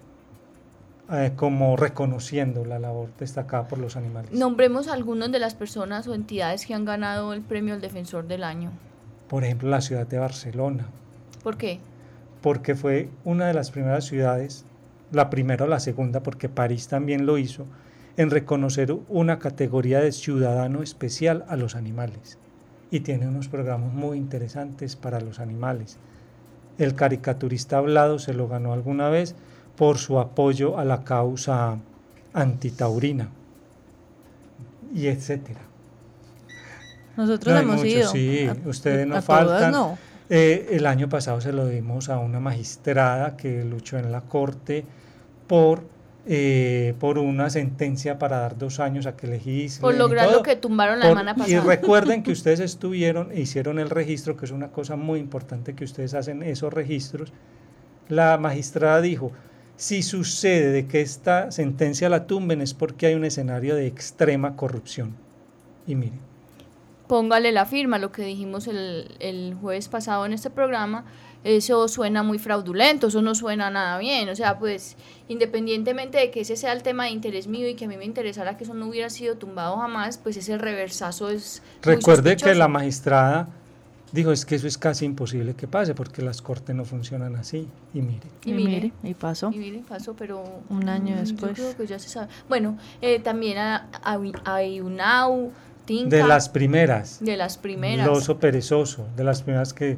eh, 1.09 1.31
como 1.37 1.77
reconociendo 1.77 2.65
la 2.65 2.79
labor 2.79 3.07
destacada 3.17 3.67
por 3.69 3.79
los 3.79 3.95
animales. 3.95 4.31
Nombremos 4.31 4.89
algunas 4.89 5.31
de 5.31 5.39
las 5.39 5.55
personas 5.55 6.05
o 6.07 6.13
entidades 6.13 6.65
que 6.65 6.73
han 6.73 6.83
ganado 6.83 7.31
el 7.31 7.41
premio 7.41 7.73
al 7.73 7.79
Defensor 7.79 8.27
del 8.27 8.43
Año. 8.43 8.71
Por 9.29 9.45
ejemplo, 9.45 9.69
la 9.69 9.79
ciudad 9.79 10.05
de 10.05 10.19
Barcelona. 10.19 10.87
¿Por 11.43 11.55
qué? 11.55 11.79
Porque 12.41 12.75
fue 12.75 13.09
una 13.23 13.47
de 13.47 13.53
las 13.53 13.71
primeras 13.71 14.03
ciudades, 14.03 14.65
la 15.13 15.29
primera 15.29 15.63
o 15.63 15.67
la 15.69 15.79
segunda, 15.79 16.23
porque 16.23 16.49
París 16.49 16.89
también 16.89 17.25
lo 17.25 17.37
hizo, 17.37 17.65
en 18.17 18.29
reconocer 18.29 18.93
una 19.07 19.39
categoría 19.39 20.01
de 20.01 20.11
ciudadano 20.11 20.83
especial 20.83 21.45
a 21.47 21.55
los 21.55 21.75
animales. 21.75 22.37
Y 22.91 22.99
tiene 22.99 23.29
unos 23.29 23.47
programas 23.47 23.93
muy 23.93 24.17
interesantes 24.17 24.97
para 24.97 25.21
los 25.21 25.39
animales. 25.39 25.99
El 26.77 26.95
caricaturista 26.95 27.77
hablado 27.77 28.19
se 28.19 28.33
lo 28.33 28.49
ganó 28.49 28.73
alguna 28.73 29.07
vez 29.09 29.35
por 29.77 29.97
su 29.99 30.19
apoyo 30.19 30.77
a 30.77 30.83
la 30.83 31.03
causa 31.03 31.77
antitaurina 32.33 33.29
y 34.93 35.07
etcétera. 35.07 35.61
Nosotros 37.15 37.59
hemos 37.59 37.85
ido. 37.85 38.11
Sí, 38.11 38.49
ustedes 38.65 39.07
no 39.07 39.21
faltan. 39.21 39.97
Eh, 40.29 40.69
el 40.71 40.85
año 40.85 41.07
pasado 41.07 41.39
se 41.39 41.53
lo 41.53 41.65
dimos 41.67 42.09
a 42.09 42.19
una 42.19 42.39
magistrada 42.39 43.37
que 43.37 43.63
luchó 43.63 43.97
en 43.97 44.11
la 44.11 44.21
corte 44.21 44.83
por 45.47 45.83
eh, 46.29 46.93
por 46.99 47.19
una 47.19 47.49
sentencia 47.49 48.19
para 48.19 48.39
dar 48.39 48.57
dos 48.57 48.81
años 48.81 49.05
a 49.05 49.15
que 49.15 49.27
legislen. 49.27 49.79
Por 49.79 49.95
lograr 49.95 50.29
lo 50.29 50.43
que 50.43 50.57
tumbaron 50.57 50.99
la 50.99 51.05
semana 51.07 51.33
pasada. 51.33 51.55
Y 51.55 51.65
recuerden 51.65 52.21
que 52.21 52.31
ustedes 52.33 52.59
estuvieron 52.59 53.31
e 53.31 53.39
hicieron 53.39 53.79
el 53.79 53.89
registro, 53.89 54.35
que 54.35 54.43
es 54.43 54.51
una 54.51 54.67
cosa 54.67 54.97
muy 54.97 55.21
importante 55.21 55.73
que 55.73 55.85
ustedes 55.85 56.13
hacen 56.13 56.43
esos 56.43 56.73
registros. 56.73 57.31
La 58.09 58.37
magistrada 58.37 58.99
dijo, 58.99 59.31
si 59.77 60.01
sucede 60.01 60.71
de 60.71 60.87
que 60.87 61.01
esta 61.01 61.51
sentencia 61.51 62.09
la 62.09 62.25
tumben 62.25 62.61
es 62.61 62.73
porque 62.73 63.05
hay 63.05 63.13
un 63.13 63.23
escenario 63.23 63.75
de 63.75 63.87
extrema 63.87 64.55
corrupción. 64.55 65.15
Y 65.85 65.95
mire. 65.95 66.17
Póngale 67.07 67.53
la 67.53 67.65
firma, 67.65 67.99
lo 67.99 68.11
que 68.11 68.23
dijimos 68.23 68.67
el, 68.67 69.15
el 69.19 69.55
jueves 69.61 69.87
pasado 69.87 70.25
en 70.25 70.33
este 70.33 70.49
programa, 70.49 71.05
eso 71.45 71.87
suena 71.87 72.23
muy 72.23 72.39
fraudulento, 72.39 73.07
eso 73.07 73.21
no 73.21 73.33
suena 73.33 73.69
nada 73.69 73.97
bien. 73.99 74.27
O 74.27 74.35
sea, 74.35 74.59
pues 74.59 74.97
independientemente 75.29 76.17
de 76.17 76.31
que 76.31 76.41
ese 76.41 76.57
sea 76.57 76.73
el 76.73 76.83
tema 76.83 77.05
de 77.05 77.11
interés 77.11 77.47
mío 77.47 77.69
y 77.69 77.75
que 77.75 77.85
a 77.85 77.87
mí 77.87 77.95
me 77.95 78.03
interesara 78.03 78.57
que 78.57 78.65
eso 78.65 78.73
no 78.73 78.87
hubiera 78.87 79.09
sido 79.09 79.35
tumbado 79.35 79.77
jamás, 79.77 80.17
pues 80.17 80.35
ese 80.35 80.57
reversazo 80.57 81.29
es... 81.29 81.61
Recuerde 81.83 82.35
que 82.35 82.53
la 82.55 82.67
magistrada 82.67 83.47
Dijo, 84.11 84.31
es 84.31 84.45
que 84.45 84.55
eso 84.55 84.67
es 84.67 84.77
casi 84.77 85.05
imposible 85.05 85.53
que 85.53 85.67
pase 85.67 85.93
porque 85.93 86.21
las 86.21 86.41
cortes 86.41 86.75
no 86.75 86.85
funcionan 86.85 87.35
así. 87.35 87.67
Y 87.93 88.01
mire. 88.01 88.27
Y, 88.45 88.53
mire, 88.53 88.93
y 89.03 89.13
pasó. 89.13 89.51
Y 89.53 89.57
mire, 89.57 89.83
pasó, 89.87 90.15
pero... 90.15 90.43
Un 90.69 90.87
año 90.87 91.15
mm, 91.15 91.19
después. 91.19 91.57
Yo 91.57 91.63
creo 91.63 91.77
que 91.77 91.87
ya 91.87 91.99
se 91.99 92.09
sabe. 92.09 92.27
Bueno, 92.47 92.77
eh, 93.01 93.19
también 93.19 93.57
hay 94.45 94.79
UNAU, 94.79 95.51
Tinca. 95.85 96.15
De 96.15 96.23
las 96.23 96.49
primeras. 96.49 97.19
De 97.21 97.37
las 97.37 97.57
primeras. 97.57 98.05
Loso 98.05 98.39
Perezoso, 98.39 99.07
de 99.15 99.23
las 99.23 99.41
primeras 99.41 99.73
que 99.73 99.97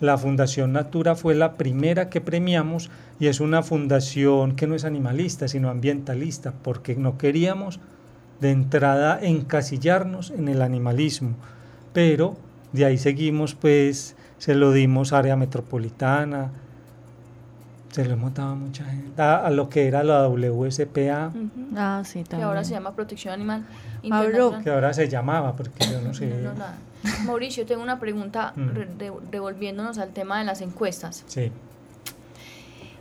la 0.00 0.16
Fundación 0.16 0.72
Natura 0.72 1.14
fue 1.14 1.34
la 1.34 1.54
primera 1.54 2.08
que 2.08 2.20
premiamos 2.20 2.90
y 3.18 3.26
es 3.26 3.40
una 3.40 3.62
fundación 3.62 4.56
que 4.56 4.66
no 4.66 4.74
es 4.74 4.84
animalista, 4.84 5.48
sino 5.48 5.68
ambientalista, 5.68 6.52
porque 6.62 6.96
no 6.96 7.18
queríamos 7.18 7.80
de 8.40 8.50
entrada 8.50 9.18
encasillarnos 9.20 10.30
en 10.30 10.48
el 10.48 10.62
animalismo, 10.62 11.34
pero 11.92 12.36
de 12.72 12.84
ahí 12.84 12.98
seguimos, 12.98 13.54
pues, 13.54 14.16
se 14.38 14.54
lo 14.54 14.72
dimos 14.72 15.12
área 15.12 15.36
metropolitana, 15.36 16.50
se 17.90 18.04
lo 18.04 18.12
hemos 18.12 18.32
dado 18.34 18.52
a 18.52 18.54
mucha 18.54 18.84
gente, 18.84 19.20
a, 19.20 19.50
lo 19.50 19.68
que 19.68 19.88
era 19.88 20.04
la 20.04 20.28
WSPA. 20.28 21.32
Ah, 21.76 22.02
sí, 22.04 22.22
también. 22.22 22.40
Que 22.40 22.42
ahora 22.42 22.64
se 22.64 22.72
llama 22.72 22.94
Protección 22.94 23.34
Animal 23.34 23.64
Internacional. 24.02 24.62
Que 24.62 24.70
ahora 24.70 24.92
se 24.92 25.08
llamaba, 25.08 25.54
porque 25.54 25.86
yo 25.90 26.00
no 26.00 26.14
sé. 26.14 26.32
Mauricio, 27.24 27.66
tengo 27.66 27.82
una 27.82 27.98
pregunta 27.98 28.54
devolviéndonos 29.30 29.98
al 29.98 30.10
tema 30.10 30.38
de 30.38 30.44
las 30.44 30.60
encuestas. 30.60 31.24
Sí. 31.26 31.50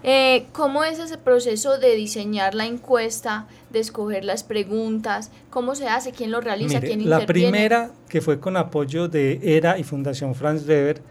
Eh, 0.04 0.46
¿Cómo 0.54 0.84
es 0.84 0.98
ese 1.00 1.18
proceso 1.18 1.78
de 1.78 1.96
diseñar 1.96 2.56
la 2.56 2.66
encuesta, 2.66 3.48
de 3.70 3.80
escoger 3.80 4.24
las 4.24 4.44
preguntas? 4.44 5.32
¿Cómo 5.50 5.76
se 5.76 5.88
hace? 5.88 6.12
¿Quién 6.12 6.32
lo 6.32 6.40
realiza? 6.40 6.80
¿Quién 6.80 7.02
interviene? 7.02 7.20
La 7.20 7.26
primera, 7.26 7.92
que 8.08 8.22
fue 8.22 8.40
con 8.40 8.56
apoyo 8.56 9.08
de 9.08 9.40
ERA 9.44 9.78
y 9.78 9.84
Fundación 9.84 10.36
Franz 10.36 10.66
Weber, 10.68 11.02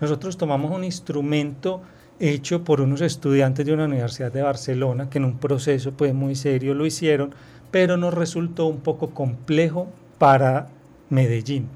nosotros 0.00 0.38
tomamos 0.38 0.72
un 0.72 0.84
instrumento 0.84 1.82
hecho 2.20 2.64
por 2.64 2.80
unos 2.80 3.00
estudiantes 3.00 3.66
de 3.66 3.72
una 3.72 3.84
universidad 3.84 4.32
de 4.32 4.42
Barcelona, 4.42 5.10
que 5.10 5.18
en 5.18 5.24
un 5.24 5.38
proceso 5.38 5.92
pues, 5.92 6.14
muy 6.14 6.34
serio 6.34 6.74
lo 6.74 6.86
hicieron, 6.86 7.34
pero 7.70 7.96
nos 7.96 8.14
resultó 8.14 8.66
un 8.66 8.80
poco 8.80 9.10
complejo 9.10 9.88
para 10.18 10.68
Medellín. 11.10 11.68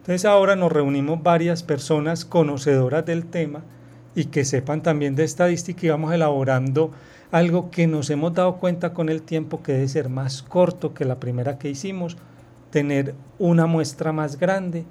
Entonces 0.00 0.24
ahora 0.24 0.56
nos 0.56 0.72
reunimos 0.72 1.22
varias 1.22 1.62
personas 1.62 2.24
conocedoras 2.24 3.04
del 3.04 3.26
tema, 3.26 3.62
y 4.14 4.26
que 4.26 4.44
sepan 4.44 4.82
también 4.82 5.14
de 5.14 5.24
estadística 5.24 5.86
y 5.86 5.90
vamos 5.90 6.12
elaborando 6.12 6.90
algo 7.30 7.70
que 7.70 7.86
nos 7.86 8.10
hemos 8.10 8.34
dado 8.34 8.56
cuenta 8.56 8.92
con 8.94 9.08
el 9.08 9.22
tiempo 9.22 9.62
que 9.62 9.72
debe 9.72 9.88
ser 9.88 10.08
más 10.08 10.42
corto 10.42 10.94
que 10.94 11.04
la 11.04 11.20
primera 11.20 11.58
que 11.58 11.68
hicimos, 11.68 12.16
tener 12.70 13.14
una 13.38 13.66
muestra 13.66 14.12
más 14.12 14.38
grande 14.38 14.84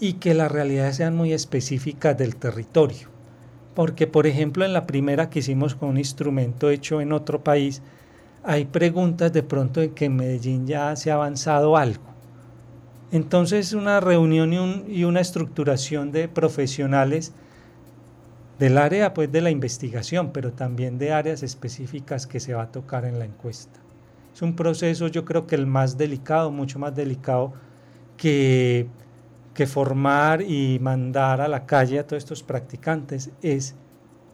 y 0.00 0.14
que 0.14 0.34
las 0.34 0.50
realidades 0.50 0.96
sean 0.96 1.14
muy 1.14 1.32
específicas 1.32 2.16
del 2.16 2.36
territorio. 2.36 3.08
Porque, 3.74 4.06
por 4.06 4.26
ejemplo, 4.26 4.64
en 4.64 4.72
la 4.72 4.86
primera 4.86 5.30
que 5.30 5.38
hicimos 5.38 5.74
con 5.74 5.90
un 5.90 5.98
instrumento 5.98 6.68
hecho 6.70 7.00
en 7.00 7.12
otro 7.12 7.42
país, 7.44 7.80
hay 8.42 8.64
preguntas 8.64 9.32
de 9.32 9.42
pronto 9.42 9.80
en 9.80 9.94
que 9.94 10.06
en 10.06 10.16
Medellín 10.16 10.66
ya 10.66 10.94
se 10.96 11.10
ha 11.10 11.14
avanzado 11.14 11.76
algo. 11.76 12.02
Entonces, 13.12 13.72
una 13.72 14.00
reunión 14.00 14.52
y, 14.52 15.00
y 15.00 15.04
una 15.04 15.20
estructuración 15.20 16.10
de 16.12 16.28
profesionales 16.28 17.32
del 18.58 18.78
área 18.78 19.14
pues 19.14 19.30
de 19.30 19.40
la 19.40 19.50
investigación, 19.50 20.32
pero 20.32 20.52
también 20.52 20.98
de 20.98 21.12
áreas 21.12 21.42
específicas 21.42 22.26
que 22.26 22.40
se 22.40 22.54
va 22.54 22.64
a 22.64 22.72
tocar 22.72 23.04
en 23.04 23.18
la 23.18 23.24
encuesta. 23.24 23.78
Es 24.34 24.42
un 24.42 24.56
proceso 24.56 25.08
yo 25.08 25.24
creo 25.24 25.46
que 25.46 25.54
el 25.54 25.66
más 25.66 25.96
delicado, 25.96 26.50
mucho 26.50 26.78
más 26.78 26.94
delicado 26.94 27.52
que, 28.16 28.88
que 29.54 29.66
formar 29.66 30.42
y 30.42 30.78
mandar 30.80 31.40
a 31.40 31.48
la 31.48 31.66
calle 31.66 31.98
a 31.98 32.06
todos 32.06 32.22
estos 32.22 32.42
practicantes 32.42 33.30
es 33.42 33.74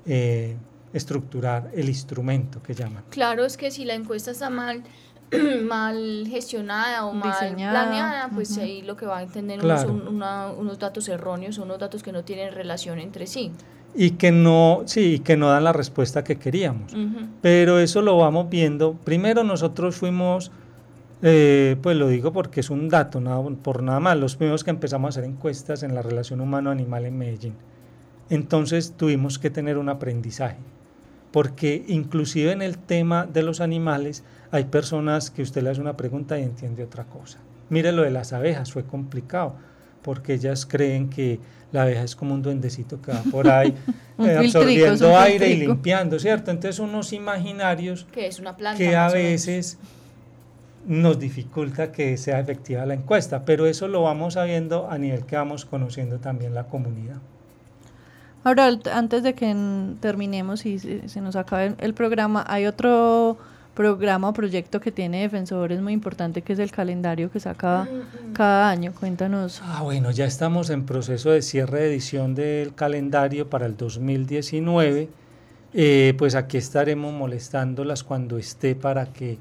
eh, 0.07 0.57
estructurar 0.93 1.71
el 1.75 1.89
instrumento 1.89 2.63
que 2.63 2.75
llaman. 2.75 3.05
Claro, 3.11 3.45
es 3.45 3.57
que 3.57 3.71
si 3.71 3.85
la 3.85 3.95
encuesta 3.95 4.31
está 4.31 4.49
mal, 4.49 4.83
mal 5.65 6.27
gestionada 6.31 7.05
o 7.05 7.13
mal 7.13 7.55
planeada, 7.55 8.31
pues 8.35 8.57
ahí 8.57 8.81
lo 8.81 8.97
que 8.97 9.05
va 9.05 9.19
a 9.19 9.23
entender 9.23 9.61
son 9.79 10.09
unos 10.09 10.79
datos 10.79 11.09
erróneos, 11.09 11.59
unos 11.59 11.79
datos 11.79 12.03
que 12.03 12.13
no 12.13 12.25
tienen 12.25 12.53
relación 12.53 12.99
entre 12.99 13.27
sí 13.27 13.53
y 13.95 14.13
que 14.13 14.33
no, 14.33 14.83
sí, 14.87 15.21
que 15.21 15.37
no 15.37 15.49
dan 15.49 15.65
la 15.65 15.73
respuesta 15.73 16.25
que 16.25 16.37
queríamos. 16.37 16.93
Pero 17.41 17.79
eso 17.79 18.03
lo 18.03 18.19
vamos 18.19 18.51
viendo. 18.51 18.95
Primero 18.95 19.45
nosotros 19.45 19.97
fuimos, 19.97 20.51
eh, 21.23 21.77
pues 21.81 21.97
lo 21.97 22.09
digo 22.09 22.33
porque 22.33 22.61
es 22.61 22.71
un 22.71 22.89
dato, 22.89 23.21
nada, 23.21 23.43
por 23.63 23.83
nada 23.83 24.01
más, 24.01 24.17
los 24.17 24.37
primeros 24.37 24.65
que 24.65 24.71
empezamos 24.71 25.09
a 25.09 25.21
hacer 25.21 25.31
encuestas 25.31 25.83
en 25.83 25.95
la 25.95 26.03
relación 26.03 26.41
humano-animal 26.41 27.05
en 27.07 27.19
Medellín. 27.19 27.55
Entonces 28.31 28.95
tuvimos 28.97 29.39
que 29.39 29.51
tener 29.51 29.79
un 29.79 29.89
aprendizaje, 29.89 30.57
porque 31.31 31.85
inclusive 31.87 32.53
en 32.53 32.63
el 32.63 32.79
tema 32.79 33.27
de 33.27 33.43
los 33.43 33.61
animales 33.61 34.25
hay 34.51 34.65
personas 34.65 35.31
que 35.31 35.43
usted 35.43 35.63
le 35.63 35.71
hace 35.71 35.81
una 35.81 35.97
pregunta 35.97 36.39
y 36.39 36.43
entiende 36.43 36.83
otra 36.83 37.05
cosa. 37.05 37.39
Mire 37.69 37.93
lo 37.93 38.03
de 38.03 38.11
las 38.11 38.33
abejas, 38.33 38.73
fue 38.73 38.85
complicado, 38.85 39.55
porque 40.03 40.35
ellas 40.35 40.67
creen 40.67 41.11
que 41.11 41.39
la 41.75 41.83
abeja 41.83 42.05
es 42.05 42.15
como 42.15 42.35
un 42.35 42.43
duendecito 42.43 43.03
que 43.03 43.11
va 43.11 43.23
por 43.33 43.51
ahí 43.51 43.75
eh, 44.19 44.37
absorbiendo 44.39 45.19
aire 45.19 45.51
y 45.51 45.57
limpiando, 45.57 46.19
¿cierto? 46.21 46.53
Entonces 46.53 46.79
unos 46.79 47.13
imaginarios 47.13 48.07
que, 48.13 48.29
es 48.29 48.39
una 48.39 48.57
planta, 48.57 48.79
que 48.79 48.95
a 48.95 49.11
veces 49.11 49.77
nos 50.87 51.19
dificulta 51.19 51.91
que 51.91 52.17
sea 52.17 52.39
efectiva 52.39 52.87
la 52.87 52.95
encuesta, 52.95 53.45
pero 53.45 53.67
eso 53.67 53.89
lo 53.89 54.03
vamos 54.03 54.35
sabiendo 54.35 54.89
a 54.89 54.99
nivel 54.99 55.27
que 55.27 55.35
vamos 55.35 55.65
conociendo 55.65 56.19
también 56.19 56.55
la 56.55 56.65
comunidad. 56.65 57.17
Ahora, 58.45 58.71
antes 58.93 59.23
de 59.25 59.35
que 59.35 59.57
terminemos 60.01 60.67
y 60.67 60.79
se 60.79 61.21
nos 61.21 61.35
acabe 61.35 61.75
el 61.79 61.95
programa, 61.95 62.45
hay 62.47 62.67
otro 62.67 63.37
programa 63.75 64.29
o 64.29 64.33
proyecto 64.33 64.81
que 64.81 64.93
tiene 64.93 65.23
Defensores 65.23 65.81
muy 65.81 65.93
importante, 65.93 66.43
que 66.43 66.53
es 66.53 66.59
el 66.59 66.71
calendario 66.71 67.31
que 67.31 67.41
saca 67.41 67.89
cada 68.33 68.71
año. 68.71 68.93
Cuéntanos. 68.99 69.61
Ah, 69.65 69.83
bueno, 69.83 70.11
ya 70.11 70.25
estamos 70.25 70.71
en 70.71 70.87
proceso 70.87 71.31
de 71.31 71.43
cierre 71.43 71.81
de 71.81 71.89
edición 71.89 72.35
del 72.35 72.75
calendario 72.75 73.51
para 73.51 73.67
el 73.67 73.77
2019. 73.77 75.09
Eh, 75.77 76.15
pues 76.17 76.37
aquí 76.37 76.57
estaremos 76.57 77.13
molestándolas 77.13 78.05
cuando 78.05 78.39
esté 78.39 78.77
para 78.77 79.07
que 79.07 79.39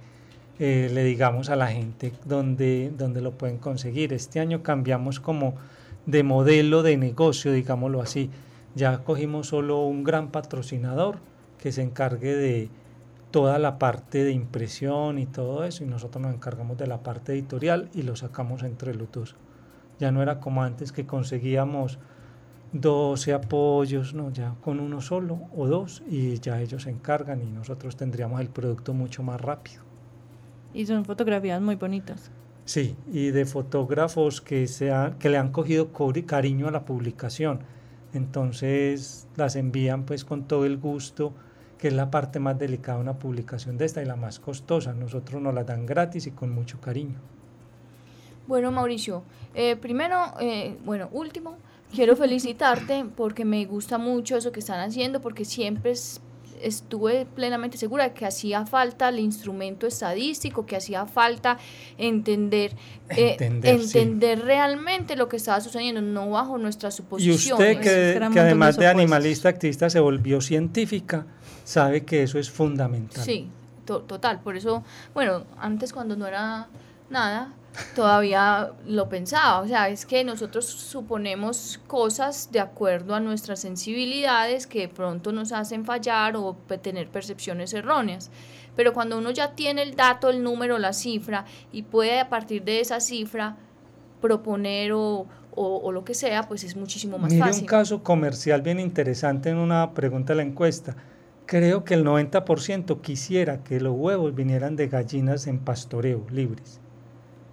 eh, 0.59 0.89
le 0.91 1.03
digamos 1.03 1.49
a 1.49 1.55
la 1.55 1.67
gente 1.67 2.11
dónde, 2.25 2.91
dónde 2.97 3.21
lo 3.21 3.31
pueden 3.31 3.59
conseguir. 3.59 4.13
Este 4.13 4.39
año 4.39 4.63
cambiamos 4.63 5.19
como 5.19 5.53
de 6.05 6.23
modelo 6.23 6.81
de 6.81 6.97
negocio, 6.97 7.51
digámoslo 7.51 8.01
así. 8.01 8.31
Ya 8.75 8.97
cogimos 8.99 9.47
solo 9.47 9.83
un 9.85 10.03
gran 10.03 10.29
patrocinador 10.29 11.17
que 11.61 11.71
se 11.71 11.83
encargue 11.83 12.35
de 12.35 12.69
toda 13.33 13.57
la 13.57 13.79
parte 13.79 14.23
de 14.23 14.31
impresión 14.31 15.17
y 15.17 15.25
todo 15.25 15.63
eso, 15.63 15.83
y 15.83 15.87
nosotros 15.87 16.21
nos 16.21 16.35
encargamos 16.35 16.77
de 16.77 16.85
la 16.85 17.01
parte 17.01 17.33
editorial 17.33 17.89
y 17.91 18.03
lo 18.03 18.15
sacamos 18.15 18.61
entre 18.61 18.93
los 18.93 19.11
dos. 19.11 19.35
Ya 19.99 20.11
no 20.11 20.21
era 20.21 20.39
como 20.39 20.61
antes 20.61 20.91
que 20.91 21.07
conseguíamos 21.07 21.97
12 22.73 23.33
apoyos, 23.33 24.13
no, 24.13 24.29
ya 24.29 24.53
con 24.61 24.79
uno 24.79 25.01
solo 25.01 25.39
o 25.57 25.67
dos 25.67 26.03
y 26.07 26.39
ya 26.41 26.61
ellos 26.61 26.83
se 26.83 26.91
encargan 26.91 27.41
y 27.41 27.49
nosotros 27.49 27.97
tendríamos 27.97 28.39
el 28.39 28.49
producto 28.49 28.93
mucho 28.93 29.23
más 29.23 29.41
rápido. 29.41 29.81
Y 30.71 30.85
son 30.85 31.03
fotografías 31.03 31.59
muy 31.59 31.73
bonitas. 31.73 32.29
Sí, 32.65 32.95
y 33.11 33.31
de 33.31 33.45
fotógrafos 33.47 34.41
que, 34.41 34.67
se 34.67 34.93
que 35.17 35.29
le 35.29 35.37
han 35.37 35.51
cogido 35.51 35.89
cariño 36.27 36.67
a 36.67 36.71
la 36.71 36.85
publicación. 36.85 37.61
Entonces 38.13 39.27
las 39.35 39.55
envían 39.55 40.03
pues 40.03 40.23
con 40.23 40.43
todo 40.43 40.65
el 40.67 40.77
gusto, 40.77 41.33
que 41.83 41.89
es 41.89 41.93
la 41.93 42.09
parte 42.09 42.39
más 42.39 42.57
delicada 42.57 42.97
de 42.97 43.03
una 43.03 43.19
publicación 43.19 43.77
de 43.77 43.83
esta 43.83 44.01
y 44.01 44.05
la 44.05 44.15
más 44.15 44.39
costosa. 44.39 44.93
Nosotros 44.93 45.41
nos 45.41 45.53
la 45.53 45.65
dan 45.65 45.85
gratis 45.85 46.27
y 46.27 46.31
con 46.31 46.49
mucho 46.49 46.79
cariño. 46.79 47.19
Bueno, 48.47 48.71
Mauricio, 48.71 49.23
eh, 49.53 49.75
primero, 49.75 50.15
eh, 50.39 50.77
bueno, 50.85 51.09
último, 51.11 51.57
quiero 51.93 52.15
felicitarte 52.15 53.03
porque 53.17 53.43
me 53.43 53.65
gusta 53.65 53.97
mucho 53.97 54.37
eso 54.37 54.53
que 54.53 54.61
están 54.61 54.79
haciendo, 54.79 55.19
porque 55.19 55.43
siempre 55.43 55.91
es 55.91 56.21
estuve 56.61 57.25
plenamente 57.25 57.77
segura 57.77 58.05
de 58.05 58.13
que 58.13 58.25
hacía 58.25 58.65
falta 58.65 59.09
el 59.09 59.19
instrumento 59.19 59.85
estadístico, 59.85 60.65
que 60.65 60.77
hacía 60.77 61.05
falta 61.05 61.57
entender, 61.97 62.71
eh, 63.09 63.35
entender, 63.39 64.45
realmente 64.45 65.15
lo 65.15 65.27
que 65.27 65.37
estaba 65.37 65.59
sucediendo, 65.61 66.01
no 66.01 66.29
bajo 66.29 66.57
nuestras 66.57 66.95
suposiciones. 66.95 67.45
Y 67.45 67.51
usted 67.51 67.79
que, 67.79 68.29
que 68.33 68.39
además 68.39 68.77
de 68.77 68.87
animalista 68.87 69.49
activista 69.49 69.89
se 69.89 69.99
volvió 69.99 70.41
científica, 70.41 71.25
sabe 71.63 72.03
que 72.03 72.23
eso 72.23 72.39
es 72.39 72.49
fundamental. 72.49 73.23
Sí, 73.23 73.47
total, 73.85 74.41
por 74.41 74.55
eso, 74.55 74.83
bueno, 75.13 75.43
antes 75.59 75.93
cuando 75.93 76.15
no 76.15 76.27
era 76.27 76.67
nada, 77.09 77.53
todavía 77.95 78.71
lo 78.87 79.09
pensaba. 79.09 79.61
O 79.61 79.67
sea, 79.67 79.89
es 79.89 80.05
que 80.05 80.23
nosotros 80.23 80.65
suponemos 80.65 81.79
cosas 81.87 82.49
de 82.51 82.59
acuerdo 82.59 83.15
a 83.15 83.19
nuestras 83.19 83.59
sensibilidades 83.59 84.67
que 84.67 84.81
de 84.81 84.89
pronto 84.89 85.31
nos 85.31 85.51
hacen 85.51 85.85
fallar 85.85 86.35
o 86.35 86.55
tener 86.81 87.09
percepciones 87.09 87.73
erróneas. 87.73 88.29
Pero 88.75 88.93
cuando 88.93 89.17
uno 89.19 89.29
ya 89.31 89.51
tiene 89.51 89.83
el 89.83 89.95
dato, 89.95 90.29
el 90.29 90.41
número, 90.41 90.79
la 90.79 90.93
cifra 90.93 91.45
y 91.71 91.83
puede 91.83 92.19
a 92.19 92.29
partir 92.29 92.63
de 92.63 92.79
esa 92.79 92.99
cifra 92.99 93.55
proponer 94.19 94.93
o, 94.93 95.27
o, 95.55 95.91
lo 95.91 96.03
que 96.03 96.13
sea, 96.13 96.43
pues 96.47 96.63
es 96.63 96.75
muchísimo 96.75 97.17
más 97.17 97.31
Mire 97.31 97.45
fácil. 97.45 97.63
un 97.63 97.67
caso 97.67 98.03
comercial 98.03 98.61
bien 98.61 98.79
interesante 98.79 99.49
en 99.49 99.57
una 99.57 99.93
pregunta 99.93 100.33
de 100.33 100.37
la 100.37 100.43
encuesta. 100.43 100.95
Creo 101.45 101.83
que 101.83 101.93
el 101.93 102.05
90% 102.05 103.01
quisiera 103.01 103.63
que 103.63 103.81
los 103.81 103.93
huevos 103.95 104.33
vinieran 104.33 104.75
de 104.75 104.87
gallinas 104.87 105.45
en 105.47 105.59
pastoreo 105.59 106.25
libres. 106.31 106.79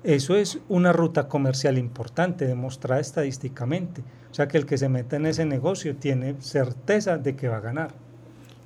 Eso 0.04 0.36
es 0.36 0.60
una 0.68 0.92
ruta 0.92 1.28
comercial 1.28 1.76
importante, 1.76 2.46
demostrada 2.46 3.00
estadísticamente. 3.00 4.02
O 4.30 4.34
sea 4.34 4.48
que 4.48 4.58
el 4.58 4.64
que 4.64 4.78
se 4.78 4.88
mete 4.88 5.16
en 5.16 5.26
ese 5.26 5.44
negocio 5.44 5.96
tiene 5.96 6.36
certeza 6.40 7.18
de 7.18 7.36
que 7.36 7.48
va 7.48 7.58
a 7.58 7.60
ganar. 7.60 7.90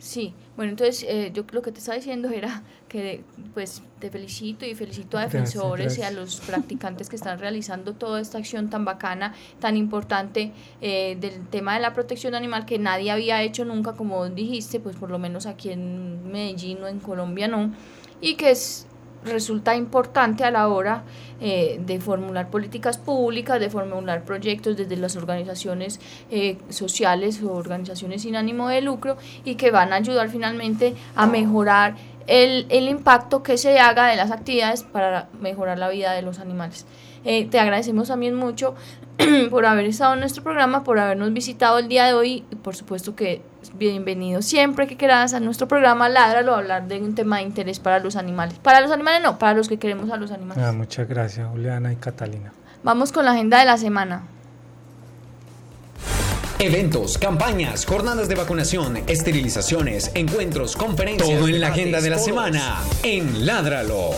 Sí, 0.04 0.34
bueno, 0.54 0.72
entonces 0.72 1.02
eh, 1.08 1.30
yo 1.32 1.44
lo 1.50 1.62
que 1.62 1.72
te 1.72 1.78
estaba 1.78 1.96
diciendo 1.96 2.28
era 2.28 2.62
que 2.88 3.24
pues 3.54 3.80
te 4.00 4.10
felicito 4.10 4.66
y 4.66 4.74
felicito 4.74 5.16
a 5.16 5.22
defensores 5.22 5.96
y 5.96 6.02
a 6.02 6.10
los 6.10 6.40
practicantes 6.40 7.08
que 7.08 7.16
están 7.16 7.38
realizando 7.38 7.94
toda 7.94 8.20
esta 8.20 8.36
acción 8.36 8.68
tan 8.68 8.84
bacana, 8.84 9.32
tan 9.60 9.78
importante 9.78 10.52
eh, 10.82 11.16
del 11.18 11.46
tema 11.48 11.72
de 11.72 11.80
la 11.80 11.94
protección 11.94 12.34
animal 12.34 12.66
que 12.66 12.78
nadie 12.78 13.12
había 13.12 13.42
hecho 13.42 13.64
nunca, 13.64 13.94
como 13.94 14.28
dijiste, 14.28 14.78
pues 14.78 14.94
por 14.94 15.10
lo 15.10 15.18
menos 15.18 15.46
aquí 15.46 15.70
en 15.70 16.30
Medellín 16.30 16.82
o 16.82 16.86
en 16.86 17.00
Colombia 17.00 17.48
no, 17.48 17.72
y 18.20 18.34
que 18.34 18.50
es 18.50 18.86
resulta 19.24 19.74
importante 19.74 20.44
a 20.44 20.50
la 20.50 20.68
hora 20.68 21.02
eh, 21.40 21.80
de 21.84 22.00
formular 22.00 22.48
políticas 22.48 22.98
públicas, 22.98 23.60
de 23.60 23.70
formular 23.70 24.24
proyectos 24.24 24.76
desde 24.76 24.96
las 24.96 25.16
organizaciones 25.16 26.00
eh, 26.30 26.58
sociales 26.68 27.42
o 27.42 27.52
organizaciones 27.52 28.22
sin 28.22 28.36
ánimo 28.36 28.68
de 28.68 28.80
lucro 28.80 29.16
y 29.44 29.56
que 29.56 29.70
van 29.70 29.92
a 29.92 29.96
ayudar 29.96 30.28
finalmente 30.28 30.94
a 31.16 31.26
mejorar 31.26 31.96
el, 32.26 32.66
el 32.68 32.88
impacto 32.88 33.42
que 33.42 33.58
se 33.58 33.78
haga 33.78 34.06
de 34.06 34.16
las 34.16 34.30
actividades 34.30 34.82
para 34.82 35.28
mejorar 35.40 35.78
la 35.78 35.88
vida 35.88 36.12
de 36.12 36.22
los 36.22 36.38
animales. 36.38 36.86
Eh, 37.24 37.46
te 37.46 37.58
agradecemos 37.58 38.08
también 38.08 38.34
mucho 38.34 38.74
por 39.50 39.66
haber 39.66 39.86
estado 39.86 40.14
en 40.14 40.20
nuestro 40.20 40.42
programa, 40.42 40.84
por 40.84 40.98
habernos 40.98 41.32
visitado 41.32 41.78
el 41.78 41.88
día 41.88 42.06
de 42.06 42.14
hoy 42.14 42.44
y 42.50 42.56
por 42.56 42.74
supuesto 42.74 43.14
que 43.14 43.42
bienvenido 43.74 44.42
siempre 44.42 44.86
que 44.86 44.96
quieras 44.96 45.34
a 45.34 45.40
nuestro 45.40 45.68
programa 45.68 46.08
Ládralo 46.08 46.54
a 46.54 46.58
hablar 46.58 46.88
de 46.88 47.00
un 47.00 47.14
tema 47.14 47.38
de 47.38 47.44
interés 47.44 47.80
para 47.80 47.98
los 47.98 48.16
animales. 48.16 48.58
Para 48.58 48.80
los 48.80 48.90
animales 48.90 49.22
no, 49.22 49.38
para 49.38 49.54
los 49.54 49.68
que 49.68 49.78
queremos 49.78 50.10
a 50.10 50.16
los 50.16 50.30
animales. 50.30 50.62
Ah, 50.64 50.72
muchas 50.72 51.08
gracias 51.08 51.48
Juliana 51.48 51.92
y 51.92 51.96
Catalina. 51.96 52.52
Vamos 52.82 53.12
con 53.12 53.24
la 53.24 53.32
agenda 53.32 53.58
de 53.58 53.64
la 53.64 53.78
semana. 53.78 54.22
Eventos, 56.58 57.18
campañas, 57.18 57.84
jornadas 57.84 58.28
de 58.28 58.36
vacunación, 58.36 58.96
esterilizaciones, 59.06 60.12
encuentros, 60.14 60.76
conferencias. 60.76 61.38
Todo 61.38 61.48
en 61.48 61.60
la 61.60 61.68
agenda 61.68 62.00
de 62.00 62.10
la 62.10 62.18
semana 62.18 62.78
en 63.02 63.44
Ládralo. 63.44 64.12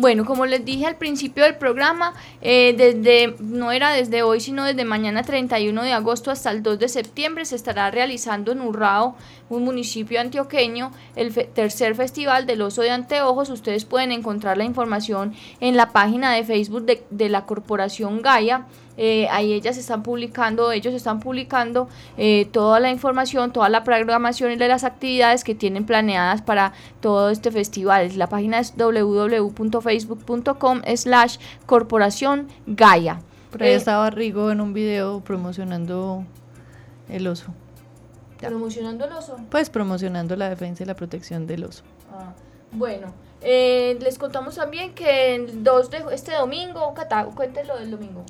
Bueno, 0.00 0.24
como 0.24 0.46
les 0.46 0.64
dije 0.64 0.86
al 0.86 0.94
principio 0.94 1.42
del 1.42 1.56
programa, 1.56 2.14
eh, 2.40 2.72
desde 2.78 3.34
no 3.40 3.72
era 3.72 3.90
desde 3.90 4.22
hoy, 4.22 4.38
sino 4.38 4.64
desde 4.64 4.84
mañana 4.84 5.24
31 5.24 5.82
de 5.82 5.92
agosto 5.92 6.30
hasta 6.30 6.52
el 6.52 6.62
2 6.62 6.78
de 6.78 6.88
septiembre 6.88 7.44
se 7.44 7.56
estará 7.56 7.90
realizando 7.90 8.52
en 8.52 8.60
Urrao, 8.60 9.16
un 9.48 9.64
municipio 9.64 10.20
antioqueño, 10.20 10.92
el 11.16 11.34
tercer 11.34 11.96
festival 11.96 12.46
del 12.46 12.62
oso 12.62 12.82
de 12.82 12.90
anteojos. 12.90 13.50
Ustedes 13.50 13.84
pueden 13.84 14.12
encontrar 14.12 14.56
la 14.56 14.62
información 14.62 15.34
en 15.58 15.76
la 15.76 15.90
página 15.90 16.32
de 16.32 16.44
Facebook 16.44 16.84
de, 16.84 17.02
de 17.10 17.28
la 17.28 17.44
Corporación 17.44 18.22
Gaia. 18.22 18.66
Eh, 19.00 19.28
ahí 19.30 19.52
ellas 19.52 19.78
están 19.78 20.02
publicando, 20.02 20.72
ellos 20.72 20.92
están 20.92 21.20
publicando 21.20 21.88
eh, 22.16 22.48
toda 22.50 22.80
la 22.80 22.90
información, 22.90 23.52
toda 23.52 23.68
la 23.68 23.84
programación 23.84 24.50
y 24.50 24.56
de 24.56 24.66
las 24.66 24.82
actividades 24.82 25.44
que 25.44 25.54
tienen 25.54 25.86
planeadas 25.86 26.42
para 26.42 26.72
todo 27.00 27.30
este 27.30 27.52
festival. 27.52 28.18
La 28.18 28.28
página 28.28 28.58
es 28.58 28.74
www.facebook.com 28.76 30.82
slash 30.96 31.38
corporación 31.64 32.48
Gaia. 32.66 33.20
Por 33.52 33.62
ahí 33.62 33.70
eh, 33.70 33.76
estaba 33.76 34.10
Rigo 34.10 34.50
en 34.50 34.60
un 34.60 34.72
video 34.72 35.20
promocionando 35.20 36.24
el 37.08 37.28
oso. 37.28 37.54
¿Promocionando 38.40 39.04
el 39.04 39.12
oso? 39.12 39.36
Pues 39.48 39.70
promocionando 39.70 40.34
la 40.34 40.48
defensa 40.48 40.82
y 40.82 40.86
la 40.86 40.96
protección 40.96 41.46
del 41.46 41.62
oso. 41.62 41.84
Ah, 42.12 42.32
bueno, 42.72 43.14
les 43.40 44.18
contamos 44.18 44.56
también 44.56 44.92
que 44.92 45.36
el 45.36 45.62
2 45.62 45.90
de 45.90 46.02
este 46.10 46.34
domingo, 46.34 46.92
Cata, 46.94 47.26
cuéntenlo 47.26 47.78
del 47.78 47.92
domingo. 47.92 48.24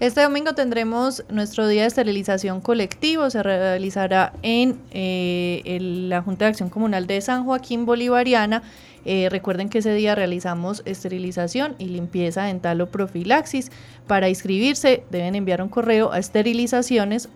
Este 0.00 0.22
domingo 0.22 0.54
tendremos 0.54 1.22
nuestro 1.28 1.68
día 1.68 1.82
de 1.82 1.88
esterilización 1.88 2.60
colectivo, 2.60 3.30
se 3.30 3.42
realizará 3.42 4.32
en 4.42 4.80
eh, 4.90 5.78
la 5.80 6.22
Junta 6.22 6.46
de 6.46 6.50
Acción 6.50 6.70
Comunal 6.70 7.06
de 7.06 7.20
San 7.20 7.44
Joaquín 7.44 7.86
Bolivariana. 7.86 8.62
Eh, 9.04 9.28
recuerden 9.30 9.68
que 9.68 9.78
ese 9.78 9.94
día 9.94 10.14
realizamos 10.14 10.82
esterilización 10.86 11.76
y 11.78 11.86
limpieza 11.86 12.44
dental 12.44 12.80
o 12.80 12.90
profilaxis. 12.90 13.70
Para 14.06 14.28
inscribirse 14.28 15.04
deben 15.10 15.36
enviar 15.36 15.62
un 15.62 15.68
correo 15.68 16.12
a 16.12 16.18
esterilizaciones 16.18 17.28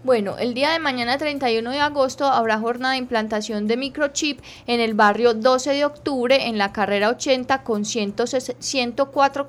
Bueno, 0.02 0.38
el 0.38 0.54
día 0.54 0.70
de 0.70 0.78
mañana 0.78 1.18
31 1.18 1.70
de 1.70 1.80
agosto 1.80 2.24
habrá 2.24 2.58
jornada 2.58 2.92
de 2.92 3.00
implantación 3.00 3.66
de 3.66 3.76
microchip 3.76 4.40
en 4.66 4.80
el 4.80 4.94
barrio 4.94 5.34
12 5.34 5.72
de 5.72 5.84
octubre 5.84 6.46
en 6.46 6.56
la 6.56 6.72
carrera 6.72 7.10
80 7.10 7.64
con 7.64 7.84
104 7.84 9.46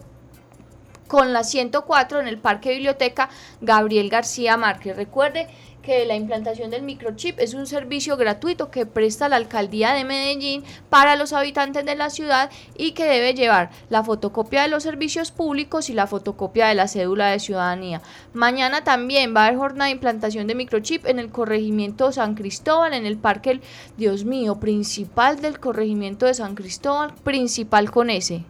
con 1.10 1.34
la 1.34 1.44
104 1.44 2.22
en 2.22 2.28
el 2.28 2.38
Parque 2.38 2.70
Biblioteca 2.70 3.30
Gabriel 3.60 4.10
García 4.10 4.56
Márquez. 4.56 4.96
Recuerde 4.96 5.48
que 5.82 6.06
la 6.06 6.16
implantación 6.16 6.70
del 6.70 6.84
microchip 6.84 7.40
es 7.40 7.56
un 7.56 7.66
servicio 7.66 8.16
gratuito 8.16 8.70
que 8.70 8.86
presta 8.86 9.28
la 9.28 9.38
alcaldía 9.38 9.94
de 9.94 10.04
Medellín 10.04 10.64
para 10.90 11.16
los 11.16 11.34
habitantes 11.34 11.84
de 11.84 11.96
la 11.96 12.12
ciudad 12.12 12.52
y 12.78 12.92
que 12.92 13.06
debe 13.06 13.34
llevar 13.34 13.72
la 13.90 14.04
fotocopia 14.04 14.62
de 14.62 14.68
los 14.68 14.84
servicios 14.84 15.32
públicos 15.32 15.90
y 15.90 15.94
la 15.94 16.06
fotocopia 16.06 16.68
de 16.68 16.76
la 16.76 16.88
cédula 16.88 17.32
de 17.32 17.40
ciudadanía. 17.40 18.04
Mañana 18.34 18.84
también 18.84 19.36
va 19.36 19.46
a 19.46 19.48
haber 19.48 19.58
jornada 19.58 19.86
de 19.86 19.94
implantación 19.94 20.46
de 20.46 20.54
microchip 20.54 21.08
en 21.08 21.18
el 21.18 21.32
corregimiento 21.32 22.12
San 22.12 22.36
Cristóbal, 22.36 22.94
en 22.94 23.08
el 23.08 23.18
parque, 23.18 23.60
Dios 23.98 24.26
mío, 24.26 24.60
principal 24.60 25.42
del 25.42 25.60
corregimiento 25.60 26.28
de 26.28 26.36
San 26.36 26.54
Cristóbal, 26.54 27.16
principal 27.24 27.90
con 27.90 28.12
ese. 28.12 28.44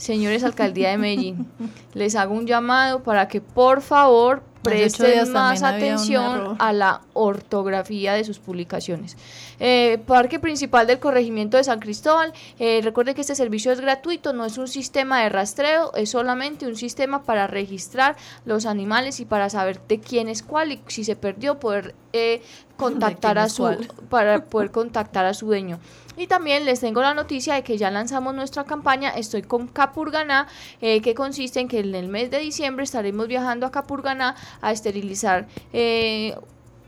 Señores 0.00 0.44
Alcaldía 0.44 0.88
de 0.88 0.96
Medellín, 0.96 1.46
les 1.94 2.16
hago 2.16 2.34
un 2.34 2.46
llamado 2.46 3.02
para 3.02 3.28
que 3.28 3.42
por 3.42 3.82
favor 3.82 4.42
presten 4.62 5.30
más 5.32 5.62
atención 5.62 6.56
a 6.58 6.72
la 6.72 7.02
ortografía 7.12 8.14
de 8.14 8.24
sus 8.24 8.38
publicaciones. 8.38 9.18
Eh, 9.58 9.98
Parque 10.06 10.38
Principal 10.38 10.86
del 10.86 11.00
Corregimiento 11.00 11.58
de 11.58 11.64
San 11.64 11.80
Cristóbal, 11.80 12.32
eh, 12.58 12.80
recuerde 12.82 13.14
que 13.14 13.20
este 13.20 13.34
servicio 13.34 13.72
es 13.72 13.80
gratuito, 13.80 14.32
no 14.32 14.46
es 14.46 14.56
un 14.56 14.68
sistema 14.68 15.22
de 15.22 15.28
rastreo, 15.28 15.92
es 15.94 16.10
solamente 16.10 16.66
un 16.66 16.76
sistema 16.76 17.22
para 17.22 17.46
registrar 17.46 18.16
los 18.46 18.64
animales 18.64 19.20
y 19.20 19.26
para 19.26 19.50
saber 19.50 19.80
de 19.86 20.00
quién 20.00 20.28
es 20.28 20.42
cuál 20.42 20.72
y 20.72 20.80
si 20.86 21.04
se 21.04 21.14
perdió 21.14 21.60
poder 21.60 21.94
eh, 22.14 22.40
contactar 22.78 23.38
a 23.38 23.50
su 23.50 23.68
para 24.08 24.46
poder 24.46 24.70
contactar 24.70 25.26
a 25.26 25.34
su 25.34 25.46
dueño. 25.46 25.78
Y 26.20 26.26
también 26.26 26.66
les 26.66 26.80
tengo 26.80 27.00
la 27.00 27.14
noticia 27.14 27.54
de 27.54 27.62
que 27.62 27.78
ya 27.78 27.90
lanzamos 27.90 28.34
nuestra 28.34 28.64
campaña 28.64 29.08
Estoy 29.08 29.40
con 29.40 29.68
Capurganá, 29.68 30.48
eh, 30.82 31.00
que 31.00 31.14
consiste 31.14 31.60
en 31.60 31.66
que 31.66 31.78
en 31.78 31.94
el 31.94 32.08
mes 32.08 32.30
de 32.30 32.40
diciembre 32.40 32.84
estaremos 32.84 33.26
viajando 33.26 33.64
a 33.64 33.70
Capurganá 33.70 34.36
a 34.60 34.70
esterilizar 34.70 35.48
eh, 35.72 36.36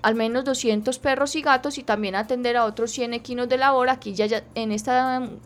al 0.02 0.14
menos 0.16 0.44
200 0.44 0.98
perros 0.98 1.36
y 1.36 1.42
gatos 1.42 1.78
y 1.78 1.82
también 1.82 2.14
atender 2.14 2.56
a 2.56 2.64
otros 2.64 2.90
100 2.90 3.14
equinos 3.14 3.48
de 3.48 3.56
labor. 3.56 3.88
Aquí 3.88 4.14
ya, 4.14 4.42
en 4.54 4.72
este 4.72 4.90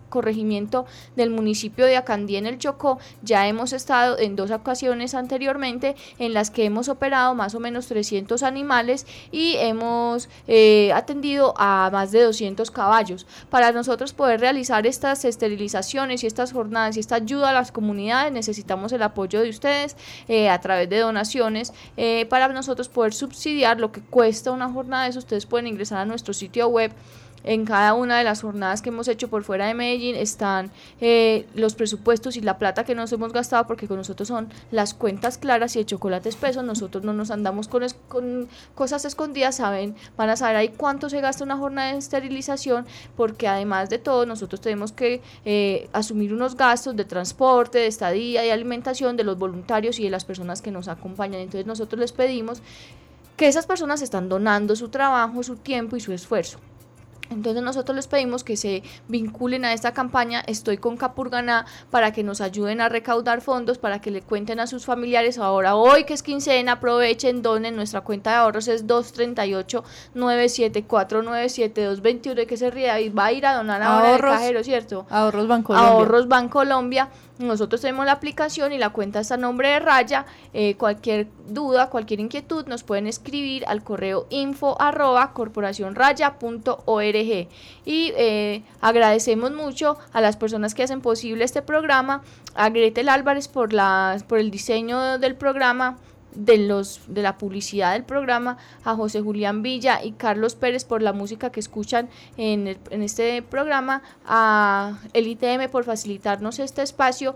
corregimiento 0.08 0.86
del 1.14 1.30
municipio 1.30 1.84
de 1.84 1.96
Acandí 1.96 2.36
en 2.36 2.46
el 2.46 2.58
Chocó 2.58 2.98
ya 3.22 3.46
hemos 3.46 3.72
estado 3.72 4.18
en 4.18 4.34
dos 4.34 4.50
ocasiones 4.50 5.14
anteriormente 5.14 5.94
en 6.18 6.32
las 6.32 6.50
que 6.50 6.64
hemos 6.64 6.88
operado 6.88 7.34
más 7.34 7.54
o 7.54 7.60
menos 7.60 7.86
300 7.86 8.42
animales 8.42 9.06
y 9.30 9.56
hemos 9.56 10.28
eh, 10.48 10.92
atendido 10.94 11.54
a 11.58 11.90
más 11.92 12.12
de 12.12 12.22
200 12.22 12.70
caballos. 12.70 13.26
Para 13.50 13.72
nosotros 13.72 14.12
poder 14.14 14.40
realizar 14.40 14.86
estas 14.86 15.24
esterilizaciones 15.24 16.24
y 16.24 16.26
estas 16.26 16.52
jornadas 16.52 16.96
y 16.96 17.00
esta 17.00 17.16
ayuda 17.16 17.50
a 17.50 17.52
las 17.52 17.72
comunidades 17.72 18.32
necesitamos 18.32 18.92
el 18.92 19.02
apoyo 19.02 19.42
de 19.42 19.50
ustedes 19.50 19.96
eh, 20.28 20.48
a 20.48 20.60
través 20.60 20.88
de 20.88 20.98
donaciones 20.98 21.72
eh, 21.96 22.26
para 22.30 22.48
nosotros 22.48 22.88
poder 22.88 23.12
subsidiar 23.12 23.80
lo 23.80 23.92
que 23.92 24.00
cuesta 24.00 24.45
una 24.52 24.70
jornada 24.70 25.04
de 25.04 25.10
eso, 25.10 25.18
ustedes 25.18 25.46
pueden 25.46 25.66
ingresar 25.66 25.98
a 25.98 26.04
nuestro 26.04 26.34
sitio 26.34 26.68
web. 26.68 26.92
En 27.46 27.64
cada 27.64 27.94
una 27.94 28.18
de 28.18 28.24
las 28.24 28.42
jornadas 28.42 28.82
que 28.82 28.88
hemos 28.88 29.06
hecho 29.06 29.28
por 29.28 29.44
fuera 29.44 29.68
de 29.68 29.74
Medellín 29.74 30.16
están 30.16 30.72
eh, 31.00 31.46
los 31.54 31.76
presupuestos 31.76 32.36
y 32.36 32.40
la 32.40 32.58
plata 32.58 32.82
que 32.82 32.96
nos 32.96 33.12
hemos 33.12 33.32
gastado 33.32 33.68
porque 33.68 33.86
con 33.86 33.98
nosotros 33.98 34.26
son 34.26 34.48
las 34.72 34.94
cuentas 34.94 35.38
claras 35.38 35.76
y 35.76 35.78
el 35.78 35.86
chocolate 35.86 36.28
espeso. 36.28 36.64
Nosotros 36.64 37.04
no 37.04 37.12
nos 37.12 37.30
andamos 37.30 37.68
con, 37.68 37.84
con 38.08 38.48
cosas 38.74 39.04
escondidas, 39.04 39.54
saben, 39.56 39.94
van 40.16 40.28
a 40.28 40.36
saber 40.36 40.56
ahí 40.56 40.68
cuánto 40.70 41.08
se 41.08 41.20
gasta 41.20 41.44
una 41.44 41.56
jornada 41.56 41.92
de 41.92 41.98
esterilización 41.98 42.84
porque 43.16 43.46
además 43.46 43.90
de 43.90 43.98
todo 43.98 44.26
nosotros 44.26 44.60
tenemos 44.60 44.90
que 44.90 45.22
eh, 45.44 45.88
asumir 45.92 46.34
unos 46.34 46.56
gastos 46.56 46.96
de 46.96 47.04
transporte, 47.04 47.78
de 47.78 47.86
estadía 47.86 48.44
y 48.44 48.50
alimentación 48.50 49.16
de 49.16 49.22
los 49.22 49.38
voluntarios 49.38 50.00
y 50.00 50.02
de 50.02 50.10
las 50.10 50.24
personas 50.24 50.62
que 50.62 50.72
nos 50.72 50.88
acompañan. 50.88 51.42
Entonces 51.42 51.66
nosotros 51.66 52.00
les 52.00 52.10
pedimos 52.10 52.60
que 53.36 53.48
esas 53.48 53.66
personas 53.66 54.02
están 54.02 54.28
donando 54.28 54.76
su 54.76 54.88
trabajo, 54.88 55.42
su 55.42 55.56
tiempo 55.56 55.96
y 55.96 56.00
su 56.00 56.12
esfuerzo. 56.12 56.58
Entonces 57.30 57.62
nosotros 57.62 57.96
les 57.96 58.06
pedimos 58.06 58.44
que 58.44 58.56
se 58.56 58.82
vinculen 59.08 59.64
a 59.64 59.72
esta 59.72 59.92
campaña 59.92 60.42
Estoy 60.46 60.78
con 60.78 60.96
Capurganá 60.96 61.66
para 61.90 62.12
que 62.12 62.22
nos 62.22 62.40
ayuden 62.40 62.80
a 62.80 62.88
recaudar 62.88 63.40
fondos, 63.40 63.78
para 63.78 64.00
que 64.00 64.10
le 64.10 64.22
cuenten 64.22 64.60
a 64.60 64.66
sus 64.66 64.84
familiares 64.84 65.38
ahora 65.38 65.74
hoy 65.74 66.04
que 66.04 66.14
es 66.14 66.22
quincena, 66.22 66.72
aprovechen, 66.72 67.42
donen, 67.42 67.74
nuestra 67.74 68.02
cuenta 68.02 68.30
de 68.30 68.36
ahorros 68.36 68.68
es 68.68 68.86
238 68.86 69.84
97497 70.14 71.84
221 71.84 72.46
que 72.46 72.56
se 72.56 72.70
ría 72.70 73.00
y 73.00 73.08
va 73.08 73.26
a 73.26 73.32
ir 73.32 73.46
a 73.46 73.54
donar 73.54 73.82
ahora 73.82 74.10
ahorros, 74.10 74.32
el 74.32 74.38
cajero, 74.38 74.64
¿cierto? 74.64 75.06
Ahorros 75.10 75.48
Bancolombia. 75.48 75.90
Ahorros 75.90 76.28
Bancolombia 76.28 77.08
nosotros 77.38 77.82
tenemos 77.82 78.06
la 78.06 78.12
aplicación 78.12 78.72
y 78.72 78.78
la 78.78 78.90
cuenta 78.90 79.20
está 79.20 79.34
a 79.34 79.38
nombre 79.38 79.68
de 79.68 79.78
Raya. 79.78 80.26
Eh, 80.54 80.74
cualquier 80.76 81.28
duda, 81.48 81.90
cualquier 81.90 82.20
inquietud 82.20 82.66
nos 82.66 82.82
pueden 82.82 83.06
escribir 83.06 83.64
al 83.66 83.84
correo 83.84 84.26
info 84.30 84.80
arroba 84.80 85.34
corporacionraya.org. 85.34 87.48
Y 87.84 88.12
eh, 88.16 88.62
agradecemos 88.80 89.52
mucho 89.52 89.98
a 90.12 90.20
las 90.20 90.36
personas 90.36 90.74
que 90.74 90.82
hacen 90.82 91.02
posible 91.02 91.44
este 91.44 91.62
programa, 91.62 92.22
a 92.54 92.70
Gretel 92.70 93.10
Álvarez 93.10 93.48
por, 93.48 93.72
la, 93.72 94.16
por 94.26 94.38
el 94.38 94.50
diseño 94.50 95.18
del 95.18 95.34
programa, 95.34 95.98
de, 96.36 96.58
los, 96.58 97.00
de 97.08 97.22
la 97.22 97.38
publicidad 97.38 97.92
del 97.94 98.04
programa, 98.04 98.58
a 98.84 98.94
José 98.94 99.20
Julián 99.20 99.62
Villa 99.62 100.04
y 100.04 100.12
Carlos 100.12 100.54
Pérez 100.54 100.84
por 100.84 101.02
la 101.02 101.12
música 101.12 101.50
que 101.50 101.60
escuchan 101.60 102.08
en, 102.36 102.78
en 102.90 103.02
este 103.02 103.42
programa, 103.42 104.02
a 104.24 104.98
el 105.12 105.26
ITM 105.26 105.68
por 105.70 105.84
facilitarnos 105.84 106.58
este 106.58 106.82
espacio 106.82 107.34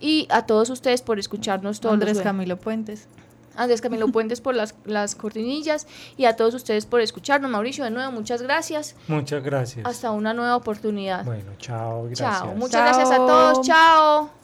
y 0.00 0.26
a 0.30 0.46
todos 0.46 0.70
ustedes 0.70 1.02
por 1.02 1.18
escucharnos 1.18 1.80
todos 1.80 1.94
Andrés 1.94 2.20
Camilo 2.20 2.56
Puentes. 2.56 3.08
Andrés 3.56 3.80
Camilo 3.80 4.08
Puentes 4.08 4.40
por 4.40 4.54
las, 4.54 4.74
las 4.84 5.14
cortinillas 5.14 5.86
y 6.16 6.24
a 6.24 6.36
todos 6.36 6.54
ustedes 6.54 6.86
por 6.86 7.00
escucharnos. 7.00 7.50
Mauricio, 7.50 7.84
de 7.84 7.90
nuevo, 7.90 8.10
muchas 8.12 8.42
gracias. 8.42 8.96
Muchas 9.08 9.42
gracias. 9.42 9.86
Hasta 9.86 10.10
una 10.10 10.34
nueva 10.34 10.56
oportunidad. 10.56 11.24
Bueno, 11.24 11.52
chao, 11.58 12.04
gracias. 12.04 12.38
Chao, 12.38 12.54
muchas 12.54 12.82
gracias 12.82 13.10
a 13.10 13.16
todos, 13.16 13.66
chao. 13.66 14.43